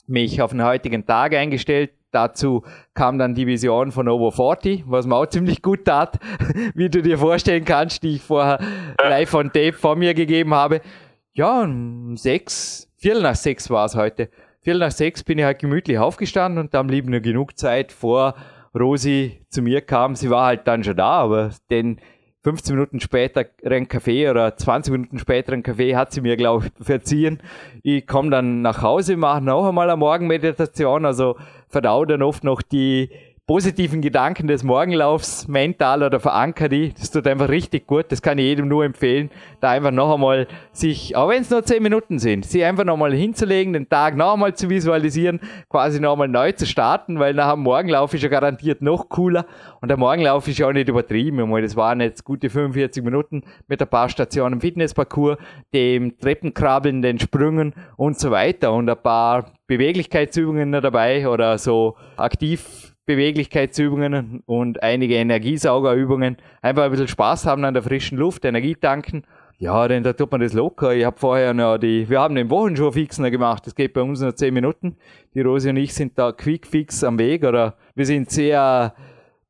mich 0.08 0.42
auf 0.42 0.52
den 0.52 0.64
heutigen 0.64 1.06
Tag 1.06 1.34
eingestellt. 1.34 1.92
Dazu 2.12 2.64
kam 2.94 3.18
dann 3.18 3.36
die 3.36 3.48
Vision 3.48 3.92
von 3.92 4.10
Over 4.10 4.34
40, 4.34 4.84
was 4.86 5.08
mir 5.08 5.16
auch 5.16 5.28
ziemlich 5.28 5.62
gut 5.62 5.86
tat, 5.86 6.20
wie 6.76 6.90
du 6.90 7.02
dir 7.02 7.18
vorstellen 7.18 7.64
kannst, 7.64 8.04
die 8.04 8.16
ich 8.16 8.22
vorher 8.22 8.60
live 9.02 9.34
on 9.34 9.52
tape 9.54 9.74
vor 9.74 9.96
mir 9.96 10.14
gegeben 10.14 10.54
habe. 10.54 10.82
Ja, 11.32 11.62
um 11.62 12.18
sechs, 12.18 12.90
Viertel 12.98 13.22
nach 13.22 13.36
sechs 13.36 13.70
war 13.70 13.86
es 13.86 13.96
heute. 13.96 14.30
Viertel 14.62 14.80
nach 14.80 14.92
sechs 14.92 15.24
bin 15.24 15.40
ich 15.40 15.46
halt 15.46 15.60
gemütlich 15.60 15.98
aufgestanden 15.98 16.60
und 16.60 16.74
dann 16.74 16.88
blieb 16.88 17.08
nur 17.08 17.22
genug 17.22 17.58
Zeit 17.58 17.94
vor 17.94 18.36
Rosi 18.78 19.46
zu 19.50 19.62
mir 19.62 19.82
kam. 19.82 20.16
Sie 20.16 20.30
war 20.30 20.46
halt 20.46 20.68
dann 20.68 20.84
schon 20.84 20.98
da, 20.98 21.22
aber 21.22 21.52
den 21.70 22.00
15 22.44 22.76
Minuten 22.76 23.00
später 23.00 23.46
ein 23.64 23.88
Kaffee 23.88 24.30
oder 24.30 24.58
20 24.58 24.92
Minuten 24.92 25.20
später 25.20 25.54
ein 25.54 25.62
Kaffee 25.62 25.96
hat 25.96 26.12
sie 26.12 26.22
mir, 26.22 26.38
glaube 26.38 26.66
ich, 26.66 26.86
verziehen. 26.86 27.40
Ich 27.84 28.08
komme 28.08 28.32
dann 28.32 28.62
nach 28.62 28.82
Hause, 28.82 29.16
mache 29.16 29.42
noch 29.42 29.68
einmal 29.68 29.90
eine 29.90 29.98
Morgenmeditation, 29.98 31.06
also 31.06 31.38
verdau 31.68 32.04
dann 32.06 32.24
oft 32.24 32.44
noch 32.44 32.64
die 32.64 33.10
positiven 33.52 34.00
Gedanken 34.00 34.48
des 34.48 34.64
Morgenlaufs 34.64 35.46
mental 35.50 36.04
oder 36.04 36.22
verankere 36.22 36.70
die. 36.70 36.94
Das 36.98 37.12
tut 37.12 37.28
einfach 37.28 37.50
richtig 37.50 37.86
gut. 37.86 38.06
Das 38.08 38.22
kann 38.22 38.38
ich 38.38 38.46
jedem 38.46 38.70
nur 38.70 38.86
empfehlen, 38.86 39.30
da 39.60 39.72
einfach 39.72 39.92
noch 39.92 40.14
einmal 40.14 40.48
sich, 40.72 41.18
auch 41.18 41.28
wenn 41.28 41.42
es 41.42 41.50
nur 41.50 41.62
10 41.62 41.84
Minuten 41.84 42.18
sind, 42.18 42.46
sich 42.46 42.64
einfach 42.64 42.86
noch 42.86 42.94
einmal 42.94 43.14
hinzulegen, 43.14 43.74
den 43.74 43.90
Tag 43.90 44.16
noch 44.16 44.36
einmal 44.36 44.56
zu 44.56 44.70
visualisieren, 44.70 45.42
quasi 45.68 46.00
noch 46.00 46.14
einmal 46.14 46.30
neu 46.30 46.54
zu 46.54 46.66
starten, 46.66 47.20
weil 47.20 47.34
nach 47.34 47.52
dem 47.52 47.64
Morgenlauf 47.64 48.14
ist 48.14 48.24
ja 48.24 48.30
garantiert 48.30 48.82
noch 48.82 49.10
cooler. 49.10 49.46
Und 49.82 49.90
der 49.90 49.98
Morgenlauf 49.98 50.48
ist 50.48 50.58
ja 50.58 50.70
auch 50.70 50.72
nicht 50.72 50.88
übertrieben. 50.88 51.52
Das 51.62 51.76
waren 51.76 52.00
jetzt 52.00 52.24
gute 52.24 52.50
45 52.50 53.04
Minuten 53.04 53.44
mit 53.68 53.82
ein 53.82 53.88
paar 53.90 54.08
Stationen 54.08 54.62
Fitnessparcours, 54.62 55.38
dem 55.74 56.18
Treppenkrabbeln, 56.18 57.02
den 57.02 57.20
Sprüngen 57.20 57.74
und 57.98 58.18
so 58.18 58.32
weiter 58.32 58.72
und 58.72 58.90
ein 58.90 58.96
paar 58.96 59.52
Beweglichkeitsübungen 59.68 60.72
dabei 60.72 61.28
oder 61.28 61.58
so 61.58 61.98
aktiv 62.16 62.91
Beweglichkeitsübungen 63.16 64.44
und 64.46 64.82
einige 64.84 65.16
Energiesaugerübungen. 65.16 66.38
Einfach 66.62 66.84
ein 66.84 66.92
bisschen 66.92 67.08
Spaß 67.08 67.46
haben 67.46 67.64
an 67.66 67.74
der 67.74 67.84
frischen 67.84 68.18
Luft, 68.18 68.46
Energie 68.46 68.76
tanken. 68.76 69.24
Ja, 69.58 69.88
denn 69.88 70.02
da 70.02 70.14
tut 70.14 70.32
man 70.32 70.42
das 70.42 70.54
locker. 70.54 70.94
Ich 70.96 71.06
habe 71.06 71.20
vorher 71.20 71.54
noch 71.54 71.78
die, 71.78 72.10
wir 72.10 72.20
haben 72.20 72.34
den 72.34 72.50
Wochenschuh-Fixner 72.50 73.30
gemacht. 73.30 73.68
Das 73.68 73.76
geht 73.76 73.94
bei 73.94 74.02
uns 74.02 74.20
nur 74.20 74.36
10 74.36 74.54
Minuten. 74.54 74.98
Die 75.36 75.42
Rosi 75.42 75.70
und 75.70 75.78
ich 75.78 75.94
sind 75.94 76.18
da 76.18 76.32
quick 76.32 76.66
fix 76.66 77.04
am 77.04 77.20
Weg 77.20 77.44
oder 77.44 77.76
wir 77.94 78.06
sind 78.08 78.32
sehr 78.32 78.96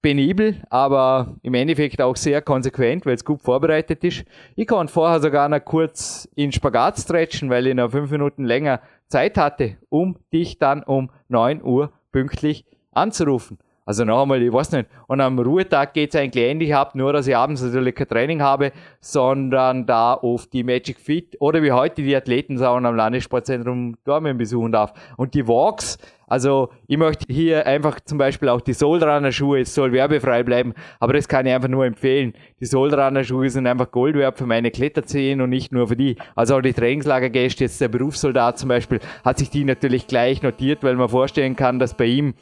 penibel, 0.02 0.62
aber 0.70 1.36
im 1.44 1.54
Endeffekt 1.54 2.02
auch 2.02 2.16
sehr 2.16 2.42
konsequent, 2.42 3.06
weil 3.06 3.16
es 3.16 3.24
gut 3.24 3.42
vorbereitet 3.42 4.04
ist. 4.04 4.26
Ich 4.56 4.68
konnte 4.68 4.92
vorher 4.92 5.22
sogar 5.22 5.48
noch 5.48 5.64
kurz 5.64 6.28
in 6.36 6.52
Spagat 6.52 7.00
stretchen, 7.00 7.50
weil 7.50 7.68
ich 7.68 7.76
noch 7.76 7.92
fünf 7.92 8.12
Minuten 8.12 8.44
länger 8.44 8.82
Zeit 9.08 9.38
hatte, 9.38 9.78
um 9.90 10.18
dich 10.34 10.58
dann 10.58 10.84
um 10.84 11.12
9 11.30 11.64
Uhr 11.64 11.94
pünktlich 12.12 12.66
anzurufen. 12.92 13.58
Also 13.84 14.06
noch 14.06 14.22
einmal, 14.22 14.42
ich 14.42 14.54
weiß 14.54 14.74
nicht. 14.74 14.88
Und 15.08 15.22
am 15.22 15.40
Ruhetag 15.40 15.94
geht 15.94 16.14
es 16.14 16.20
eigentlich 16.20 16.46
ähnlich 16.46 16.76
ab, 16.76 16.94
nur 16.94 17.14
dass 17.14 17.26
ich 17.26 17.36
abends 17.36 17.64
natürlich 17.64 17.96
kein 17.96 18.08
Training 18.08 18.42
habe, 18.42 18.72
sondern 19.00 19.88
da 19.88 20.14
oft 20.14 20.54
die 20.54 20.64
Magic 20.64 21.00
Fit 21.00 21.36
oder 21.40 21.64
wie 21.64 21.72
heute 21.72 22.04
die 22.04 22.16
Athletensauna 22.16 22.90
am 22.90 22.96
Landessportzentrum 22.96 23.98
Dormen 24.06 24.38
besuchen 24.38 24.72
darf. 24.72 24.94
Und 25.18 25.34
die 25.34 25.48
Walks, 25.48 25.98
also 26.28 26.70
ich 26.88 26.98
möchte 26.98 27.26
hier 27.28 27.66
einfach 27.66 28.00
zum 28.00 28.20
Beispiel 28.20 28.50
auch 28.50 28.62
die 28.62 28.74
Soulrunner 28.74 29.32
Schuhe, 29.32 29.62
es 29.62 29.74
soll 29.74 29.92
werbefrei 29.92 30.44
bleiben, 30.44 30.74
aber 31.00 31.14
das 31.14 31.28
kann 31.28 31.48
ich 31.48 31.54
einfach 31.54 31.68
nur 31.68 31.86
empfehlen. 31.86 32.34
Die 32.60 32.66
Soulrunner 32.68 33.24
Schuhe 33.24 33.50
sind 33.50 33.66
einfach 33.66 33.90
Gold 33.90 34.16
wert 34.16 34.38
für 34.38 34.46
meine 34.46 34.70
Kletterzehen 34.70 35.42
und 35.42 35.50
nicht 35.50 35.72
nur 35.72 35.88
für 35.88 35.98
die. 35.98 36.18
Also 36.36 36.56
auch 36.56 36.62
die 36.62 36.74
Trainingslagergäste, 36.74 37.64
jetzt 37.64 37.82
der 37.82 37.88
Berufssoldat 37.88 38.60
zum 38.60 38.70
Beispiel, 38.70 39.00
hat 39.26 39.40
sich 39.40 39.50
die 39.50 39.66
natürlich 39.66 40.06
gleich 40.06 40.44
notiert, 40.44 40.84
weil 40.84 40.96
man 40.96 41.10
vorstellen 41.10 41.56
kann, 41.56 41.80
dass 41.80 41.96
bei 41.96 42.06
ihm 42.06 42.36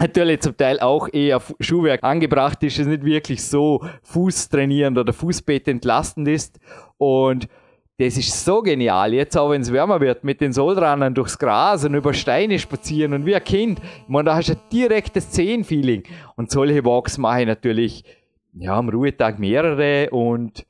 natürlich 0.00 0.40
zum 0.40 0.56
Teil 0.56 0.80
auch 0.80 1.08
eher 1.12 1.40
Schuhwerk 1.60 2.02
angebracht 2.02 2.62
ist, 2.62 2.78
es 2.78 2.86
nicht 2.86 3.04
wirklich 3.04 3.42
so 3.44 3.84
fußtrainierend 4.02 4.98
oder 4.98 5.12
Fußbett 5.12 5.68
entlastend 5.68 6.26
ist. 6.28 6.58
Und 6.98 7.48
das 7.98 8.16
ist 8.16 8.44
so 8.44 8.62
genial. 8.62 9.12
Jetzt 9.12 9.36
auch 9.36 9.50
wenn 9.50 9.60
es 9.60 9.72
wärmer 9.72 10.00
wird, 10.00 10.24
mit 10.24 10.40
den 10.40 10.54
Sohlrannern 10.54 11.14
durchs 11.14 11.38
Gras 11.38 11.84
und 11.84 11.94
über 11.94 12.14
Steine 12.14 12.58
spazieren 12.58 13.12
und 13.12 13.26
wie 13.26 13.34
ein 13.34 13.44
Kind. 13.44 13.78
Ich 13.78 14.08
meine, 14.08 14.24
da 14.24 14.36
hast 14.36 14.48
du 14.48 14.54
ein 14.54 14.60
direktes 14.72 15.30
Zehenfeeling. 15.30 16.04
Und 16.34 16.50
solche 16.50 16.82
Walks 16.84 17.18
mache 17.18 17.42
ich 17.42 17.46
natürlich 17.46 18.04
ja, 18.54 18.76
am 18.76 18.88
Ruhetag 18.88 19.38
mehrere 19.38 20.08
und 20.10 20.64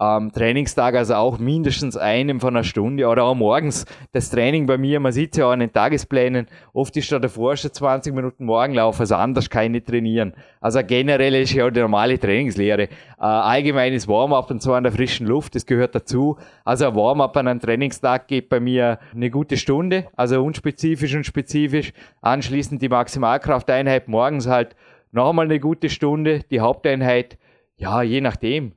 am 0.00 0.32
Trainingstag 0.32 0.94
also 0.94 1.14
auch 1.14 1.38
mindestens 1.38 1.94
einem 1.94 2.40
von 2.40 2.56
einer 2.56 2.64
Stunde 2.64 3.06
oder 3.06 3.24
auch 3.24 3.34
morgens 3.34 3.84
das 4.12 4.30
Training 4.30 4.64
bei 4.64 4.78
mir, 4.78 4.98
man 4.98 5.12
sieht 5.12 5.36
ja 5.36 5.46
auch 5.46 5.50
an 5.50 5.60
den 5.60 5.74
Tagesplänen, 5.74 6.46
oft 6.72 6.96
ist 6.96 7.12
da 7.12 7.18
davor 7.18 7.54
schon 7.58 7.70
20 7.70 8.14
Minuten 8.14 8.46
Morgenlauf, 8.46 8.98
also 8.98 9.16
anders 9.16 9.50
kann 9.50 9.64
ich 9.64 9.70
nicht 9.70 9.88
trainieren. 9.88 10.32
Also 10.62 10.80
generell 10.82 11.34
ist 11.34 11.52
ja 11.52 11.70
die 11.70 11.80
normale 11.80 12.18
Trainingslehre. 12.18 12.84
Äh, 12.84 12.88
allgemeines 13.18 14.08
Warm-up 14.08 14.50
und 14.50 14.62
zwar 14.62 14.78
an 14.78 14.84
der 14.84 14.92
frischen 14.92 15.26
Luft, 15.26 15.54
das 15.54 15.66
gehört 15.66 15.94
dazu. 15.94 16.38
Also 16.64 16.88
ein 16.88 16.94
Warm-up 16.94 17.36
an 17.36 17.48
einem 17.48 17.60
Trainingstag 17.60 18.26
geht 18.26 18.48
bei 18.48 18.58
mir 18.58 19.00
eine 19.14 19.28
gute 19.28 19.58
Stunde, 19.58 20.06
also 20.16 20.42
unspezifisch 20.42 21.14
und 21.14 21.26
spezifisch. 21.26 21.92
Anschließend 22.22 22.80
die 22.80 22.88
Maximalkrafteinheit 22.88 24.08
morgens 24.08 24.46
halt 24.46 24.76
nochmal 25.12 25.44
eine 25.44 25.60
gute 25.60 25.90
Stunde, 25.90 26.40
die 26.50 26.60
Haupteinheit, 26.60 27.36
ja, 27.76 28.00
je 28.00 28.22
nachdem 28.22 28.72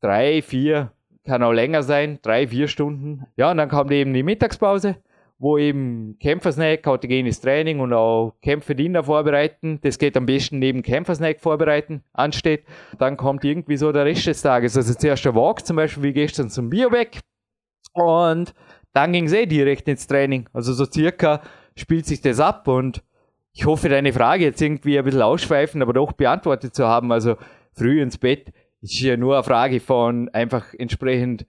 drei, 0.00 0.42
vier, 0.42 0.92
kann 1.24 1.42
auch 1.42 1.52
länger 1.52 1.82
sein, 1.82 2.18
drei, 2.22 2.48
vier 2.48 2.68
Stunden. 2.68 3.26
Ja, 3.36 3.50
und 3.50 3.58
dann 3.58 3.68
kommt 3.68 3.90
eben 3.92 4.14
die 4.14 4.22
Mittagspause, 4.22 4.96
wo 5.38 5.58
eben 5.58 6.16
Kämpfersnack, 6.20 6.86
autogenes 6.86 7.40
Training 7.40 7.80
und 7.80 7.92
auch 7.92 8.34
Kämpferdiener 8.42 9.04
vorbereiten. 9.04 9.78
Das 9.82 9.98
geht 9.98 10.16
am 10.16 10.26
besten 10.26 10.58
neben 10.58 10.82
Kämpfersnack 10.82 11.40
vorbereiten 11.40 12.02
ansteht. 12.12 12.64
Dann 12.98 13.16
kommt 13.16 13.44
irgendwie 13.44 13.76
so 13.76 13.92
der 13.92 14.04
Rest 14.04 14.26
des 14.26 14.42
Tages. 14.42 14.76
Also 14.76 14.94
zuerst 14.94 15.24
der 15.24 15.34
Walk 15.34 15.66
zum 15.66 15.76
Beispiel, 15.76 16.02
wie 16.02 16.12
gestern 16.12 16.50
zum 16.50 16.70
Bioback. 16.70 17.20
Und 17.92 18.54
dann 18.92 19.12
ging 19.12 19.26
es 19.26 19.32
eh 19.32 19.46
direkt 19.46 19.86
ins 19.86 20.06
Training. 20.06 20.48
Also 20.52 20.72
so 20.72 20.84
circa 20.84 21.42
spielt 21.76 22.06
sich 22.06 22.20
das 22.20 22.40
ab 22.40 22.66
und 22.66 23.02
ich 23.52 23.66
hoffe, 23.66 23.88
deine 23.88 24.12
Frage 24.12 24.44
jetzt 24.44 24.62
irgendwie 24.62 24.98
ein 24.98 25.04
bisschen 25.04 25.22
ausschweifend, 25.22 25.82
aber 25.82 25.92
doch 25.92 26.12
beantwortet 26.12 26.74
zu 26.74 26.86
haben. 26.86 27.10
Also 27.12 27.36
früh 27.72 28.00
ins 28.00 28.18
Bett 28.18 28.52
ist 28.80 29.00
ja 29.00 29.16
nur 29.16 29.34
eine 29.34 29.44
Frage 29.44 29.80
von 29.80 30.28
einfach 30.30 30.74
entsprechend, 30.78 31.46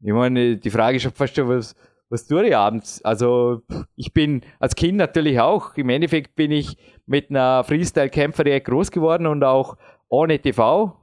ich 0.00 0.12
meine, 0.12 0.56
die 0.56 0.70
Frage 0.70 0.96
ist 0.96 1.06
fast 1.16 1.36
schon 1.36 1.48
was, 1.48 1.74
was 2.08 2.26
tue 2.26 2.46
ich 2.46 2.56
abends? 2.56 3.04
Also 3.04 3.62
ich 3.96 4.12
bin 4.12 4.42
als 4.58 4.74
Kind 4.74 4.96
natürlich 4.98 5.40
auch, 5.40 5.74
im 5.76 5.88
Endeffekt 5.88 6.36
bin 6.36 6.50
ich 6.50 6.76
mit 7.06 7.30
einer 7.30 7.64
Freestyle-Kämpferei 7.64 8.60
groß 8.60 8.90
geworden 8.90 9.26
und 9.26 9.42
auch 9.44 9.76
ohne 10.08 10.38
TV 10.38 10.96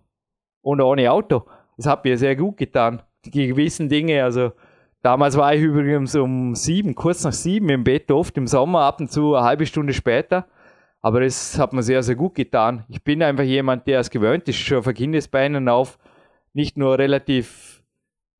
und 0.61 0.82
ohne 0.82 1.11
Auto. 1.11 1.43
Das 1.78 1.88
hat 1.88 2.05
mir 2.05 2.17
sehr 2.17 2.36
gut 2.36 2.57
getan. 2.57 3.01
Die 3.26 3.47
gewissen 3.47 3.89
Dinge, 3.89 4.24
also 4.24 4.51
damals 5.01 5.38
war 5.38 5.53
ich 5.53 5.61
übrigens 5.61 6.15
um 6.15 6.55
sieben, 6.55 6.95
kurz 6.95 7.24
nach 7.24 7.34
sieben 7.34 7.69
im 7.69 7.84
Bett, 7.84 8.11
oft 8.11 8.38
im 8.38 8.47
Sommer, 8.47 8.82
ab 8.82 8.99
und 8.99 9.11
zu 9.11 9.36
eine 9.36 9.45
halbe 9.45 9.65
Stunde 9.65 9.93
später. 9.93 10.47
Aber 11.05 11.21
es 11.21 11.59
hat 11.59 11.73
mir 11.73 11.83
sehr, 11.83 12.01
sehr 12.01 12.15
gut 12.15 12.33
getan. 12.33 12.85
Ich 12.87 13.03
bin 13.03 13.21
einfach 13.21 13.43
jemand, 13.43 13.85
der 13.87 13.99
es 13.99 14.09
gewöhnt 14.09 14.47
ist, 14.47 14.55
schon 14.55 14.81
von 14.81 14.93
Kindesbeinen 14.93 15.67
auf, 15.67 15.99
nicht 16.53 16.77
nur 16.77 16.97
relativ 16.97 17.83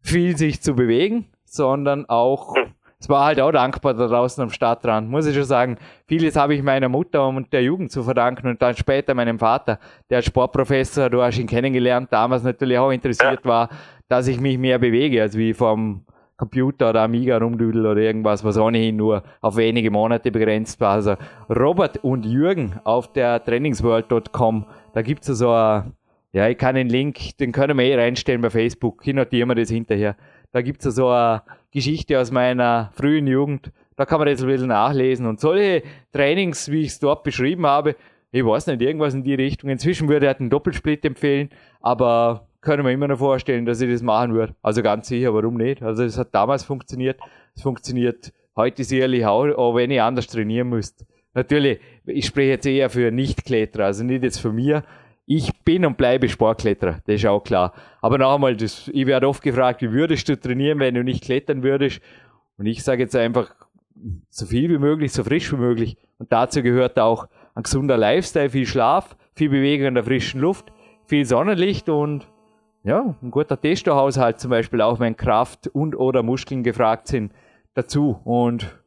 viel 0.02 0.38
sich 0.38 0.62
zu 0.62 0.74
bewegen, 0.74 1.26
sondern 1.44 2.08
auch, 2.08 2.56
es 3.00 3.10
war 3.10 3.26
halt 3.26 3.42
auch 3.42 3.52
dankbar 3.52 3.94
da 3.96 4.08
draußen 4.08 4.42
am 4.42 4.50
Stadtrand, 4.50 5.10
muss 5.10 5.26
ich 5.26 5.36
schon 5.36 5.44
sagen. 5.44 5.78
Vieles 6.08 6.38
habe 6.38 6.56
ich 6.56 6.64
meiner 6.64 6.88
Mutter 6.88 7.28
und 7.28 7.52
der 7.52 7.64
Jugend 7.64 7.92
zu 7.92 8.02
verdanken 8.02 8.48
und 8.48 8.62
dann 8.62 8.78
später 8.78 9.14
meinem 9.14 9.40
Vater, 9.40 9.78
der 10.10 10.18
als 10.18 10.26
Sportprofessor, 10.26 11.10
du 11.10 11.22
hast 11.22 11.38
ihn 11.40 11.48
kennengelernt, 11.48 12.14
damals 12.14 12.44
natürlich 12.44 12.78
auch 12.78 12.92
interessiert 12.92 13.44
war, 13.44 13.68
dass 14.08 14.28
ich 14.28 14.40
mich 14.40 14.58
mehr 14.58 14.80
bewege, 14.80 15.22
als 15.22 15.38
wie 15.38 15.54
vom 15.54 16.06
Computer 16.44 16.90
oder 16.90 17.04
Amiga 17.04 17.38
rumdüdel 17.38 17.86
oder 17.86 18.02
irgendwas, 18.02 18.44
was 18.44 18.58
ohnehin 18.58 18.98
nur 18.98 19.24
auf 19.40 19.56
wenige 19.56 19.90
Monate 19.92 20.30
begrenzt 20.30 20.82
war. 20.82 20.92
Also 20.92 21.16
Robert 21.50 22.04
und 22.04 22.26
Jürgen 22.26 22.76
auf 22.84 23.14
der 23.14 23.42
trainingsworld.com, 23.42 24.66
da 24.94 25.02
gibt 25.02 25.28
es 25.28 25.38
so 25.38 25.52
ein, 25.52 25.94
ja, 26.34 26.50
ich 26.50 26.58
kann 26.58 26.76
den 26.76 26.90
Link, 26.90 27.38
den 27.38 27.54
können 27.54 27.78
wir 27.78 27.86
eh 27.86 27.96
reinstellen 27.96 28.42
bei 28.42 28.50
Facebook, 28.50 29.08
ich 29.08 29.14
notiere 29.14 29.48
mir 29.48 29.56
das 29.56 29.70
hinterher. 29.70 30.18
Da 30.52 30.62
gibt 30.62 30.86
es 30.86 30.96
so 30.96 31.08
eine 31.08 31.44
Geschichte 31.72 32.20
aus 32.20 32.30
meiner 32.30 32.92
frühen 32.94 33.26
Jugend, 33.26 33.72
da 33.96 34.06
kann 34.06 34.20
man 34.20 34.28
das 34.28 34.42
ein 34.42 34.48
bisschen 34.48 34.68
nachlesen. 34.68 35.26
Und 35.26 35.40
solche 35.40 35.84
Trainings, 36.12 36.70
wie 36.70 36.82
ich 36.82 36.88
es 36.88 37.00
dort 37.00 37.24
beschrieben 37.24 37.66
habe, 37.66 37.96
ich 38.34 38.44
weiß 38.44 38.68
nicht, 38.68 38.82
irgendwas 38.82 39.14
in 39.14 39.24
die 39.24 39.36
Richtung. 39.36 39.70
Inzwischen 39.70 40.10
würde 40.10 40.26
er 40.26 40.38
einen 40.38 40.50
Doppelsplit 40.50 41.06
empfehlen, 41.06 41.50
aber 41.80 42.48
können 42.64 42.86
wir 42.86 42.92
immer 42.92 43.08
noch 43.08 43.20
vorstellen, 43.20 43.66
dass 43.66 43.82
ich 43.82 43.92
das 43.92 44.02
machen 44.02 44.34
würde. 44.34 44.56
Also 44.62 44.82
ganz 44.82 45.08
sicher, 45.08 45.34
warum 45.34 45.56
nicht? 45.56 45.84
Also 45.84 46.04
es 46.04 46.18
hat 46.18 46.34
damals 46.34 46.64
funktioniert, 46.64 47.20
es 47.56 47.62
funktioniert 47.62 48.34
heute 48.56 48.84
sicherlich 48.84 49.26
auch, 49.26 49.48
auch 49.56 49.76
wenn 49.76 49.92
ich 49.92 50.02
anders 50.02 50.28
trainieren 50.28 50.70
müsste. 50.70 51.06
Natürlich, 51.34 51.80
ich 52.06 52.26
spreche 52.26 52.50
jetzt 52.50 52.66
eher 52.66 52.90
für 52.90 53.12
Nicht-Kletterer, 53.12 53.86
also 53.86 54.04
nicht 54.04 54.24
jetzt 54.24 54.40
für 54.40 54.52
mir. 54.52 54.84
Ich 55.26 55.52
bin 55.64 55.86
und 55.86 55.98
bleibe 55.98 56.30
Sportkletterer, 56.30 57.02
das 57.06 57.16
ist 57.16 57.26
auch 57.26 57.44
klar. 57.44 57.74
Aber 58.02 58.18
noch 58.18 58.36
einmal, 58.36 58.56
das, 58.56 58.90
ich 58.94 59.06
werde 59.08 59.28
oft 59.28 59.42
gefragt, 59.42 59.82
wie 59.82 59.92
würdest 59.92 60.28
du 60.30 60.40
trainieren, 60.40 60.80
wenn 60.80 60.96
du 60.96 61.04
nicht 61.04 61.24
klettern 61.24 61.64
würdest? 61.64 62.02
Und 62.58 62.66
ich 62.66 62.84
sage 62.84 63.04
jetzt 63.04 63.16
einfach, 63.16 63.56
so 64.30 64.46
viel 64.46 64.70
wie 64.70 64.78
möglich, 64.78 65.12
so 65.12 65.24
frisch 65.24 65.52
wie 65.52 65.58
möglich. 65.58 65.98
Und 66.18 66.32
dazu 66.32 66.62
gehört 66.62 67.00
auch 67.00 67.28
ein 67.56 67.64
gesunder 67.64 67.98
Lifestyle, 67.98 68.50
viel 68.50 68.66
Schlaf, 68.66 69.16
viel 69.34 69.50
Bewegung 69.50 69.88
in 69.88 69.96
der 69.96 70.04
frischen 70.04 70.42
Luft, 70.42 70.72
viel 71.06 71.26
Sonnenlicht 71.26 71.90
und 71.90 72.28
ja, 72.84 73.16
ein 73.22 73.32
guter 73.32 73.60
Testohaushalt 73.60 74.40
zum 74.40 74.52
Beispiel, 74.52 74.82
auch 74.82 75.00
wenn 75.00 75.16
Kraft 75.16 75.68
und 75.68 75.96
oder 75.96 76.22
Muskeln 76.22 76.64
gefragt 76.64 77.08
sind, 77.08 77.32
dazu. 77.74 78.20
Und 78.26 78.78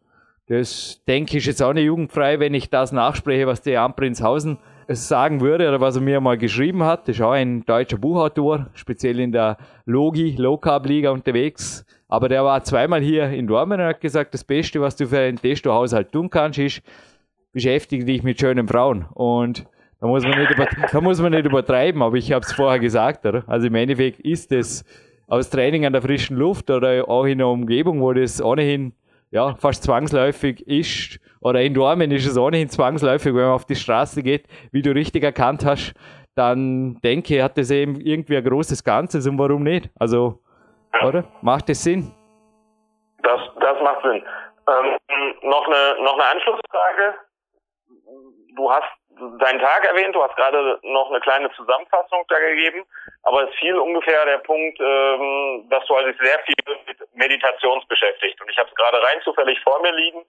das 0.49 1.03
denke 1.09 1.39
ich 1.39 1.47
jetzt 1.47 1.63
auch 1.63 1.73
nicht 1.73 1.87
jugendfrei, 1.87 2.39
wenn 2.39 2.55
ich 2.55 2.71
das 2.71 2.93
nachspreche, 2.93 3.47
was 3.47 3.63
der 3.63 3.75
Jan 3.75 3.97
Prinzhausen 3.97 4.59
sagen 4.89 5.41
würde 5.41 5.69
oder 5.69 5.81
was 5.81 5.97
er 5.97 6.03
mir 6.03 6.21
mal 6.21 6.39
geschrieben 6.39 6.85
hat. 6.85 7.09
Das 7.09 7.17
ist 7.17 7.23
auch 7.23 7.33
ein 7.33 7.65
deutscher 7.65 7.99
Buchautor, 7.99 8.67
speziell 8.75 9.19
in 9.19 9.33
der 9.33 9.57
Logi, 9.85 10.37
Low 10.37 10.59
Carb 10.59 10.87
Liga 10.87 11.11
unterwegs. 11.11 11.85
Aber 12.09 12.29
der 12.29 12.45
war 12.45 12.63
zweimal 12.63 13.01
hier 13.01 13.31
in 13.31 13.49
Dortmund 13.49 13.81
und 13.81 13.87
hat 13.89 14.01
gesagt, 14.01 14.33
das 14.35 14.45
Beste, 14.45 14.81
was 14.81 14.95
du 14.95 15.07
für 15.07 15.19
einen 15.19 15.39
Testohaushalt 15.39 16.13
tun 16.13 16.31
kannst, 16.31 16.61
ist, 16.61 16.83
beschäftige 17.53 18.05
dich 18.05 18.23
mit 18.23 18.39
schönen 18.39 18.69
Frauen. 18.69 19.07
Und 19.13 19.67
da 20.01 20.07
muss 20.07 20.25
man 20.25 20.39
nicht, 20.39 20.51
über, 20.51 20.67
da 20.93 21.01
muss 21.01 21.21
man 21.21 21.33
nicht 21.33 21.47
übertreiben, 21.47 22.03
aber 22.03 22.17
ich 22.17 22.33
habe 22.33 22.45
es 22.45 22.53
vorher 22.53 22.79
gesagt, 22.79 23.25
oder? 23.25 23.45
Also 23.47 23.67
im 23.67 23.75
Endeffekt 23.75 24.21
ist 24.21 24.53
es 24.53 24.85
aus 25.27 25.51
Training 25.51 25.87
an 25.87 25.93
der 25.93 26.03
frischen 26.03 26.37
Luft 26.37 26.71
oder 26.71 27.09
auch 27.09 27.25
in 27.25 27.41
einer 27.41 27.49
Umgebung, 27.49 28.01
wo 28.01 28.13
das 28.13 28.43
ohnehin 28.43 28.93
ja, 29.31 29.55
fast 29.57 29.83
zwangsläufig 29.83 30.67
ist, 30.67 31.21
oder 31.41 31.61
in 31.63 31.75
Dormen 31.75 32.11
ist 32.11 32.27
es 32.27 32.37
ohnehin 32.39 32.69
zwangsläufig, 32.69 33.35
wenn 33.35 33.43
man 33.43 33.53
auf 33.53 33.65
die 33.65 33.75
Straße 33.75 34.23
geht, 34.23 34.47
wie 34.73 34.83
du 34.83 34.93
richtig 34.93 35.25
erkannt 35.25 35.65
hast, 35.65 35.95
dann 36.35 37.01
denke 37.03 37.37
ich, 37.37 37.43
hat 37.43 37.57
das 37.57 37.71
eben 37.71 38.01
irgendwie 38.01 38.37
ein 38.37 38.45
großes 38.45 38.85
Ganzes 38.85 39.27
und 39.27 39.39
warum 39.39 39.63
nicht? 39.63 39.91
Also, 39.99 40.41
oder? 41.05 41.25
Macht 41.43 41.69
das 41.69 41.83
Sinn? 41.83 42.13
Das, 43.23 43.41
das 43.61 43.83
macht 43.83 44.03
Sinn. 44.03 44.23
Ähm, 44.69 44.99
noch, 45.43 45.67
eine, 45.67 46.05
noch 46.05 46.15
eine 46.15 46.25
Anschlussfrage. 46.35 47.15
Du 48.57 48.71
hast 48.71 48.85
deinen 49.39 49.61
Tag 49.61 49.85
erwähnt, 49.85 50.15
du 50.15 50.23
hast 50.23 50.37
gerade 50.37 50.79
noch 50.83 51.11
eine 51.11 51.21
kleine 51.21 51.51
Zusammenfassung 51.53 52.25
da 52.29 52.39
gegeben, 52.39 52.85
aber 53.23 53.49
es 53.49 53.55
fiel 53.57 53.77
ungefähr 53.77 54.25
der 54.27 54.39
Punkt, 54.39 54.79
ähm, 54.81 55.67
dass 55.71 55.85
du 55.87 55.97
halt 55.97 56.17
sehr 56.21 56.39
viel 56.41 56.77
mit 56.87 56.99
Meditations 57.15 57.87
beschäftigt. 57.87 58.41
Und 58.41 58.51
ich 58.51 58.59
habe 58.59 58.69
es 58.69 58.75
gerade 58.75 59.03
rein 59.03 59.21
zufällig 59.23 59.59
vor 59.63 59.81
mir 59.81 59.93
liegen. 59.93 60.25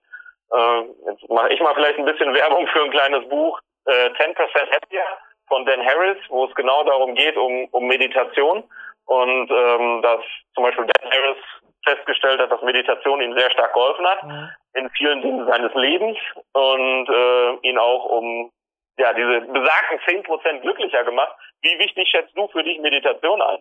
Äh, 0.51 0.81
jetzt 1.09 1.29
mache 1.29 1.53
ich 1.53 1.59
mal 1.59 1.75
vielleicht 1.75 1.99
ein 1.99 2.05
bisschen 2.05 2.33
Werbung 2.33 2.67
für 2.67 2.83
ein 2.83 2.91
kleines 2.91 3.27
Buch, 3.29 3.59
äh, 3.85 4.09
10% 4.11 4.71
Happier 4.71 5.03
von 5.47 5.65
Dan 5.65 5.85
Harris, 5.85 6.17
wo 6.29 6.45
es 6.45 6.55
genau 6.55 6.83
darum 6.83 7.15
geht, 7.15 7.37
um, 7.37 7.67
um 7.71 7.87
Meditation. 7.87 8.63
Und 9.05 9.49
ähm, 9.49 10.01
dass 10.01 10.21
zum 10.53 10.63
Beispiel 10.65 10.85
Dan 10.85 11.11
Harris 11.11 11.37
festgestellt 11.85 12.41
hat, 12.41 12.51
dass 12.51 12.61
Meditation 12.61 13.21
ihm 13.21 13.37
sehr 13.37 13.49
stark 13.51 13.73
geholfen 13.73 14.05
hat 14.05 14.23
mhm. 14.23 14.49
in 14.73 14.89
vielen 14.91 15.21
Dingen 15.21 15.47
seines 15.47 15.73
Lebens 15.73 16.17
und 16.53 17.09
äh, 17.09 17.67
ihn 17.67 17.77
auch 17.77 18.05
um 18.05 18.51
ja, 18.97 19.13
diese 19.13 19.41
besagten 19.41 19.99
10% 20.05 20.61
glücklicher 20.61 21.03
gemacht. 21.03 21.31
Wie 21.61 21.77
wichtig 21.79 22.07
schätzt 22.09 22.35
du 22.35 22.47
für 22.47 22.63
dich 22.63 22.79
Meditation 22.79 23.41
ein? 23.41 23.59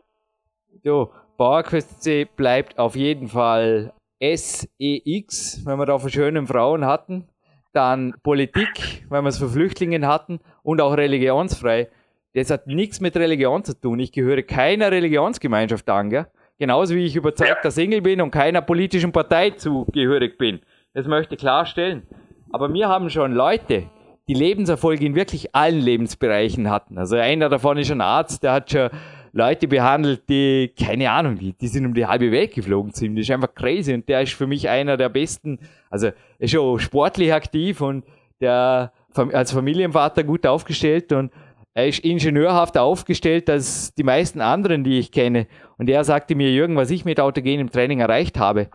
So, 0.83 1.13
PowerQuest 1.37 2.03
C 2.03 2.25
bleibt 2.25 2.79
auf 2.79 2.97
jeden 2.97 3.29
Fall 3.29 3.93
SEX, 4.21 5.63
wenn 5.67 5.79
wir 5.79 5.87
da 5.87 5.99
für 5.99 6.11
schönen 6.11 6.47
Frauen 6.47 6.87
hatten. 6.87 7.29
Dann 7.73 8.15
Politik, 8.23 9.05
wenn 9.11 9.25
wir 9.25 9.29
es 9.29 9.39
für 9.39 9.49
Flüchtlinge 9.49 10.07
hatten. 10.07 10.41
Und 10.63 10.81
auch 10.81 10.97
religionsfrei. 10.97 11.91
Das 12.35 12.51
hat 12.51 12.67
nichts 12.67 13.01
mit 13.01 13.17
Religion 13.17 13.65
zu 13.65 13.79
tun. 13.79 13.99
Ich 14.01 14.13
gehöre 14.13 14.43
keiner 14.43 14.91
Religionsgemeinschaft 14.91 15.89
an, 15.89 16.11
gell? 16.11 16.27
Genauso 16.59 16.95
wie 16.95 17.05
ich 17.05 17.17
überzeugter. 17.17 17.71
Single 17.71 18.01
bin 18.01 18.23
und 18.23 18.31
keiner 18.31 18.63
politischen 18.63 19.13
Partei 19.13 19.51
zugehörig 19.51 20.39
bin. 20.39 20.61
Das 20.95 21.07
möchte 21.07 21.35
ich 21.35 21.41
klarstellen. 21.41 22.07
Aber 22.53 22.69
mir 22.69 22.89
haben 22.89 23.11
schon 23.11 23.33
Leute, 23.33 23.91
die 24.29 24.35
Lebenserfolge 24.35 25.05
in 25.05 25.15
wirklich 25.15 25.55
allen 25.55 25.81
Lebensbereichen 25.81 26.69
hatten. 26.69 26.99
Also 26.99 27.17
einer 27.17 27.49
davon 27.49 27.79
ist 27.79 27.91
ein 27.91 28.01
Arzt, 28.01 28.43
der 28.43 28.53
hat 28.53 28.71
schon 28.71 28.91
Leute 29.33 29.69
behandelt, 29.69 30.29
die, 30.29 30.73
keine 30.79 31.11
Ahnung, 31.11 31.39
die, 31.39 31.53
die 31.53 31.69
sind 31.69 31.85
um 31.85 31.95
die 31.95 32.07
halbe 32.07 32.33
Welt 32.33 32.55
geflogen 32.55 32.93
sind. 32.93 33.17
Das 33.17 33.25
ist 33.27 33.31
einfach 33.31 33.55
crazy 33.55 33.93
und 33.93 34.09
der 34.09 34.23
ist 34.23 34.33
für 34.33 34.47
mich 34.47 34.69
einer 34.69 34.97
der 34.97 35.11
besten, 35.11 35.59
also 35.91 36.11
ist 36.39 36.53
schon 36.53 36.79
sportlich 36.81 37.33
aktiv 37.33 37.81
und 37.81 38.05
der 38.41 38.93
als 39.15 39.53
Familienvater 39.53 40.25
gut 40.25 40.47
aufgestellt 40.47 41.13
und 41.13 41.33
er 41.75 41.89
ist 41.89 41.99
ingenieurhaft 42.01 42.79
aufgestellt 42.79 43.51
als 43.51 43.93
die 43.95 44.03
meisten 44.03 44.41
anderen, 44.41 44.83
die 44.83 44.99
ich 44.99 45.13
kenne. 45.13 45.47
Und 45.77 45.91
er 45.91 46.05
sagte 46.05 46.35
mir, 46.35 46.51
Jürgen, 46.51 46.77
was 46.77 46.91
ich 46.91 47.05
mit 47.05 47.21
autogenem 47.21 47.71
Training 47.71 48.01
erreicht 48.01 48.39
habe, 48.39 48.71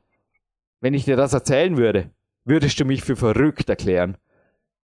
wenn 0.82 0.93
ich 0.93 1.06
dir 1.06 1.16
das 1.16 1.34
erzählen 1.34 1.78
würde, 1.78 2.12
würdest 2.45 2.80
du 2.80 2.86
mich 2.86 3.02
für 3.02 3.16
verrückt 3.16 3.70
erklären. 3.70 4.18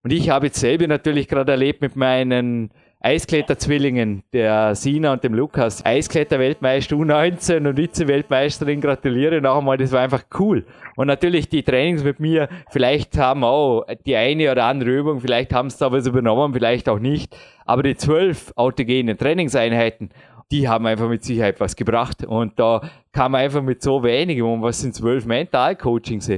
Und 0.08 0.14
ich 0.14 0.30
habe 0.30 0.45
jetzt 0.45 0.62
selber 0.62 0.88
natürlich 0.88 1.28
gerade 1.28 1.51
erlebt 1.51 1.82
mit 1.82 1.97
meinen 1.97 2.72
Eiskletterzwillingen, 3.01 4.24
der 4.32 4.74
Sina 4.74 5.12
und 5.12 5.22
dem 5.22 5.34
Lukas. 5.34 5.86
Eiskletter-Weltmeister 5.86 6.95
U19 6.95 7.68
und 7.68 7.76
Vize-Weltmeisterin, 7.78 8.80
gratuliere 8.80 9.41
noch 9.41 9.58
einmal, 9.58 9.76
das 9.76 9.91
war 9.91 9.99
einfach 9.99 10.24
cool. 10.39 10.66
Und 10.95 11.08
natürlich 11.08 11.49
die 11.49 11.62
Trainings 11.62 12.05
mit 12.05 12.22
mir, 12.22 12.47
vielleicht 12.70 13.18
haben 13.18 13.43
auch 13.43 13.84
die 14.05 14.16
eine 14.16 14.49
oder 14.49 14.64
andere 14.64 14.91
Übung, 14.91 15.20
vielleicht 15.20 15.51
haben 15.53 15.70
sie 15.70 15.78
da 15.78 15.91
was 15.91 16.08
übernommen, 16.08 16.53
vielleicht 16.53 16.88
auch 16.88 16.99
nicht. 16.99 17.36
Aber 17.66 17.84
die 17.84 17.97
zwölf 17.97 18.53
autogenen 18.55 19.18
Trainingseinheiten, 19.18 20.12
die 20.53 20.70
haben 20.70 20.86
einfach 20.86 21.10
mit 21.10 21.26
Sicherheit 21.26 21.60
was 21.60 21.76
gebracht. 21.76 22.24
Und 22.24 22.58
da 22.58 22.80
kam 23.12 23.36
einfach 23.36 23.62
mit 23.62 23.82
so 23.82 24.03
wenig 24.03 24.41
um, 24.41 24.62
was 24.62 24.80
sind 24.80 24.95
zwölf 24.95 25.26
Mental-Coachings? 25.26 26.32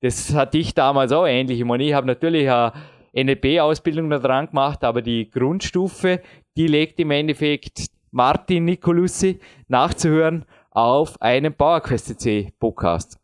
Das 0.00 0.34
hatte 0.34 0.58
ich 0.58 0.74
damals 0.74 1.12
auch 1.12 1.26
ähnlich. 1.26 1.60
Ich 1.60 1.64
meine, 1.64 1.84
ich 1.84 1.94
habe 1.94 2.08
natürlich 2.08 2.50
eine 2.50 2.72
NLP-Ausbildung 3.14 4.10
da 4.10 4.18
dran 4.18 4.46
gemacht, 4.46 4.84
aber 4.84 5.02
die 5.02 5.30
Grundstufe, 5.30 6.20
die 6.56 6.66
legt 6.66 6.98
im 7.00 7.10
Endeffekt 7.10 7.86
Martin 8.10 8.64
Nicolussi 8.64 9.40
nachzuhören 9.68 10.44
auf 10.70 11.20
einem 11.20 11.52
PowerQuest 11.52 12.20
C 12.20 12.52
Podcast. 12.58 13.18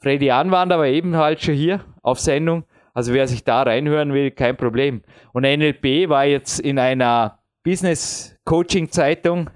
Freddy 0.00 0.30
Anwander 0.30 0.78
war 0.78 0.86
eben 0.86 1.16
halt 1.16 1.40
schon 1.42 1.54
hier 1.54 1.80
auf 2.02 2.20
Sendung. 2.20 2.64
Also 2.92 3.12
wer 3.12 3.26
sich 3.26 3.42
da 3.42 3.62
reinhören 3.62 4.12
will, 4.12 4.30
kein 4.30 4.56
Problem. 4.56 5.02
Und 5.32 5.42
NLP 5.42 6.08
war 6.08 6.26
jetzt 6.26 6.60
in 6.60 6.78
einer 6.78 7.38
Business 7.64 8.36
Coaching 8.44 8.90
Zeitung 8.90 9.50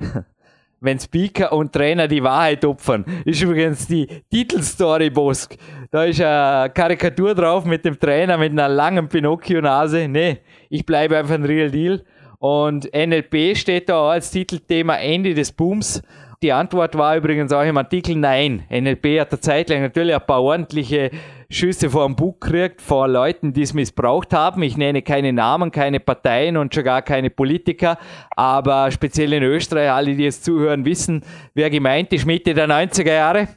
wenn 0.80 0.98
Speaker 0.98 1.52
und 1.52 1.72
Trainer 1.72 2.08
die 2.08 2.22
Wahrheit 2.22 2.64
opfern. 2.64 3.04
Ist 3.24 3.42
übrigens 3.42 3.86
die 3.86 4.06
Titelstory 4.30 5.10
Bosk. 5.10 5.56
Da 5.90 6.04
ist 6.04 6.20
eine 6.20 6.70
Karikatur 6.70 7.34
drauf 7.34 7.64
mit 7.64 7.84
dem 7.84 7.98
Trainer 7.98 8.36
mit 8.38 8.52
einer 8.52 8.68
langen 8.68 9.08
Pinocchio-Nase. 9.08 10.08
Nee, 10.08 10.38
ich 10.68 10.84
bleibe 10.84 11.16
einfach 11.16 11.34
ein 11.34 11.44
Real 11.44 11.70
Deal. 11.70 12.02
Und 12.38 12.88
NLP 12.94 13.56
steht 13.56 13.88
da 13.88 14.10
als 14.10 14.30
Titelthema 14.30 14.96
Ende 14.96 15.34
des 15.34 15.50
Booms. 15.50 16.02
Die 16.40 16.52
Antwort 16.52 16.96
war 16.96 17.16
übrigens 17.16 17.52
auch 17.52 17.64
im 17.64 17.76
Artikel 17.76 18.14
Nein. 18.14 18.62
NLP 18.70 19.20
hat 19.20 19.32
eine 19.32 19.40
Zeit 19.40 19.70
lang 19.70 19.82
natürlich 19.82 20.14
ein 20.14 20.24
paar 20.24 20.42
ordentliche 20.42 21.10
Schüsse 21.50 21.88
vor 21.88 22.04
dem 22.04 22.14
Bug 22.14 22.42
gekriegt, 22.42 22.82
vor 22.82 23.08
Leuten, 23.08 23.54
die 23.54 23.62
es 23.62 23.72
missbraucht 23.72 24.34
haben. 24.34 24.60
Ich 24.62 24.76
nenne 24.76 25.00
keine 25.00 25.32
Namen, 25.32 25.70
keine 25.70 25.98
Parteien 25.98 26.58
und 26.58 26.74
schon 26.74 26.84
gar 26.84 27.00
keine 27.00 27.30
Politiker, 27.30 27.96
aber 28.36 28.90
speziell 28.90 29.32
in 29.32 29.42
Österreich, 29.42 29.90
alle, 29.90 30.14
die 30.14 30.24
jetzt 30.24 30.44
zuhören, 30.44 30.84
wissen, 30.84 31.22
wer 31.54 31.70
gemeint 31.70 32.12
ist, 32.12 32.26
Mitte 32.26 32.52
der 32.52 32.68
90er 32.68 33.14
Jahre. 33.14 33.48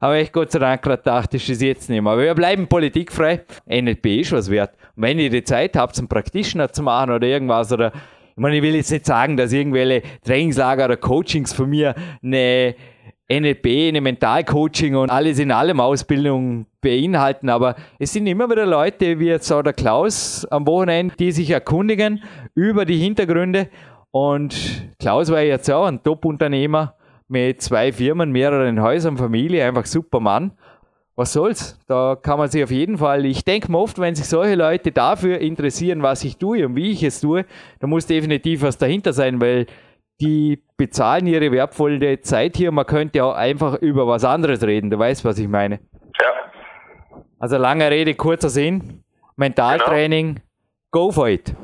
Aber 0.00 0.18
ich 0.18 0.32
Gott 0.32 0.50
sei 0.50 0.58
Dank 0.58 0.82
gerade 0.82 0.98
gedacht, 0.98 1.32
ist 1.32 1.48
es 1.48 1.62
jetzt 1.62 1.88
nicht 1.88 2.02
mehr. 2.02 2.12
Aber 2.12 2.22
wir 2.22 2.34
bleiben 2.34 2.66
politikfrei. 2.66 3.44
NLP 3.66 4.06
ist 4.20 4.32
was 4.32 4.50
wert. 4.50 4.72
Und 4.96 5.04
wenn 5.04 5.20
ihr 5.20 5.30
die 5.30 5.44
Zeit 5.44 5.76
habt, 5.76 5.96
einen 5.96 6.08
Practitioner 6.08 6.72
zu 6.72 6.82
machen 6.82 7.12
oder 7.12 7.26
irgendwas 7.26 7.72
oder 7.72 7.92
ich 7.92 8.42
meine, 8.42 8.56
ich 8.56 8.62
will 8.62 8.74
jetzt 8.74 8.90
nicht 8.90 9.06
sagen, 9.06 9.36
dass 9.36 9.52
irgendwelche 9.52 10.02
Trainingslager 10.24 10.84
oder 10.86 10.96
Coachings 10.96 11.52
von 11.52 11.70
mir 11.70 11.94
eine 12.22 12.74
NLP, 13.30 13.88
eine 13.88 14.00
Mentalcoaching 14.00 14.96
und 14.96 15.10
alles 15.10 15.38
in 15.38 15.52
allem 15.52 15.80
Ausbildung 15.80 16.66
beinhalten, 16.80 17.50
aber 17.50 17.76
es 17.98 18.12
sind 18.12 18.26
immer 18.26 18.48
wieder 18.50 18.64
Leute, 18.64 19.18
wie 19.18 19.26
jetzt 19.26 19.52
auch 19.52 19.62
der 19.62 19.74
Klaus 19.74 20.46
am 20.46 20.66
Wochenende, 20.66 21.14
die 21.16 21.32
sich 21.32 21.50
erkundigen 21.50 22.22
über 22.54 22.86
die 22.86 22.96
Hintergründe. 22.96 23.68
Und 24.10 24.88
Klaus 24.98 25.30
war 25.30 25.42
jetzt 25.42 25.70
auch 25.70 25.86
ein 25.86 26.02
Top-Unternehmer 26.02 26.94
mit 27.28 27.60
zwei 27.60 27.92
Firmen, 27.92 28.32
mehreren 28.32 28.80
Häusern, 28.80 29.18
Familie, 29.18 29.66
einfach 29.66 29.84
super 29.84 30.20
Mann. 30.20 30.52
Was 31.14 31.32
soll's? 31.32 31.78
Da 31.86 32.16
kann 32.16 32.38
man 32.38 32.48
sich 32.48 32.62
auf 32.62 32.70
jeden 32.70 32.96
Fall, 32.96 33.26
ich 33.26 33.44
denke 33.44 33.70
mir 33.70 33.78
oft, 33.78 33.98
wenn 33.98 34.14
sich 34.14 34.26
solche 34.26 34.54
Leute 34.54 34.92
dafür 34.92 35.38
interessieren, 35.38 36.00
was 36.00 36.24
ich 36.24 36.36
tue 36.38 36.64
und 36.64 36.76
wie 36.76 36.92
ich 36.92 37.02
es 37.02 37.20
tue, 37.20 37.44
da 37.80 37.86
muss 37.88 38.06
definitiv 38.06 38.62
was 38.62 38.78
dahinter 38.78 39.12
sein, 39.12 39.40
weil 39.40 39.66
die 40.20 40.62
bezahlen 40.76 41.26
ihre 41.26 41.52
wertvolle 41.52 42.20
Zeit 42.20 42.56
hier. 42.56 42.72
Man 42.72 42.86
könnte 42.86 43.24
auch 43.24 43.34
einfach 43.34 43.78
über 43.80 44.06
was 44.06 44.24
anderes 44.24 44.62
reden. 44.62 44.90
Du 44.90 44.98
weißt, 44.98 45.24
was 45.24 45.38
ich 45.38 45.48
meine. 45.48 45.80
Ja. 46.20 46.50
Also 47.38 47.56
lange 47.56 47.90
Rede, 47.90 48.14
kurzer 48.14 48.48
Sinn. 48.48 49.04
Mentaltraining, 49.36 50.34
genau. 50.34 50.46
go 50.90 51.12
for 51.12 51.28
it. 51.28 51.54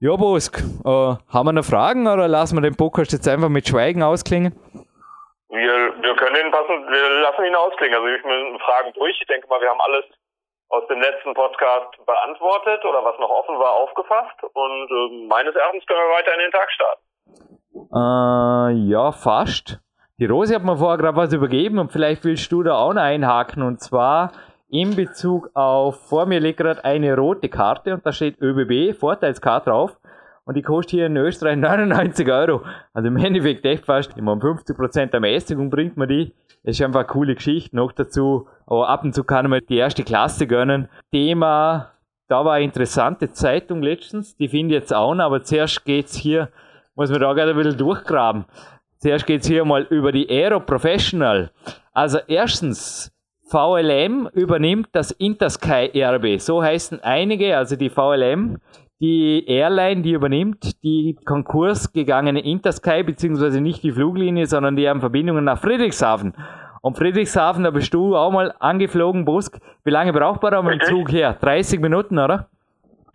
Ja, 0.00 0.16
Bosk, 0.16 0.58
äh, 0.84 0.90
haben 0.90 1.46
wir 1.46 1.52
noch 1.52 1.64
Fragen 1.64 2.06
oder 2.06 2.28
lassen 2.28 2.58
wir 2.58 2.60
den 2.60 2.76
Podcast 2.76 3.12
jetzt 3.12 3.26
einfach 3.26 3.48
mit 3.48 3.66
Schweigen 3.66 4.02
ausklingen? 4.02 4.52
Wir, 5.48 5.94
wir 6.02 6.16
können 6.16 6.36
ihn 6.36 6.50
passen, 6.52 6.86
wir 6.90 7.22
lassen 7.22 7.44
ihn 7.46 7.54
ausklingen. 7.54 7.94
Also 7.94 8.08
ich 8.08 8.22
bin 8.22 8.58
Fragen 8.58 8.92
durch. 8.92 9.16
Ich 9.18 9.26
denke 9.26 9.48
mal, 9.48 9.58
wir 9.62 9.70
haben 9.70 9.80
alles 9.80 10.04
aus 10.74 10.86
dem 10.88 11.00
letzten 11.00 11.34
Podcast 11.34 11.94
beantwortet 12.04 12.84
oder 12.84 13.04
was 13.04 13.18
noch 13.20 13.30
offen 13.30 13.58
war, 13.58 13.74
aufgefasst. 13.74 14.42
Und 14.42 14.88
äh, 14.90 15.26
meines 15.28 15.54
Erachtens 15.54 15.86
können 15.86 16.00
wir 16.00 16.16
weiter 16.18 16.34
in 16.34 16.40
den 16.40 16.50
Tag 16.50 16.68
starten. 16.72 17.02
Äh, 17.94 18.90
ja, 18.90 19.12
fast. 19.12 19.80
Die 20.18 20.26
Rose 20.26 20.54
hat 20.54 20.64
mir 20.64 20.76
vorher 20.76 20.98
gerade 20.98 21.16
was 21.16 21.32
übergeben 21.32 21.78
und 21.78 21.92
vielleicht 21.92 22.24
willst 22.24 22.50
du 22.50 22.62
da 22.62 22.76
auch 22.76 22.92
noch 22.92 23.02
einhaken. 23.02 23.62
Und 23.62 23.80
zwar 23.80 24.32
in 24.68 24.96
Bezug 24.96 25.50
auf, 25.54 26.08
vor 26.08 26.26
mir 26.26 26.40
liegt 26.40 26.58
gerade 26.58 26.84
eine 26.84 27.16
rote 27.16 27.48
Karte 27.48 27.94
und 27.94 28.04
da 28.04 28.12
steht 28.12 28.40
ÖBB, 28.40 28.98
Vorteilskarte 28.98 29.70
drauf 29.70 29.96
und 30.44 30.56
die 30.56 30.62
kostet 30.62 30.90
hier 30.92 31.06
in 31.06 31.16
Österreich 31.16 31.56
99 31.58 32.30
Euro. 32.30 32.62
Also 32.92 33.08
im 33.08 33.16
Endeffekt 33.16 33.64
echt 33.64 33.84
fast, 33.84 34.16
immer 34.16 34.32
um 34.32 34.40
50% 34.40 35.12
Ermäßigung 35.12 35.70
bringt 35.70 35.96
man 35.96 36.08
die. 36.08 36.32
Das 36.62 36.76
ist 36.76 36.82
einfach 36.82 37.00
eine 37.00 37.08
coole 37.08 37.34
Geschichte. 37.34 37.76
Noch 37.76 37.92
dazu, 37.92 38.46
aber 38.66 38.88
ab 38.88 39.04
und 39.04 39.14
zu 39.14 39.24
kann 39.24 39.48
man 39.48 39.60
die 39.68 39.76
erste 39.76 40.04
Klasse 40.04 40.46
gönnen. 40.46 40.88
Thema, 41.12 41.92
da 42.28 42.44
war 42.44 42.54
eine 42.54 42.64
interessante 42.64 43.32
Zeitung 43.32 43.82
letztens, 43.82 44.36
die 44.36 44.48
finde 44.48 44.74
ich 44.74 44.80
jetzt 44.80 44.94
auch 44.94 45.14
noch, 45.14 45.24
aber 45.24 45.42
zuerst 45.42 45.84
geht's 45.84 46.16
hier, 46.16 46.48
muss 46.94 47.10
man 47.10 47.20
da 47.20 47.32
gerade 47.32 47.50
ein 47.50 47.56
bisschen 47.56 47.76
durchgraben. 47.76 48.46
Zuerst 48.98 49.26
geht's 49.26 49.46
hier 49.46 49.64
mal 49.66 49.82
über 49.82 50.12
die 50.12 50.28
Aero 50.30 50.60
Professional. 50.60 51.50
Also 51.92 52.18
erstens, 52.26 53.12
VLM 53.46 54.28
übernimmt 54.32 54.88
das 54.92 55.10
Intersky 55.10 56.02
RB. 56.02 56.40
So 56.40 56.62
heißen 56.62 57.02
einige, 57.02 57.56
also 57.56 57.76
die 57.76 57.90
VLM 57.90 58.58
die 59.00 59.44
Airline, 59.46 60.02
die 60.02 60.12
übernimmt 60.12 60.82
die 60.82 61.16
Konkurs 61.24 61.92
gegangene 61.92 62.44
Intersky, 62.44 63.02
beziehungsweise 63.02 63.60
nicht 63.60 63.82
die 63.82 63.92
Fluglinie, 63.92 64.46
sondern 64.46 64.76
die 64.76 64.88
haben 64.88 65.00
Verbindungen 65.00 65.44
nach 65.44 65.58
Friedrichshafen. 65.58 66.34
Und 66.80 66.98
Friedrichshafen, 66.98 67.64
da 67.64 67.70
bist 67.70 67.92
du 67.94 68.14
auch 68.14 68.30
mal 68.30 68.54
angeflogen, 68.58 69.24
Busk. 69.24 69.58
Wie 69.84 69.90
lange 69.90 70.12
braucht 70.12 70.42
man 70.42 70.52
da 70.52 70.62
mit 70.62 70.82
dem 70.82 70.86
Zug 70.86 71.10
her? 71.10 71.36
30 71.40 71.80
Minuten, 71.80 72.18
oder? 72.18 72.48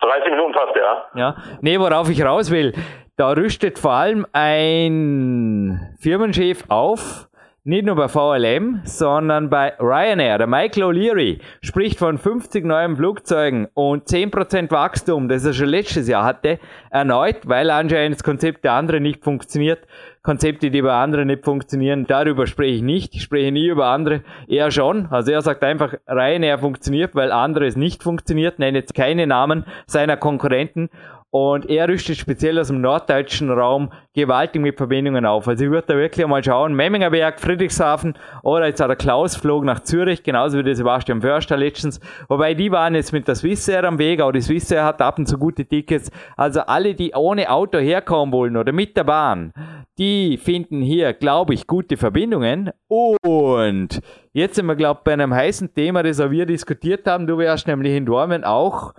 30 0.01 0.31
Minuten 0.31 0.53
fast, 0.53 0.75
ja. 0.75 1.05
Ja. 1.15 1.35
Nee, 1.61 1.79
worauf 1.79 2.09
ich 2.09 2.23
raus 2.23 2.51
will, 2.51 2.73
da 3.15 3.29
rüstet 3.31 3.77
vor 3.79 3.91
allem 3.91 4.25
ein 4.33 5.95
Firmenchef 5.99 6.63
auf, 6.69 7.28
nicht 7.63 7.85
nur 7.85 7.95
bei 7.95 8.07
VLM, 8.07 8.81
sondern 8.85 9.49
bei 9.49 9.73
Ryanair. 9.79 10.37
Der 10.37 10.47
Michael 10.47 10.83
O'Leary 10.83 11.39
spricht 11.61 11.99
von 11.99 12.17
50 12.17 12.65
neuen 12.65 12.95
Flugzeugen 12.95 13.67
und 13.73 14.07
10% 14.07 14.71
Wachstum, 14.71 15.27
das 15.27 15.45
er 15.45 15.53
schon 15.53 15.67
letztes 15.67 16.07
Jahr 16.07 16.23
hatte, 16.23 16.59
erneut, 16.89 17.47
weil 17.47 17.69
anscheinend 17.69 18.15
das 18.15 18.23
Konzept 18.23 18.63
der 18.63 18.73
anderen 18.73 19.03
nicht 19.03 19.23
funktioniert. 19.23 19.85
Konzepte, 20.21 20.69
die 20.69 20.81
bei 20.81 20.93
anderen 20.93 21.27
nicht 21.27 21.45
funktionieren, 21.45 22.05
darüber 22.05 22.45
spreche 22.45 22.75
ich 22.75 22.81
nicht. 22.81 23.15
Ich 23.15 23.23
spreche 23.23 23.51
nie 23.51 23.67
über 23.67 23.87
andere. 23.87 24.21
Er 24.47 24.69
schon. 24.69 25.07
Also 25.07 25.31
er 25.31 25.41
sagt 25.41 25.63
einfach, 25.63 25.95
Ryanair 26.07 26.59
funktioniert, 26.59 27.15
weil 27.15 27.31
anderes 27.31 27.75
nicht 27.75 28.03
funktioniert. 28.03 28.59
Nenne 28.59 28.79
jetzt 28.79 28.95
keine 28.95 29.27
Namen 29.27 29.65
seiner 29.85 30.17
Konkurrenten. 30.17 30.89
Und 31.31 31.69
er 31.69 31.87
rüstet 31.87 32.17
speziell 32.17 32.57
aus 32.57 32.67
dem 32.67 32.81
norddeutschen 32.81 33.51
Raum 33.51 33.91
gewaltig 34.15 34.61
mit 34.61 34.77
Verbindungen 34.77 35.27
auf. 35.27 35.47
Also 35.47 35.65
ich 35.65 35.69
würde 35.69 35.87
da 35.87 35.95
wirklich 35.95 36.25
mal 36.25 36.43
schauen, 36.43 36.73
Memmingerberg, 36.73 37.39
Friedrichshafen 37.39 38.15
oder 38.41 38.65
jetzt 38.65 38.81
auch 38.81 38.87
der 38.87 38.95
Klaus 38.95 39.35
flog 39.35 39.63
nach 39.63 39.81
Zürich, 39.81 40.23
genauso 40.23 40.57
wie 40.57 40.63
der 40.63 40.75
Sebastian 40.75 41.21
Förster 41.21 41.55
letztens. 41.55 41.99
Wobei 42.29 42.55
die 42.55 42.71
waren 42.71 42.95
jetzt 42.95 43.13
mit 43.13 43.27
der 43.27 43.35
Swissair 43.35 43.83
am 43.83 43.99
Weg, 43.99 44.21
auch 44.21 44.31
die 44.31 44.41
Swissair 44.41 44.83
hat 44.83 45.03
ab 45.03 45.19
und 45.19 45.27
zu 45.27 45.37
gute 45.37 45.65
Tickets. 45.65 46.09
Also 46.35 46.61
alle, 46.61 46.95
die 46.95 47.11
ohne 47.13 47.51
Auto 47.51 47.77
herkommen 47.77 48.33
wollen 48.33 48.57
oder 48.57 48.71
mit 48.71 48.97
der 48.97 49.03
Bahn, 49.03 49.53
die 49.99 50.37
finden 50.37 50.81
hier, 50.81 51.13
glaube 51.13 51.53
ich, 51.53 51.67
gute 51.67 51.95
Verbindungen. 51.95 52.71
Und 52.87 54.01
jetzt 54.33 54.55
sind 54.55 54.65
wir, 54.65 54.75
glaube 54.75 55.01
ich, 55.01 55.03
bei 55.03 55.13
einem 55.13 55.33
heißen 55.35 55.75
Thema, 55.75 56.01
das 56.01 56.19
auch 56.19 56.31
wir 56.31 56.47
diskutiert 56.47 57.05
haben. 57.05 57.27
Du 57.27 57.37
wärst 57.37 57.67
nämlich 57.67 57.95
in 57.95 58.07
Dormen 58.07 58.43
auch 58.43 58.93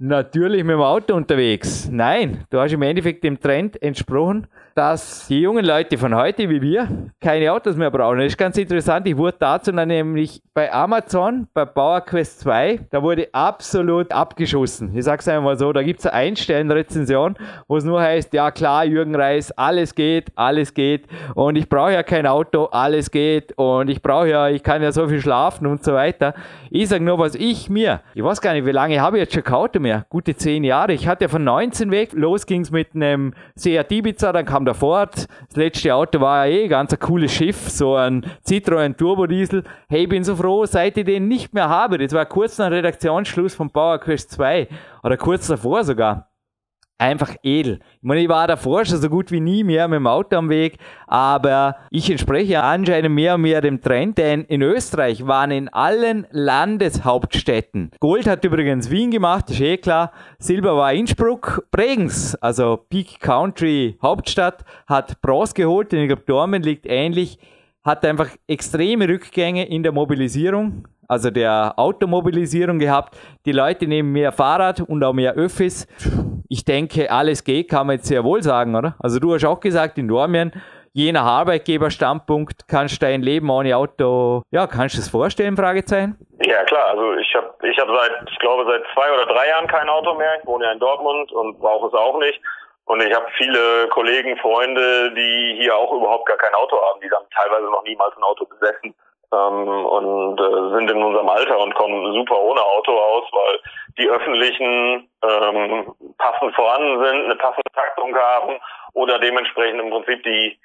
natürlich 0.00 0.64
mit 0.64 0.72
dem 0.74 0.80
Auto 0.80 1.14
unterwegs. 1.14 1.88
Nein, 1.90 2.44
du 2.50 2.58
hast 2.58 2.72
im 2.72 2.82
Endeffekt 2.82 3.22
dem 3.22 3.38
Trend 3.38 3.80
entsprochen, 3.82 4.46
dass 4.74 5.26
die 5.28 5.40
jungen 5.40 5.64
Leute 5.64 5.98
von 5.98 6.14
heute 6.14 6.48
wie 6.48 6.62
wir 6.62 6.88
keine 7.20 7.52
Autos 7.52 7.76
mehr 7.76 7.90
brauchen. 7.90 8.18
Das 8.18 8.28
ist 8.28 8.38
ganz 8.38 8.56
interessant. 8.56 9.06
Ich 9.06 9.16
wurde 9.16 9.36
dazu 9.38 9.72
dann 9.72 9.88
nämlich 9.88 10.42
bei 10.54 10.72
Amazon, 10.72 11.46
bei 11.54 11.64
Power 11.64 12.00
Quest 12.00 12.40
2, 12.40 12.80
da 12.90 13.02
wurde 13.02 13.28
absolut 13.32 14.12
abgeschossen. 14.12 14.96
Ich 14.96 15.04
sag's 15.04 15.28
einmal 15.28 15.56
so, 15.56 15.72
da 15.72 15.82
gibt's 15.82 16.06
eine 16.06 16.14
Einstellen-Rezension, 16.14 17.36
wo 17.68 17.76
es 17.76 17.84
nur 17.84 18.00
heißt, 18.00 18.32
ja 18.32 18.50
klar, 18.50 18.84
Jürgen 18.84 19.14
Reis, 19.14 19.52
alles 19.52 19.94
geht, 19.94 20.32
alles 20.34 20.74
geht 20.74 21.06
und 21.34 21.56
ich 21.56 21.68
brauche 21.68 21.92
ja 21.92 22.02
kein 22.02 22.26
Auto, 22.26 22.64
alles 22.66 23.10
geht 23.10 23.56
und 23.56 23.88
ich 23.88 24.02
brauche 24.02 24.28
ja, 24.28 24.48
ich 24.48 24.62
kann 24.62 24.82
ja 24.82 24.92
so 24.92 25.08
viel 25.08 25.20
schlafen 25.20 25.66
und 25.66 25.84
so 25.84 25.94
weiter. 25.94 26.34
Ich 26.70 26.88
sage 26.88 27.04
nur, 27.04 27.18
was 27.18 27.34
ich 27.34 27.70
mir, 27.70 28.00
ich 28.14 28.22
weiß 28.22 28.40
gar 28.40 28.52
nicht, 28.52 28.66
wie 28.66 28.72
lange 28.72 29.00
habe 29.00 29.18
ich 29.18 29.22
jetzt 29.22 29.34
schon 29.34 29.44
kein 29.44 29.54
Auto 29.54 29.80
mehr? 29.80 30.06
Gute 30.08 30.36
zehn 30.36 30.64
Jahre. 30.64 30.92
Ich 30.92 31.06
hatte 31.08 31.28
von 31.28 31.42
19 31.44 31.90
weg, 31.90 32.10
los 32.12 32.46
ging's 32.46 32.70
mit 32.70 32.94
einem 32.94 33.34
Seat 33.56 33.90
Ibiza, 33.90 34.32
dann 34.32 34.44
kam 34.44 34.59
kam 34.60 34.66
der 34.66 34.74
Ford. 34.74 35.26
Das 35.48 35.56
letzte 35.56 35.94
Auto 35.94 36.20
war 36.20 36.46
ja 36.46 36.52
eh 36.52 36.68
ganz 36.68 36.92
ein 36.92 36.98
cooles 36.98 37.32
Schiff, 37.32 37.70
so 37.70 37.96
ein 37.96 38.26
Citroën 38.46 38.94
Turbo 38.94 39.26
Diesel. 39.26 39.64
Hey, 39.88 40.06
bin 40.06 40.22
so 40.22 40.36
froh, 40.36 40.66
seit 40.66 40.98
ich 40.98 41.06
den 41.06 41.28
nicht 41.28 41.54
mehr 41.54 41.70
habe. 41.70 41.96
Das 41.96 42.12
war 42.12 42.26
kurz 42.26 42.58
nach 42.58 42.70
Redaktionsschluss 42.70 43.54
von 43.54 43.70
Power 43.70 43.98
Quest 43.98 44.32
2 44.32 44.68
oder 45.02 45.16
kurz 45.16 45.46
davor 45.46 45.82
sogar 45.84 46.29
einfach 47.00 47.34
edel. 47.42 47.80
Ich 47.94 48.02
meine, 48.02 48.20
ich 48.20 48.28
war 48.28 48.46
davor 48.46 48.84
schon 48.84 48.98
so 48.98 49.08
gut 49.08 49.32
wie 49.32 49.40
nie 49.40 49.64
mehr 49.64 49.88
mit 49.88 49.96
dem 49.96 50.06
Auto 50.06 50.36
am 50.36 50.50
Weg, 50.50 50.76
aber 51.06 51.76
ich 51.90 52.10
entspreche 52.10 52.62
anscheinend 52.62 53.14
mehr 53.14 53.34
und 53.36 53.40
mehr 53.40 53.60
dem 53.60 53.80
Trend, 53.80 54.18
denn 54.18 54.44
in 54.44 54.62
Österreich 54.62 55.26
waren 55.26 55.50
in 55.50 55.68
allen 55.68 56.26
Landeshauptstädten. 56.30 57.90
Gold 58.00 58.26
hat 58.26 58.44
übrigens 58.44 58.90
Wien 58.90 59.10
gemacht, 59.10 59.50
ist 59.50 59.60
eh 59.60 59.78
klar. 59.78 60.12
Silber 60.38 60.76
war 60.76 60.92
Innsbruck. 60.92 61.66
Bregenz, 61.70 62.36
also 62.40 62.76
Peak 62.88 63.20
Country 63.20 63.96
Hauptstadt, 64.02 64.64
hat 64.86 65.20
Bronze 65.22 65.54
geholt, 65.54 65.92
denn 65.92 66.00
ich 66.00 66.08
glaube, 66.08 66.22
Dormen 66.26 66.62
liegt 66.62 66.86
ähnlich, 66.86 67.38
hat 67.82 68.04
einfach 68.04 68.28
extreme 68.46 69.08
Rückgänge 69.08 69.66
in 69.66 69.82
der 69.82 69.92
Mobilisierung 69.92 70.86
also 71.10 71.30
der 71.30 71.76
Automobilisierung 71.76 72.78
gehabt. 72.78 73.18
Die 73.44 73.50
Leute 73.50 73.88
nehmen 73.88 74.12
mehr 74.12 74.30
Fahrrad 74.30 74.80
und 74.80 75.02
auch 75.02 75.12
mehr 75.12 75.34
Öffis 75.34 75.88
ich 76.50 76.64
denke, 76.64 77.10
alles 77.10 77.44
geht, 77.44 77.70
kann 77.70 77.86
man 77.86 77.96
jetzt 77.96 78.08
sehr 78.08 78.24
wohl 78.24 78.42
sagen, 78.42 78.74
oder? 78.74 78.96
Also 78.98 79.20
du 79.20 79.32
hast 79.32 79.44
auch 79.44 79.60
gesagt, 79.60 79.96
in 79.98 80.08
Dormien, 80.08 80.52
je 80.92 81.12
nach 81.12 81.24
Arbeitgeberstandpunkt 81.24 82.66
kannst 82.66 83.00
du 83.00 83.06
dein 83.06 83.22
Leben 83.22 83.48
ohne 83.48 83.76
Auto, 83.76 84.42
ja, 84.50 84.66
kannst 84.66 84.96
du 84.96 84.98
das 84.98 85.08
vorstellen, 85.08 85.56
Fragezeichen? 85.56 86.18
Ja, 86.42 86.64
klar. 86.64 86.88
Also 86.88 87.14
ich 87.14 87.32
habe 87.36 87.54
ich 87.62 87.78
hab 87.78 87.88
seit, 87.88 88.28
ich 88.28 88.38
glaube, 88.40 88.64
seit 88.66 88.82
zwei 88.92 89.12
oder 89.12 89.32
drei 89.32 89.48
Jahren 89.48 89.68
kein 89.68 89.88
Auto 89.88 90.14
mehr. 90.14 90.40
Ich 90.40 90.46
wohne 90.46 90.64
ja 90.64 90.72
in 90.72 90.80
Dortmund 90.80 91.30
und 91.30 91.60
brauche 91.60 91.86
es 91.86 91.94
auch 91.94 92.18
nicht. 92.18 92.40
Und 92.86 93.00
ich 93.00 93.14
habe 93.14 93.26
viele 93.38 93.86
Kollegen, 93.90 94.36
Freunde, 94.38 95.14
die 95.14 95.56
hier 95.60 95.76
auch 95.76 95.92
überhaupt 95.92 96.26
gar 96.26 96.38
kein 96.38 96.54
Auto 96.54 96.76
haben, 96.82 97.00
die 97.00 97.08
dann 97.08 97.22
teilweise 97.32 97.70
noch 97.70 97.84
niemals 97.84 98.16
ein 98.16 98.24
Auto 98.24 98.44
besessen 98.46 98.92
ähm, 99.32 99.68
und 99.86 100.40
äh, 100.40 100.76
sind 100.76 100.90
in 100.90 101.02
unserem 101.02 101.28
Alter 101.28 101.58
und 101.58 101.74
kommen 101.74 102.12
super 102.12 102.38
ohne 102.40 102.60
Auto 102.60 102.92
aus, 102.92 103.24
weil 103.32 103.58
die 103.98 104.08
öffentlichen 104.08 105.08
ähm, 105.22 105.94
passend 106.18 106.54
vorhanden 106.54 107.04
sind, 107.04 107.24
eine 107.24 107.36
passende 107.36 107.70
Taktung 107.74 108.14
haben 108.14 108.58
oder 108.94 109.18
dementsprechend 109.18 109.80
im 109.80 109.90
Prinzip 109.90 110.22
die 110.24 110.58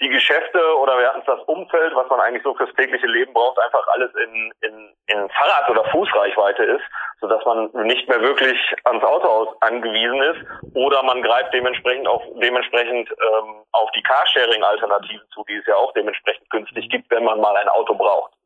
die 0.00 0.08
Geschäfte 0.08 0.60
oder 0.78 0.96
wir 0.98 1.08
hatten 1.08 1.22
das 1.26 1.40
Umfeld, 1.46 1.94
was 1.94 2.08
man 2.08 2.20
eigentlich 2.20 2.44
so 2.44 2.54
fürs 2.54 2.72
tägliche 2.74 3.06
Leben 3.06 3.32
braucht, 3.32 3.58
einfach 3.58 3.84
alles 3.88 4.10
in, 4.14 4.52
in, 4.60 4.94
in 5.06 5.28
Fahrrad- 5.30 5.68
oder 5.70 5.84
Fußreichweite 5.90 6.62
ist, 6.62 6.84
sodass 7.20 7.44
man 7.44 7.70
nicht 7.84 8.08
mehr 8.08 8.20
wirklich 8.20 8.58
ans 8.84 9.02
Auto 9.02 9.54
angewiesen 9.60 10.22
ist 10.22 10.76
oder 10.76 11.02
man 11.02 11.22
greift 11.22 11.52
dementsprechend 11.52 12.06
auf 12.06 12.22
dementsprechend 12.40 13.10
ähm, 13.10 13.64
auf 13.72 13.90
die 13.92 14.02
Carsharing-Alternativen 14.02 15.28
zu, 15.34 15.44
die 15.48 15.56
es 15.56 15.66
ja 15.66 15.74
auch 15.74 15.92
dementsprechend 15.94 16.48
günstig 16.50 16.88
gibt, 16.90 17.10
wenn 17.10 17.24
man 17.24 17.40
mal 17.40 17.56
ein 17.56 17.68
Auto 17.68 17.94
braucht. 17.94 18.37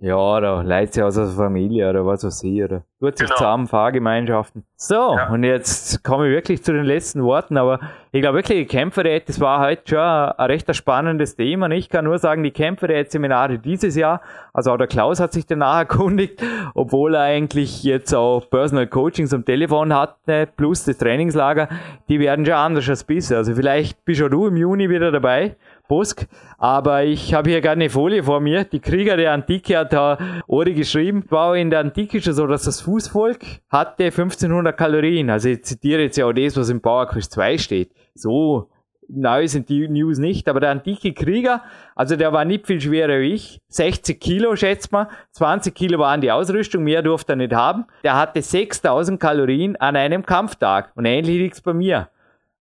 Ja, 0.00 0.16
oder 0.16 0.62
Leute 0.62 1.04
aus 1.04 1.16
der 1.16 1.26
Familie 1.26 1.90
oder 1.90 2.06
was 2.06 2.22
weiß 2.22 2.44
ich, 2.44 2.62
oder 2.62 2.84
gut 3.00 3.18
sich 3.18 3.26
genau. 3.26 3.36
zusammen, 3.36 3.66
Fahrgemeinschaften. 3.66 4.64
So, 4.76 4.94
ja. 4.94 5.28
und 5.30 5.42
jetzt 5.42 6.04
komme 6.04 6.28
ich 6.28 6.32
wirklich 6.32 6.62
zu 6.62 6.72
den 6.72 6.84
letzten 6.84 7.24
Worten, 7.24 7.56
aber 7.56 7.80
ich 8.12 8.22
glaube 8.22 8.38
wirklich, 8.38 8.58
die 8.58 8.76
Kämpferät, 8.76 9.28
das 9.28 9.40
war 9.40 9.60
heute 9.60 9.82
schon 9.86 9.98
ein, 9.98 10.30
ein 10.30 10.46
recht 10.46 10.74
spannendes 10.74 11.34
Thema. 11.34 11.66
Und 11.66 11.72
ich 11.72 11.88
kann 11.88 12.04
nur 12.04 12.18
sagen, 12.18 12.42
die 12.42 12.52
Kämpferät-Seminare 12.52 13.58
dieses 13.58 13.96
Jahr, 13.96 14.20
also 14.52 14.72
auch 14.72 14.76
der 14.76 14.86
Klaus 14.86 15.18
hat 15.20 15.32
sich 15.32 15.46
danach 15.46 15.78
erkundigt, 15.78 16.42
obwohl 16.74 17.14
er 17.14 17.22
eigentlich 17.22 17.82
jetzt 17.82 18.14
auch 18.14 18.48
Personal 18.48 18.86
Coachings 18.86 19.34
am 19.34 19.44
Telefon 19.44 19.94
hatte, 19.94 20.48
plus 20.56 20.84
das 20.84 20.98
Trainingslager, 20.98 21.68
die 22.08 22.20
werden 22.20 22.46
schon 22.46 22.54
anders 22.54 22.88
als 22.88 23.02
bisher. 23.02 23.38
Also 23.38 23.54
vielleicht 23.54 24.04
bist 24.04 24.22
auch 24.22 24.28
du 24.28 24.46
im 24.46 24.56
Juni 24.56 24.88
wieder 24.88 25.10
dabei 25.10 25.56
Bosk. 25.88 26.26
Aber 26.58 27.04
ich 27.04 27.34
habe 27.34 27.50
hier 27.50 27.60
gerade 27.60 27.80
eine 27.80 27.90
Folie 27.90 28.22
vor 28.22 28.40
mir. 28.40 28.64
Die 28.64 28.80
Krieger 28.80 29.16
der 29.16 29.32
Antike 29.32 29.78
hat 29.78 29.92
da 29.92 30.18
Ori 30.46 30.74
geschrieben. 30.74 31.24
War 31.30 31.56
in 31.56 31.70
der 31.70 31.80
Antike 31.80 32.20
schon 32.20 32.34
so, 32.34 32.46
dass 32.46 32.64
das 32.64 32.80
Fußvolk 32.82 33.40
hatte 33.68 34.04
1500 34.04 34.76
Kalorien. 34.76 35.30
Also 35.30 35.48
ich 35.48 35.64
zitiere 35.64 36.02
jetzt 36.02 36.16
ja 36.16 36.26
auch 36.26 36.32
das, 36.32 36.56
was 36.56 36.68
im 36.68 36.80
Power 36.80 37.06
Quest 37.06 37.32
2 37.32 37.58
steht. 37.58 37.90
So 38.14 38.68
neu 39.08 39.48
sind 39.48 39.68
die 39.68 39.88
News 39.88 40.18
nicht, 40.18 40.48
aber 40.48 40.60
der 40.60 40.70
antike 40.70 41.14
Krieger, 41.14 41.62
also 41.94 42.14
der 42.14 42.32
war 42.32 42.44
nicht 42.44 42.66
viel 42.66 42.80
schwerer 42.80 43.20
wie 43.20 43.32
ich, 43.32 43.60
60 43.68 44.20
Kilo 44.20 44.54
schätzt 44.54 44.92
man, 44.92 45.06
20 45.32 45.74
Kilo 45.74 45.98
waren 45.98 46.20
die 46.20 46.30
Ausrüstung, 46.30 46.84
mehr 46.84 47.02
durfte 47.02 47.32
er 47.32 47.36
nicht 47.36 47.54
haben. 47.54 47.86
Der 48.04 48.16
hatte 48.16 48.42
6000 48.42 49.18
Kalorien 49.18 49.76
an 49.76 49.96
einem 49.96 50.24
Kampftag 50.24 50.92
und 50.94 51.06
ähnlich 51.06 51.38
liegt 51.38 51.54
es 51.54 51.62
bei 51.62 51.72
mir 51.72 52.08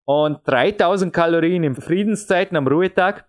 und 0.08 0.40
3000 0.46 1.12
Kalorien 1.14 1.64
in 1.66 1.76
Friedenszeiten 1.76 2.56
am 2.56 2.66
Ruhetag. 2.66 3.26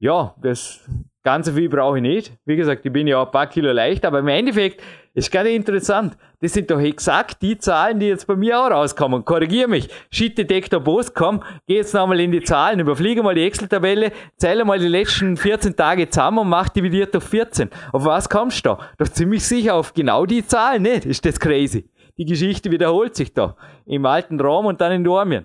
Ja, 0.00 0.34
das 0.42 0.80
Ganze 1.22 1.52
viel 1.52 1.68
brauche 1.68 1.98
ich 1.98 2.02
nicht. 2.02 2.32
Wie 2.44 2.56
gesagt, 2.56 2.84
ich 2.84 2.92
bin 2.92 3.06
ja 3.06 3.22
ein 3.22 3.30
paar 3.30 3.46
Kilo 3.46 3.72
leicht, 3.72 4.04
aber 4.04 4.18
im 4.18 4.28
Endeffekt 4.28 4.82
ist 5.14 5.30
gerade 5.30 5.50
interessant. 5.50 6.16
Das 6.40 6.52
sind 6.52 6.70
doch 6.70 6.80
exakt 6.80 7.40
die 7.42 7.56
Zahlen, 7.58 8.00
die 8.00 8.08
jetzt 8.08 8.26
bei 8.26 8.34
mir 8.34 8.60
auch 8.60 8.70
rauskommen. 8.70 9.24
Korrigiere 9.24 9.68
mich. 9.68 9.88
Shit 10.10 10.36
Detektor 10.36 10.80
Post, 10.80 11.14
komm, 11.14 11.44
geh 11.68 11.76
jetzt 11.76 11.94
nochmal 11.94 12.18
in 12.18 12.32
die 12.32 12.42
Zahlen, 12.42 12.80
überfliege 12.80 13.22
mal 13.22 13.34
die 13.34 13.44
Excel-Tabelle, 13.44 14.10
zähle 14.36 14.64
mal 14.64 14.80
die 14.80 14.88
letzten 14.88 15.36
14 15.36 15.76
Tage 15.76 16.10
zusammen 16.10 16.38
und 16.40 16.48
mach 16.48 16.68
dividiert 16.68 17.14
durch 17.14 17.24
14. 17.24 17.70
Auf 17.92 18.04
was 18.04 18.28
kommst 18.28 18.66
du 18.66 18.70
da? 18.70 18.78
Doch 18.98 19.08
ziemlich 19.08 19.44
sicher 19.44 19.74
auf 19.74 19.94
genau 19.94 20.26
die 20.26 20.44
Zahlen, 20.44 20.82
nicht? 20.82 21.06
Ist 21.06 21.24
das 21.24 21.38
crazy? 21.38 21.88
Die 22.18 22.24
Geschichte 22.24 22.70
wiederholt 22.72 23.14
sich 23.14 23.32
da. 23.32 23.56
Im 23.86 24.04
alten 24.06 24.40
Rom 24.40 24.66
und 24.66 24.80
dann 24.80 24.90
in 24.90 25.04
Dormien. 25.04 25.44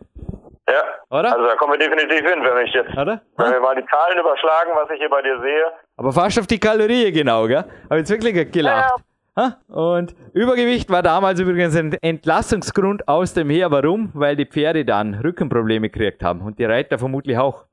Ja. 0.71 1.17
Oder? 1.17 1.33
Also 1.33 1.45
da 1.45 1.55
kommen 1.55 1.73
wir 1.73 1.79
definitiv 1.79 2.19
hin, 2.19 2.39
wenn 2.41 2.65
ich 2.65 2.73
jetzt, 2.73 2.91
Oder? 2.91 3.21
wenn 3.37 3.51
wir 3.51 3.59
mal 3.59 3.75
die 3.75 3.85
Zahlen 3.87 4.17
überschlagen, 4.17 4.71
was 4.75 4.89
ich 4.91 4.99
hier 4.99 5.09
bei 5.09 5.21
dir 5.21 5.39
sehe. 5.41 5.65
Aber 5.97 6.13
fast 6.13 6.39
auf 6.39 6.47
die 6.47 6.59
Kalorie 6.59 7.11
genau, 7.11 7.45
gell? 7.47 7.65
Habe 7.89 7.97
jetzt 7.97 8.09
wirklich 8.09 8.51
gelacht. 8.51 9.01
Ja. 9.37 9.57
Und 9.67 10.15
Übergewicht 10.33 10.89
war 10.89 11.01
damals 11.01 11.39
übrigens 11.39 11.75
ein 11.75 11.93
Entlassungsgrund 12.01 13.07
aus 13.07 13.33
dem 13.33 13.49
Heer. 13.49 13.71
Warum? 13.71 14.11
Weil 14.13 14.35
die 14.35 14.45
Pferde 14.45 14.85
dann 14.85 15.15
Rückenprobleme 15.15 15.89
gekriegt 15.89 16.23
haben 16.23 16.41
und 16.41 16.59
die 16.59 16.65
Reiter 16.65 16.99
vermutlich 16.99 17.37
auch. 17.37 17.65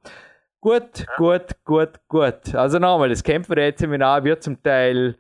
Gut, 0.61 1.01
ja. 1.01 1.05
gut, 1.16 1.44
gut, 1.64 1.90
gut. 2.09 2.55
Also 2.55 2.78
nochmal, 2.78 3.09
das 3.09 3.22
Kämpferät-Seminar 3.22 4.24
wird 4.24 4.42
zum 4.42 4.62
Teil 4.62 5.16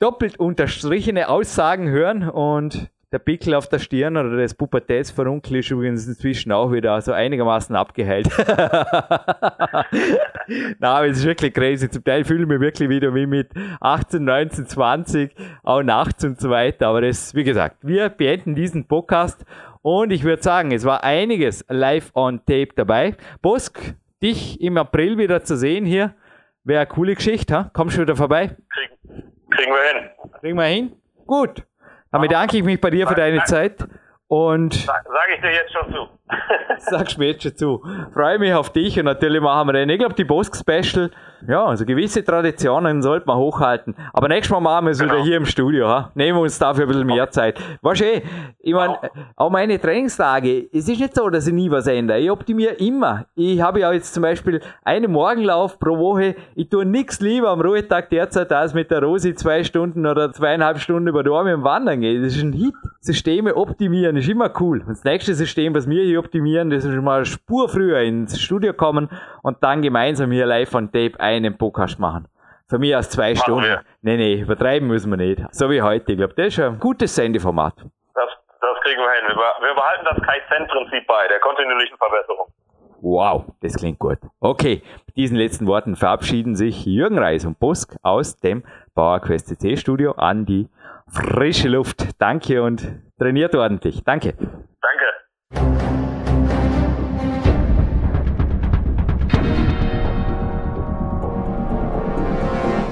doppelt 0.00 0.38
unterstrichene 0.38 1.28
Aussagen 1.28 1.88
hören 1.88 2.28
und 2.28 2.90
der 3.12 3.18
Pickel 3.18 3.54
auf 3.54 3.68
der 3.68 3.78
Stirn 3.78 4.16
oder 4.16 4.36
das 4.38 4.54
Pubertätsverunkel 4.54 5.56
ist 5.56 5.70
übrigens 5.70 6.06
inzwischen 6.06 6.50
auch 6.50 6.72
wieder 6.72 6.98
so 7.02 7.12
einigermaßen 7.12 7.76
abgeheilt. 7.76 8.28
Na, 10.78 10.96
aber 10.96 11.08
es 11.08 11.18
ist 11.18 11.26
wirklich 11.26 11.52
crazy. 11.52 11.90
Zum 11.90 12.02
Teil 12.02 12.24
fühle 12.24 12.42
ich 12.42 12.48
mich 12.48 12.60
wirklich 12.60 12.88
wieder 12.88 13.14
wie 13.14 13.26
mit 13.26 13.50
18, 13.80 14.24
19, 14.24 14.66
20, 14.66 15.34
auch 15.62 15.82
nachts 15.82 16.24
und 16.24 16.40
so 16.40 16.48
weiter. 16.48 16.88
Aber 16.88 17.02
das, 17.02 17.34
wie 17.34 17.44
gesagt, 17.44 17.76
wir 17.82 18.08
beenden 18.08 18.54
diesen 18.54 18.86
Podcast 18.88 19.44
und 19.82 20.10
ich 20.10 20.24
würde 20.24 20.42
sagen, 20.42 20.72
es 20.72 20.84
war 20.84 21.04
einiges 21.04 21.66
live 21.68 22.12
on 22.14 22.38
tape 22.46 22.70
dabei. 22.74 23.14
Bosk, 23.42 23.94
dich 24.22 24.58
im 24.62 24.78
April 24.78 25.18
wieder 25.18 25.44
zu 25.44 25.58
sehen 25.58 25.84
hier, 25.84 26.14
wäre 26.64 26.80
eine 26.80 26.88
coole 26.88 27.14
Geschichte. 27.14 27.54
Ha? 27.54 27.70
Kommst 27.74 27.98
du 27.98 28.02
wieder 28.02 28.16
vorbei? 28.16 28.56
Kriegen, 28.70 28.96
kriegen 29.50 29.72
wir 29.72 30.00
hin. 30.00 30.10
Kriegen 30.40 30.56
wir 30.56 30.64
hin? 30.64 30.92
Gut. 31.26 31.64
Damit 32.12 32.30
danke 32.30 32.58
ich 32.58 32.62
mich 32.62 32.80
bei 32.80 32.90
dir 32.90 33.08
für 33.08 33.14
deine 33.14 33.42
Zeit 33.44 33.84
und. 34.28 34.74
Sag, 34.74 35.04
sag 35.04 35.34
ich 35.34 35.40
dir 35.40 35.50
jetzt 35.52 35.72
schon 35.72 35.92
zu. 35.92 36.08
Jetzt 37.20 37.42
schon 37.42 37.56
zu. 37.56 37.82
Freue 38.12 38.38
mich 38.38 38.54
auf 38.54 38.70
dich 38.70 38.98
und 38.98 39.04
natürlich 39.04 39.40
machen 39.40 39.68
wir 39.68 39.72
dann, 39.74 39.88
ich 39.88 39.98
glaube, 39.98 40.14
die 40.14 40.24
Bosk 40.24 40.56
Special 40.56 41.10
ja, 41.48 41.64
also 41.64 41.84
gewisse 41.84 42.24
Traditionen 42.24 43.02
sollte 43.02 43.26
man 43.26 43.36
hochhalten. 43.36 43.94
Aber 44.12 44.28
nächstes 44.28 44.50
Mal 44.52 44.60
machen 44.60 44.86
wir 44.86 44.90
es 44.92 44.98
genau. 44.98 45.14
wieder 45.14 45.24
hier 45.24 45.36
im 45.36 45.46
Studio. 45.46 45.88
Ha? 45.88 46.12
Nehmen 46.14 46.38
wir 46.38 46.42
uns 46.42 46.58
dafür 46.58 46.84
ein 46.84 46.88
bisschen 46.88 47.06
mehr 47.06 47.30
Zeit. 47.30 47.58
Weißt 47.82 48.00
du, 48.00 48.04
eh, 48.04 48.22
ich 48.60 48.74
meine, 48.74 48.98
auch 49.34 49.50
meine 49.50 49.80
Trainingstage, 49.80 50.68
es 50.72 50.88
ist 50.88 51.00
nicht 51.00 51.14
so, 51.14 51.28
dass 51.30 51.46
ich 51.46 51.52
nie 51.52 51.70
was 51.70 51.86
ändere. 51.86 52.20
Ich 52.20 52.30
optimiere 52.30 52.74
immer. 52.74 53.26
Ich 53.34 53.60
habe 53.60 53.80
ja 53.80 53.92
jetzt 53.92 54.14
zum 54.14 54.22
Beispiel 54.22 54.60
einen 54.84 55.10
Morgenlauf 55.10 55.78
pro 55.80 55.98
Woche. 55.98 56.36
Ich 56.54 56.68
tue 56.68 56.84
nichts 56.84 57.20
lieber 57.20 57.50
am 57.50 57.60
Ruhetag 57.60 58.10
derzeit, 58.10 58.52
als 58.52 58.72
mit 58.72 58.90
der 58.90 59.02
Rosi 59.02 59.34
zwei 59.34 59.64
Stunden 59.64 60.06
oder 60.06 60.32
zweieinhalb 60.32 60.78
Stunden 60.78 61.08
über 61.08 61.24
Dorme 61.24 61.64
Wandern 61.64 62.00
gehen. 62.00 62.22
Das 62.22 62.36
ist 62.36 62.42
ein 62.42 62.52
Hit. 62.52 62.74
Systeme 63.00 63.56
optimieren 63.56 64.16
ist 64.16 64.28
immer 64.28 64.52
cool. 64.60 64.80
Und 64.80 64.90
das 64.90 65.02
nächste 65.02 65.34
System, 65.34 65.74
was 65.74 65.88
wir 65.88 66.04
hier 66.04 66.21
optimieren, 66.24 66.70
das 66.70 66.84
ist 66.84 66.94
mal 67.02 67.24
Spur 67.24 67.68
früher 67.68 68.00
ins 68.00 68.40
Studio 68.40 68.72
kommen 68.72 69.08
und 69.42 69.62
dann 69.62 69.82
gemeinsam 69.82 70.30
hier 70.30 70.46
live 70.46 70.74
on 70.74 70.92
Tape 70.92 71.18
einen 71.18 71.58
Podcast 71.58 71.98
machen. 71.98 72.28
Für 72.68 72.78
mich 72.78 72.96
aus 72.96 73.10
zwei 73.10 73.34
machen 73.34 73.42
Stunden. 73.42 73.64
Wir. 73.64 73.82
Nee, 74.02 74.16
nee, 74.16 74.40
übertreiben 74.40 74.88
müssen 74.88 75.10
wir 75.10 75.16
nicht. 75.16 75.42
So 75.50 75.68
wie 75.70 75.82
heute. 75.82 76.12
Ich 76.12 76.18
glaube, 76.18 76.34
das 76.34 76.46
ist 76.48 76.60
ein 76.60 76.78
gutes 76.78 77.14
Sendeformat. 77.14 77.74
Das, 78.14 78.30
das 78.60 78.80
kriegen 78.82 79.00
wir 79.00 79.12
hin. 79.12 79.28
Wir, 79.28 79.66
wir 79.66 79.74
behalten 79.74 80.06
das 80.08 80.22
Kaizen-Prinzip 80.22 81.06
bei, 81.06 81.28
der 81.28 81.40
kontinuierlichen 81.40 81.98
Verbesserung. 81.98 82.52
Wow, 83.02 83.44
das 83.60 83.74
klingt 83.74 83.98
gut. 83.98 84.18
Okay, 84.38 84.80
mit 85.06 85.16
diesen 85.16 85.36
letzten 85.36 85.66
Worten 85.66 85.96
verabschieden 85.96 86.54
sich 86.54 86.86
Jürgen 86.86 87.18
Reis 87.18 87.44
und 87.44 87.58
Busk 87.58 87.96
aus 88.02 88.36
dem 88.36 88.62
PowerQuest 88.94 89.48
CC 89.48 89.76
Studio 89.76 90.12
an 90.12 90.46
die 90.46 90.68
frische 91.08 91.68
Luft. 91.68 92.20
Danke 92.20 92.62
und 92.62 93.02
trainiert 93.18 93.56
ordentlich. 93.56 94.04
Danke. 94.04 94.34
Danke. 95.50 95.91